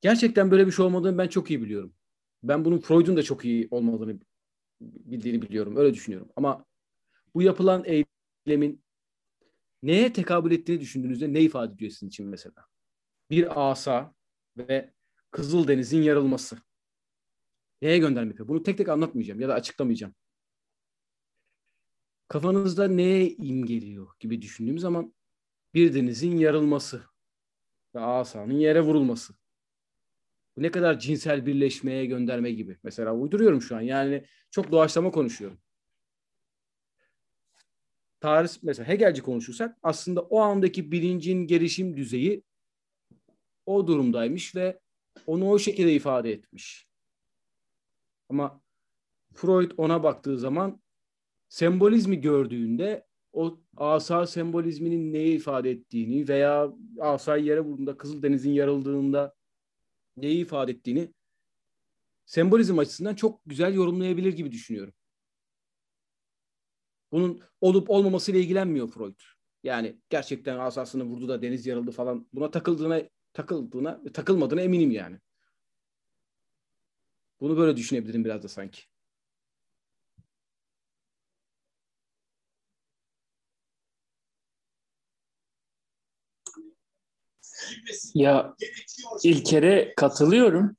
[0.00, 1.94] Gerçekten böyle bir şey olmadığını ben çok iyi biliyorum.
[2.42, 4.20] Ben bunun Freud'un da çok iyi olmadığını
[4.80, 5.76] bildiğini biliyorum.
[5.76, 6.28] Öyle düşünüyorum.
[6.36, 6.64] Ama
[7.34, 8.84] bu yapılan eylemin
[9.82, 12.54] neye tekabül ettiğini düşündüğünüzde ne ifade ediyor sizin için mesela?
[13.30, 14.14] Bir asa
[14.56, 14.92] ve
[15.30, 16.58] Kızıldeniz'in yarılması.
[17.82, 18.48] Neye gönderme yapıyor?
[18.48, 20.14] Bunu tek tek anlatmayacağım ya da açıklamayacağım.
[22.28, 25.14] Kafanızda neye imgeliyor gibi düşündüğüm zaman
[25.74, 27.02] bir denizin yarılması
[27.94, 29.34] ve asanın yere vurulması.
[30.56, 32.78] Bu ne kadar cinsel birleşmeye gönderme gibi.
[32.82, 33.80] Mesela uyduruyorum şu an.
[33.80, 35.58] Yani çok doğaçlama konuşuyorum.
[38.20, 42.42] Tarih mesela Hegelci konuşursak aslında o andaki bilincin gelişim düzeyi
[43.66, 44.80] o durumdaymış ve
[45.26, 46.88] onu o şekilde ifade etmiş.
[48.28, 48.60] Ama
[49.34, 50.80] Freud ona baktığı zaman
[51.48, 59.34] sembolizmi gördüğünde o asa sembolizminin neyi ifade ettiğini veya asayı yere vurduğunda Kızıldeniz'in yarıldığında
[60.16, 61.14] neyi ifade ettiğini
[62.26, 64.94] sembolizm açısından çok güzel yorumlayabilir gibi düşünüyorum.
[67.12, 69.20] Bunun olup olmamasıyla ilgilenmiyor Freud.
[69.62, 73.02] Yani gerçekten asasını vurdu da deniz yarıldı falan buna takıldığına
[73.32, 75.18] takıldığına takılmadığına eminim yani.
[77.40, 78.82] Bunu böyle düşünebilirim biraz da sanki.
[88.14, 88.54] Ya
[89.24, 90.76] İlker'e katılıyorum.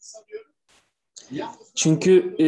[1.75, 2.47] Çünkü e,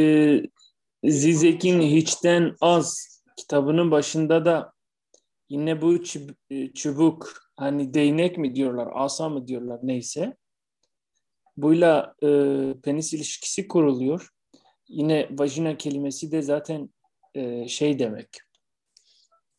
[1.12, 4.74] Zizek'in Hiçten Az kitabının başında da
[5.50, 6.04] yine bu
[6.76, 10.38] çubuk hani değnek mi diyorlar, asa mı diyorlar neyse.
[11.58, 12.28] Buyla e,
[12.84, 14.30] penis ilişkisi kuruluyor.
[14.88, 16.90] Yine vajina kelimesi de zaten
[17.36, 18.30] e, şey demek.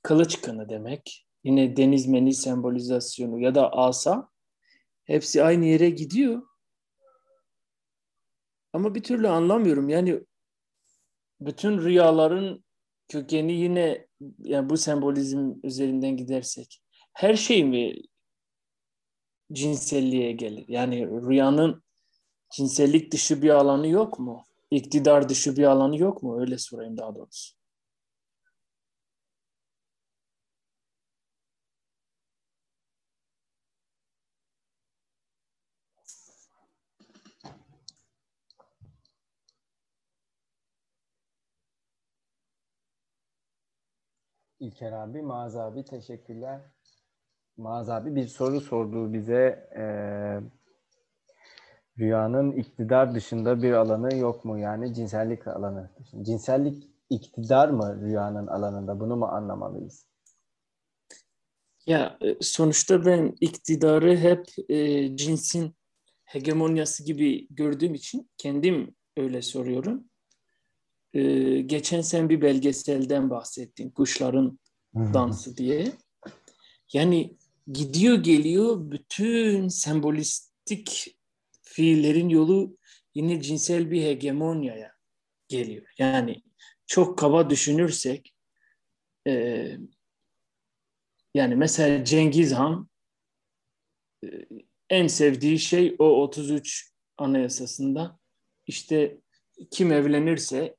[0.03, 1.27] Kılıç kanı demek.
[1.45, 4.30] Yine deniz meni sembolizasyonu ya da asa
[5.11, 6.43] hepsi aynı yere gidiyor.
[8.73, 9.89] Ama bir türlü anlamıyorum.
[9.89, 10.21] Yani
[11.41, 12.65] bütün rüyaların
[13.09, 14.07] kökeni yine
[14.39, 16.83] yani bu sembolizm üzerinden gidersek
[17.13, 17.95] her şey mi
[19.53, 20.65] cinselliğe gelir?
[20.69, 21.83] Yani rüyanın
[22.51, 24.45] cinsellik dışı bir alanı yok mu?
[24.71, 26.41] İktidar dışı bir alanı yok mu?
[26.41, 27.60] Öyle sorayım daha doğrusu.
[44.61, 46.61] İlker abi, Mağaz abi teşekkürler.
[47.57, 49.69] Mağaz abi bir soru sordu bize.
[49.77, 50.41] Ee,
[51.99, 54.59] rüyanın iktidar dışında bir alanı yok mu?
[54.59, 55.91] Yani cinsellik alanı.
[56.23, 59.01] Cinsellik iktidar mı rüyanın alanında?
[59.01, 60.07] Bunu mu anlamalıyız?
[61.87, 65.75] Ya e, sonuçta ben iktidarı hep e, cinsin
[66.25, 70.10] hegemonyası gibi gördüğüm için kendim öyle soruyorum.
[71.15, 71.23] E,
[71.61, 73.91] geçen sen bir belgeselden bahsettin.
[73.91, 74.59] Kuşların
[74.95, 75.93] dansı diye.
[76.93, 77.37] Yani
[77.73, 81.17] gidiyor geliyor bütün sembolistik
[81.63, 82.77] fiillerin yolu
[83.15, 84.93] yine cinsel bir hegemonyaya
[85.49, 85.87] geliyor.
[85.99, 86.43] Yani
[86.87, 88.35] çok kaba düşünürsek
[89.27, 89.67] e,
[91.35, 92.89] yani mesela Cengiz Han
[94.25, 94.29] e,
[94.91, 98.19] en sevdiği şey o 33 anayasasında
[98.67, 99.21] işte
[99.71, 100.77] kim evlenirse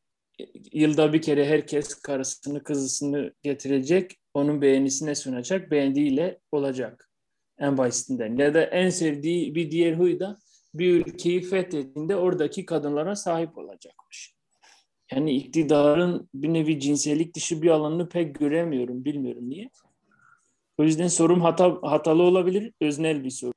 [0.71, 7.11] yılda bir kere herkes karısını kızısını getirecek onun beğenisine sunacak beğendiğiyle olacak
[7.59, 10.39] en basitinden ya da en sevdiği bir diğer huy da
[10.73, 14.35] bir ülkeyi fethettiğinde oradaki kadınlara sahip olacakmış.
[15.11, 19.05] Yani iktidarın bir nevi cinsellik dışı bir alanını pek göremiyorum.
[19.05, 19.69] Bilmiyorum niye.
[20.77, 22.73] O yüzden sorum hata, hatalı olabilir.
[22.81, 23.53] Öznel bir soru.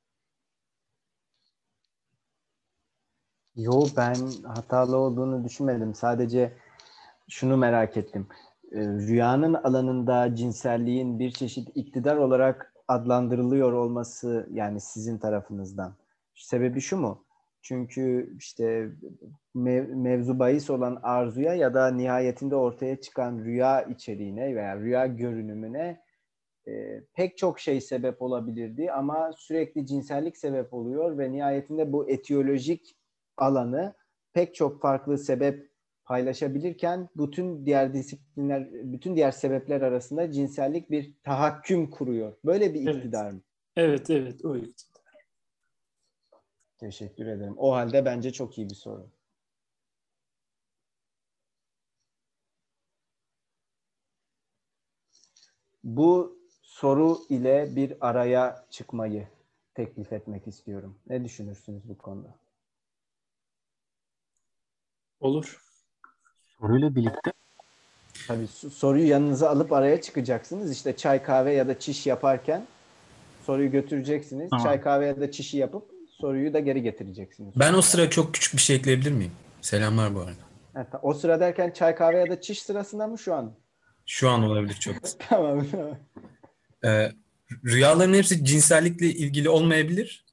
[3.55, 5.95] Yo ben hatalı olduğunu düşünmedim.
[5.95, 6.53] Sadece
[7.29, 8.27] şunu merak ettim.
[8.73, 15.95] Rüyanın alanında cinselliğin bir çeşit iktidar olarak adlandırılıyor olması yani sizin tarafınızdan
[16.35, 17.25] Sebebi şu mu?
[17.61, 18.89] Çünkü işte
[19.53, 26.01] mev, mevzu bahis olan arzuya ya da nihayetinde ortaya çıkan rüya içeriğine veya rüya görünümüne
[26.67, 32.95] e, pek çok şey sebep olabilirdi ama sürekli cinsellik sebep oluyor ve nihayetinde bu etiyolojik
[33.37, 33.93] alanı
[34.33, 35.69] pek çok farklı sebep
[36.05, 42.37] paylaşabilirken bütün diğer disiplinler, bütün diğer sebepler arasında cinsellik bir tahakküm kuruyor.
[42.45, 43.33] Böyle bir iktidar evet.
[43.33, 43.41] mı?
[43.75, 44.95] Evet, evet, o iktidar.
[46.77, 47.55] Teşekkür ederim.
[47.57, 49.09] O halde bence çok iyi bir soru.
[55.83, 59.27] Bu soru ile bir araya çıkmayı
[59.73, 60.99] teklif etmek istiyorum.
[61.07, 62.35] Ne düşünürsünüz bu konuda?
[65.19, 65.64] Olur.
[66.59, 67.31] Soruyla birlikte
[68.27, 70.71] Tabii soruyu yanınıza alıp araya çıkacaksınız.
[70.71, 72.67] İşte çay kahve ya da çiş yaparken
[73.45, 74.49] soruyu götüreceksiniz.
[74.49, 74.65] Tamam.
[74.65, 77.53] Çay kahve ya da çişi yapıp soruyu da geri getireceksiniz.
[77.55, 79.31] Ben o sıra çok küçük bir şey ekleyebilir miyim?
[79.61, 80.31] Selamlar bu arada.
[80.75, 83.53] Evet, o sıra derken çay kahve ya da çiş sırasında mı şu an?
[84.05, 84.95] Şu an olabilir çok.
[85.29, 85.65] tamam.
[85.71, 85.97] tamam.
[86.85, 87.11] Ee,
[87.65, 90.25] rüyaların hepsi cinsellikle ilgili olmayabilir.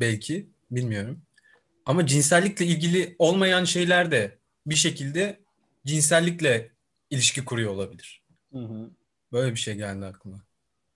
[0.00, 1.22] Belki, bilmiyorum.
[1.86, 5.40] Ama cinsellikle ilgili olmayan şeyler de bir şekilde
[5.86, 6.70] cinsellikle
[7.10, 8.22] ilişki kuruyor olabilir.
[8.52, 8.90] Hı hı.
[9.32, 10.42] Böyle bir şey geldi aklıma.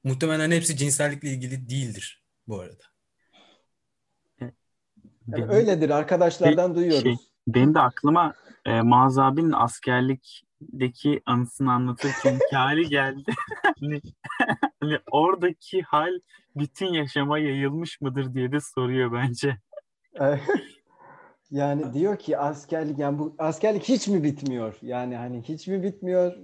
[0.05, 2.85] Muhtemelen hepsi cinsellikle ilgili değildir bu arada.
[4.41, 4.53] Yani
[5.29, 7.03] benim, öyledir arkadaşlardan duyuyoruz.
[7.03, 7.17] şey,
[7.49, 8.35] benim de aklıma
[8.65, 13.33] e, Muaz abinin askerlikteki anısını anlatırken hali geldi.
[13.81, 14.01] hani,
[14.81, 16.21] hani oradaki hal
[16.57, 19.59] bütün yaşama yayılmış mıdır diye de soruyor bence.
[21.51, 24.79] Yani diyor ki askerlik yani bu askerlik hiç mi bitmiyor?
[24.83, 26.37] Yani hani hiç mi bitmiyor?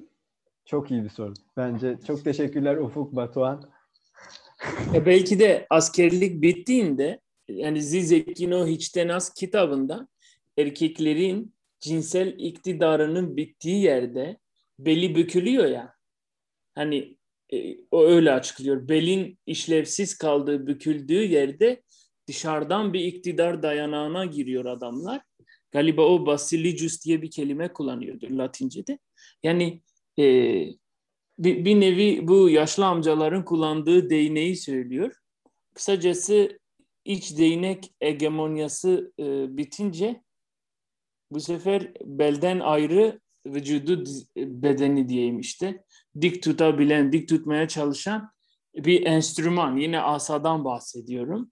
[0.65, 1.35] Çok iyi bir soru.
[1.57, 3.71] Bence çok teşekkürler Ufuk Batuhan.
[4.95, 10.09] Ya belki de askerlik bittiğinde yani Zizek'in o Hiçten Az kitabında
[10.59, 14.39] erkeklerin cinsel iktidarının bittiği yerde
[14.79, 15.95] beli bükülüyor ya.
[16.75, 17.17] Hani
[17.53, 18.89] e, o öyle açıklıyor.
[18.89, 21.83] Belin işlevsiz kaldığı, büküldüğü yerde
[22.29, 25.21] dışarıdan bir iktidar dayanağına giriyor adamlar.
[25.73, 28.99] Galiba o basilicus diye bir kelime kullanıyordur Latince'de.
[29.43, 29.83] Yani
[30.19, 30.25] e,
[31.39, 35.15] bir, bir nevi bu yaşlı amcaların kullandığı değneği söylüyor.
[35.75, 36.59] Kısacası
[37.05, 40.23] iç değnek hegemonyası e, bitince
[41.31, 44.05] bu sefer belden ayrı vücudu
[44.37, 45.85] bedeni diyeyim işte
[46.21, 48.31] dik tutabilen, dik tutmaya çalışan
[48.75, 49.77] bir enstrüman.
[49.77, 51.51] Yine asadan bahsediyorum.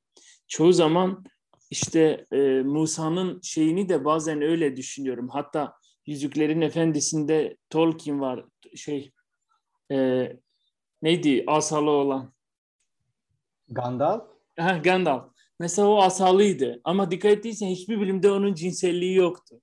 [0.49, 1.25] Çoğu zaman
[1.71, 5.29] işte e, Musa'nın şeyini de bazen öyle düşünüyorum.
[5.29, 5.75] Hatta
[6.07, 8.45] Yüzüklerin Efendisi'nde Tolkien var
[8.77, 9.13] şey
[9.93, 10.29] e,
[11.03, 12.33] neydi asalı olan?
[13.69, 14.23] Gandalf?
[14.59, 15.25] Ha, Gandalf.
[15.61, 19.61] Mesela o asalıydı ama dikkat ettiysen hiçbir bilimde onun cinselliği yoktu.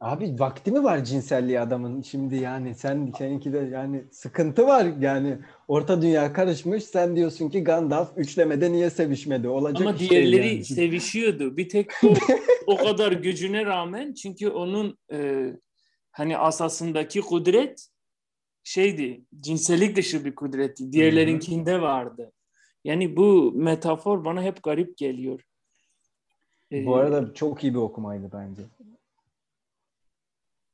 [0.00, 5.38] Abi vakti mi var cinselliği adamın şimdi yani sen seninki de yani sıkıntı var yani
[5.68, 10.64] orta dünya karışmış sen diyorsun ki Gandalf üçlemede niye sevişmedi olacak Ama değil diğerleri yani.
[10.64, 11.56] sevişiyordu.
[11.56, 12.14] Bir tek o,
[12.66, 15.46] o kadar gücüne rağmen çünkü onun e,
[16.10, 17.88] hani asasındaki kudret
[18.64, 20.92] şeydi cinsellik dışı bir kudretti.
[20.92, 22.32] Diğerlerinkinde vardı.
[22.84, 25.40] Yani bu metafor bana hep garip geliyor.
[26.72, 28.62] Bu Ee, arada çok iyi bir okumaydı bence.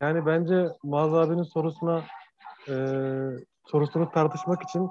[0.01, 2.05] Yani bence Muaz abinin sorusuna
[2.68, 2.74] e,
[3.66, 4.90] sorusunu tartışmak için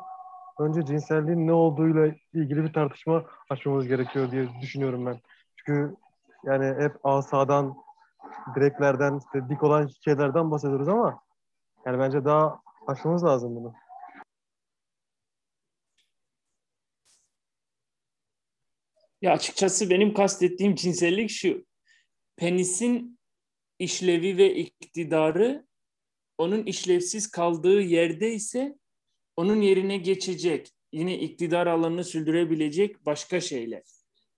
[0.60, 5.20] önce cinselliğin ne olduğuyla ilgili bir tartışma açmamız gerekiyor diye düşünüyorum ben.
[5.56, 5.96] Çünkü
[6.44, 7.76] yani hep asadan,
[8.56, 11.20] direklerden, işte dik olan şeylerden bahsediyoruz ama
[11.86, 13.74] yani bence daha açmamız lazım bunu.
[19.22, 21.66] Ya açıkçası benim kastettiğim cinsellik şu.
[22.38, 23.20] Penisin
[23.80, 25.66] işlevi ve iktidarı
[26.38, 28.78] onun işlevsiz kaldığı yerde ise
[29.36, 30.72] onun yerine geçecek.
[30.92, 33.84] Yine iktidar alanını sürdürebilecek başka şeyler.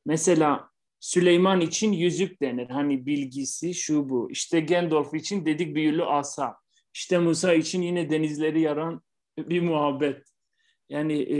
[0.06, 0.70] Mesela
[1.00, 2.70] Süleyman için yüzük denir.
[2.70, 4.32] Hani bilgisi şu bu.
[4.32, 6.58] İşte Gandalf için dedik büyülü asa.
[6.94, 9.02] İşte Musa için yine denizleri yaran
[9.38, 10.24] bir muhabbet.
[10.90, 11.38] Yani e,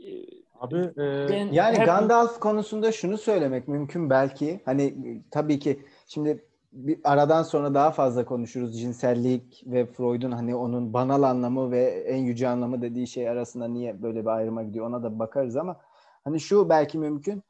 [0.00, 4.60] e, Abi e, ben Yani hep- Gandalf konusunda şunu söylemek mümkün belki.
[4.64, 4.94] Hani
[5.30, 8.80] tabii ki şimdi bir aradan sonra daha fazla konuşuruz.
[8.80, 14.02] Cinsellik ve Freud'un hani onun banal anlamı ve en yüce anlamı dediği şey arasında niye
[14.02, 15.80] böyle bir ayrıma gidiyor ona da bakarız ama
[16.24, 17.42] hani şu belki mümkün.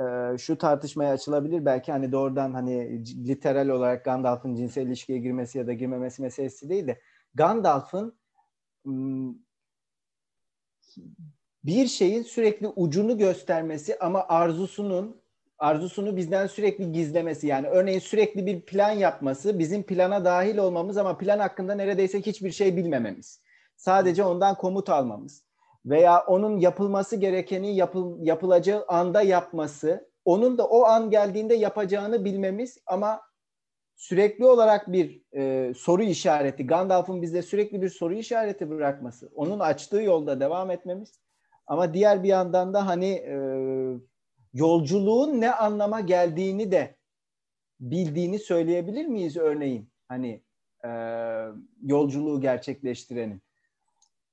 [0.00, 5.66] e, Şu tartışmaya açılabilir belki hani doğrudan hani literal olarak Gandalf'ın cinsel ilişkiye girmesi ya
[5.66, 7.00] da girmemesi meselesi değil de
[7.34, 8.14] Gandalf'ın
[11.64, 15.21] bir şeyin sürekli ucunu göstermesi ama arzusunun
[15.62, 21.18] arzusunu bizden sürekli gizlemesi yani örneğin sürekli bir plan yapması bizim plana dahil olmamız ama
[21.18, 23.40] plan hakkında neredeyse hiçbir şey bilmememiz.
[23.76, 25.44] Sadece ondan komut almamız
[25.86, 32.78] veya onun yapılması gerekeni yapıl, yapılacağı anda yapması, onun da o an geldiğinde yapacağını bilmemiz
[32.86, 33.20] ama
[33.96, 40.02] sürekli olarak bir e, soru işareti, Gandalf'ın bize sürekli bir soru işareti bırakması, onun açtığı
[40.02, 41.20] yolda devam etmemiz
[41.66, 43.34] Ama diğer bir yandan da hani e,
[44.54, 46.96] yolculuğun ne anlama geldiğini de
[47.80, 49.90] bildiğini söyleyebilir miyiz örneğin?
[50.08, 50.42] Hani
[50.84, 50.88] e,
[51.82, 53.42] yolculuğu gerçekleştirenin.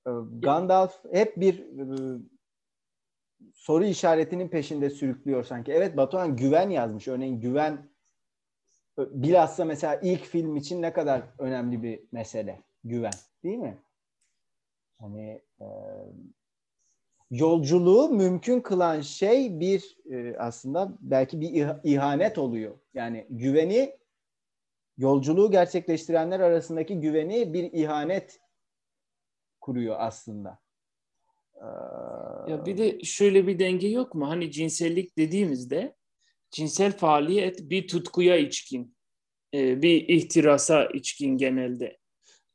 [0.07, 1.85] E, Gandalf hep bir e,
[3.53, 5.71] soru işaretinin peşinde sürüklüyor sanki.
[5.71, 7.07] Evet Batuhan güven yazmış.
[7.07, 7.89] Örneğin güven
[8.97, 13.13] bilhassa mesela ilk film için ne kadar önemli bir mesele güven
[13.43, 13.77] değil mi?
[14.99, 15.65] Hani e,
[17.31, 21.49] yolculuğu mümkün kılan şey bir e, aslında belki bir
[21.83, 22.79] ihanet oluyor.
[22.93, 23.99] Yani güveni
[24.97, 28.39] yolculuğu gerçekleştirenler arasındaki güveni bir ihanet
[29.61, 30.59] kuruyor aslında.
[32.47, 34.29] Ya bir de şöyle bir denge yok mu?
[34.29, 35.95] Hani cinsellik dediğimizde
[36.51, 38.95] cinsel faaliyet bir tutkuya içkin,
[39.53, 41.97] e, bir ihtirasa içkin genelde.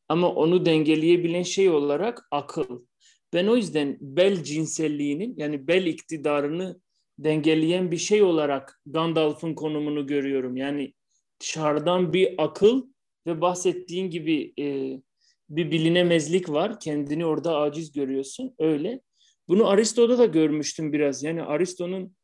[0.09, 2.87] Ama onu dengeleyebilen şey olarak akıl.
[3.35, 6.81] Ben o yüzden bel cinselliğinin yani bel iktidarını
[7.19, 10.57] dengeleyen bir şey olarak Gandalf'ın konumunu görüyorum.
[10.57, 10.95] Yani
[11.41, 12.87] dışarıdan bir akıl
[13.27, 14.65] ve bahsettiğin gibi e,
[15.49, 16.81] bir bilinemezlik var.
[16.81, 18.55] Kendini orada aciz görüyorsun.
[18.59, 19.01] Öyle.
[19.49, 21.23] Bunu Aristo'da da görmüştüm biraz.
[21.23, 22.17] Yani Aristo'nun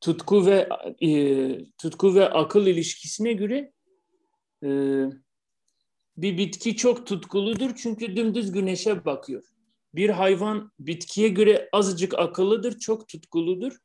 [0.00, 0.68] tutku ve
[1.02, 1.08] e,
[1.78, 3.72] tutku ve akıl ilişkisine göre
[4.64, 4.68] e,
[6.16, 9.42] bir bitki çok tutkuludur çünkü dümdüz güneşe bakıyor.
[9.94, 13.76] Bir hayvan bitkiye göre azıcık akıllıdır, çok tutkuludur.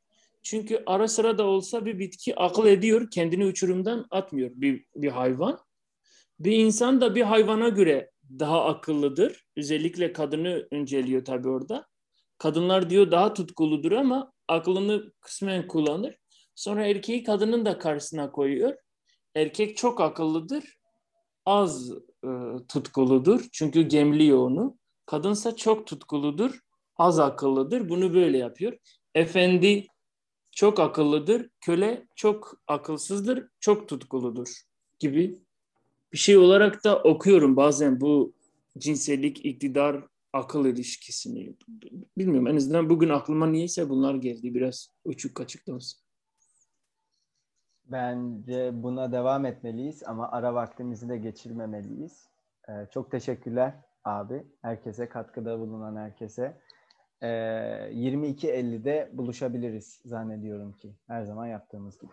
[0.43, 5.59] Çünkü ara sıra da olsa bir bitki akıl ediyor, kendini uçurumdan atmıyor bir, bir hayvan.
[6.39, 9.45] Bir insan da bir hayvana göre daha akıllıdır.
[9.57, 11.87] Özellikle kadını önceliyor tabii orada.
[12.37, 16.15] Kadınlar diyor daha tutkuludur ama aklını kısmen kullanır.
[16.55, 18.75] Sonra erkeği kadının da karşısına koyuyor.
[19.35, 20.78] Erkek çok akıllıdır,
[21.45, 21.91] az
[22.23, 22.29] e,
[22.67, 23.47] tutkuludur.
[23.51, 24.77] Çünkü gemliyor onu.
[25.05, 26.59] Kadınsa çok tutkuludur,
[26.97, 27.89] az akıllıdır.
[27.89, 28.77] Bunu böyle yapıyor.
[29.15, 29.87] Efendi
[30.51, 34.61] çok akıllıdır, köle çok akılsızdır, çok tutkuludur
[34.99, 35.39] gibi
[36.13, 38.33] bir şey olarak da okuyorum bazen bu
[38.77, 41.55] cinsellik, iktidar, akıl ilişkisini.
[42.17, 45.97] Bilmiyorum en azından bugün aklıma niyeyse bunlar geldi biraz uçuk kaçık da olsa.
[47.91, 52.29] Bence buna devam etmeliyiz ama ara vaktimizi de geçirmemeliyiz.
[52.69, 54.47] Ee, çok teşekkürler abi.
[54.61, 56.57] Herkese, katkıda bulunan herkese.
[57.21, 57.27] Ee,
[57.93, 60.95] 22.50'de buluşabiliriz zannediyorum ki.
[61.07, 62.11] Her zaman yaptığımız gibi.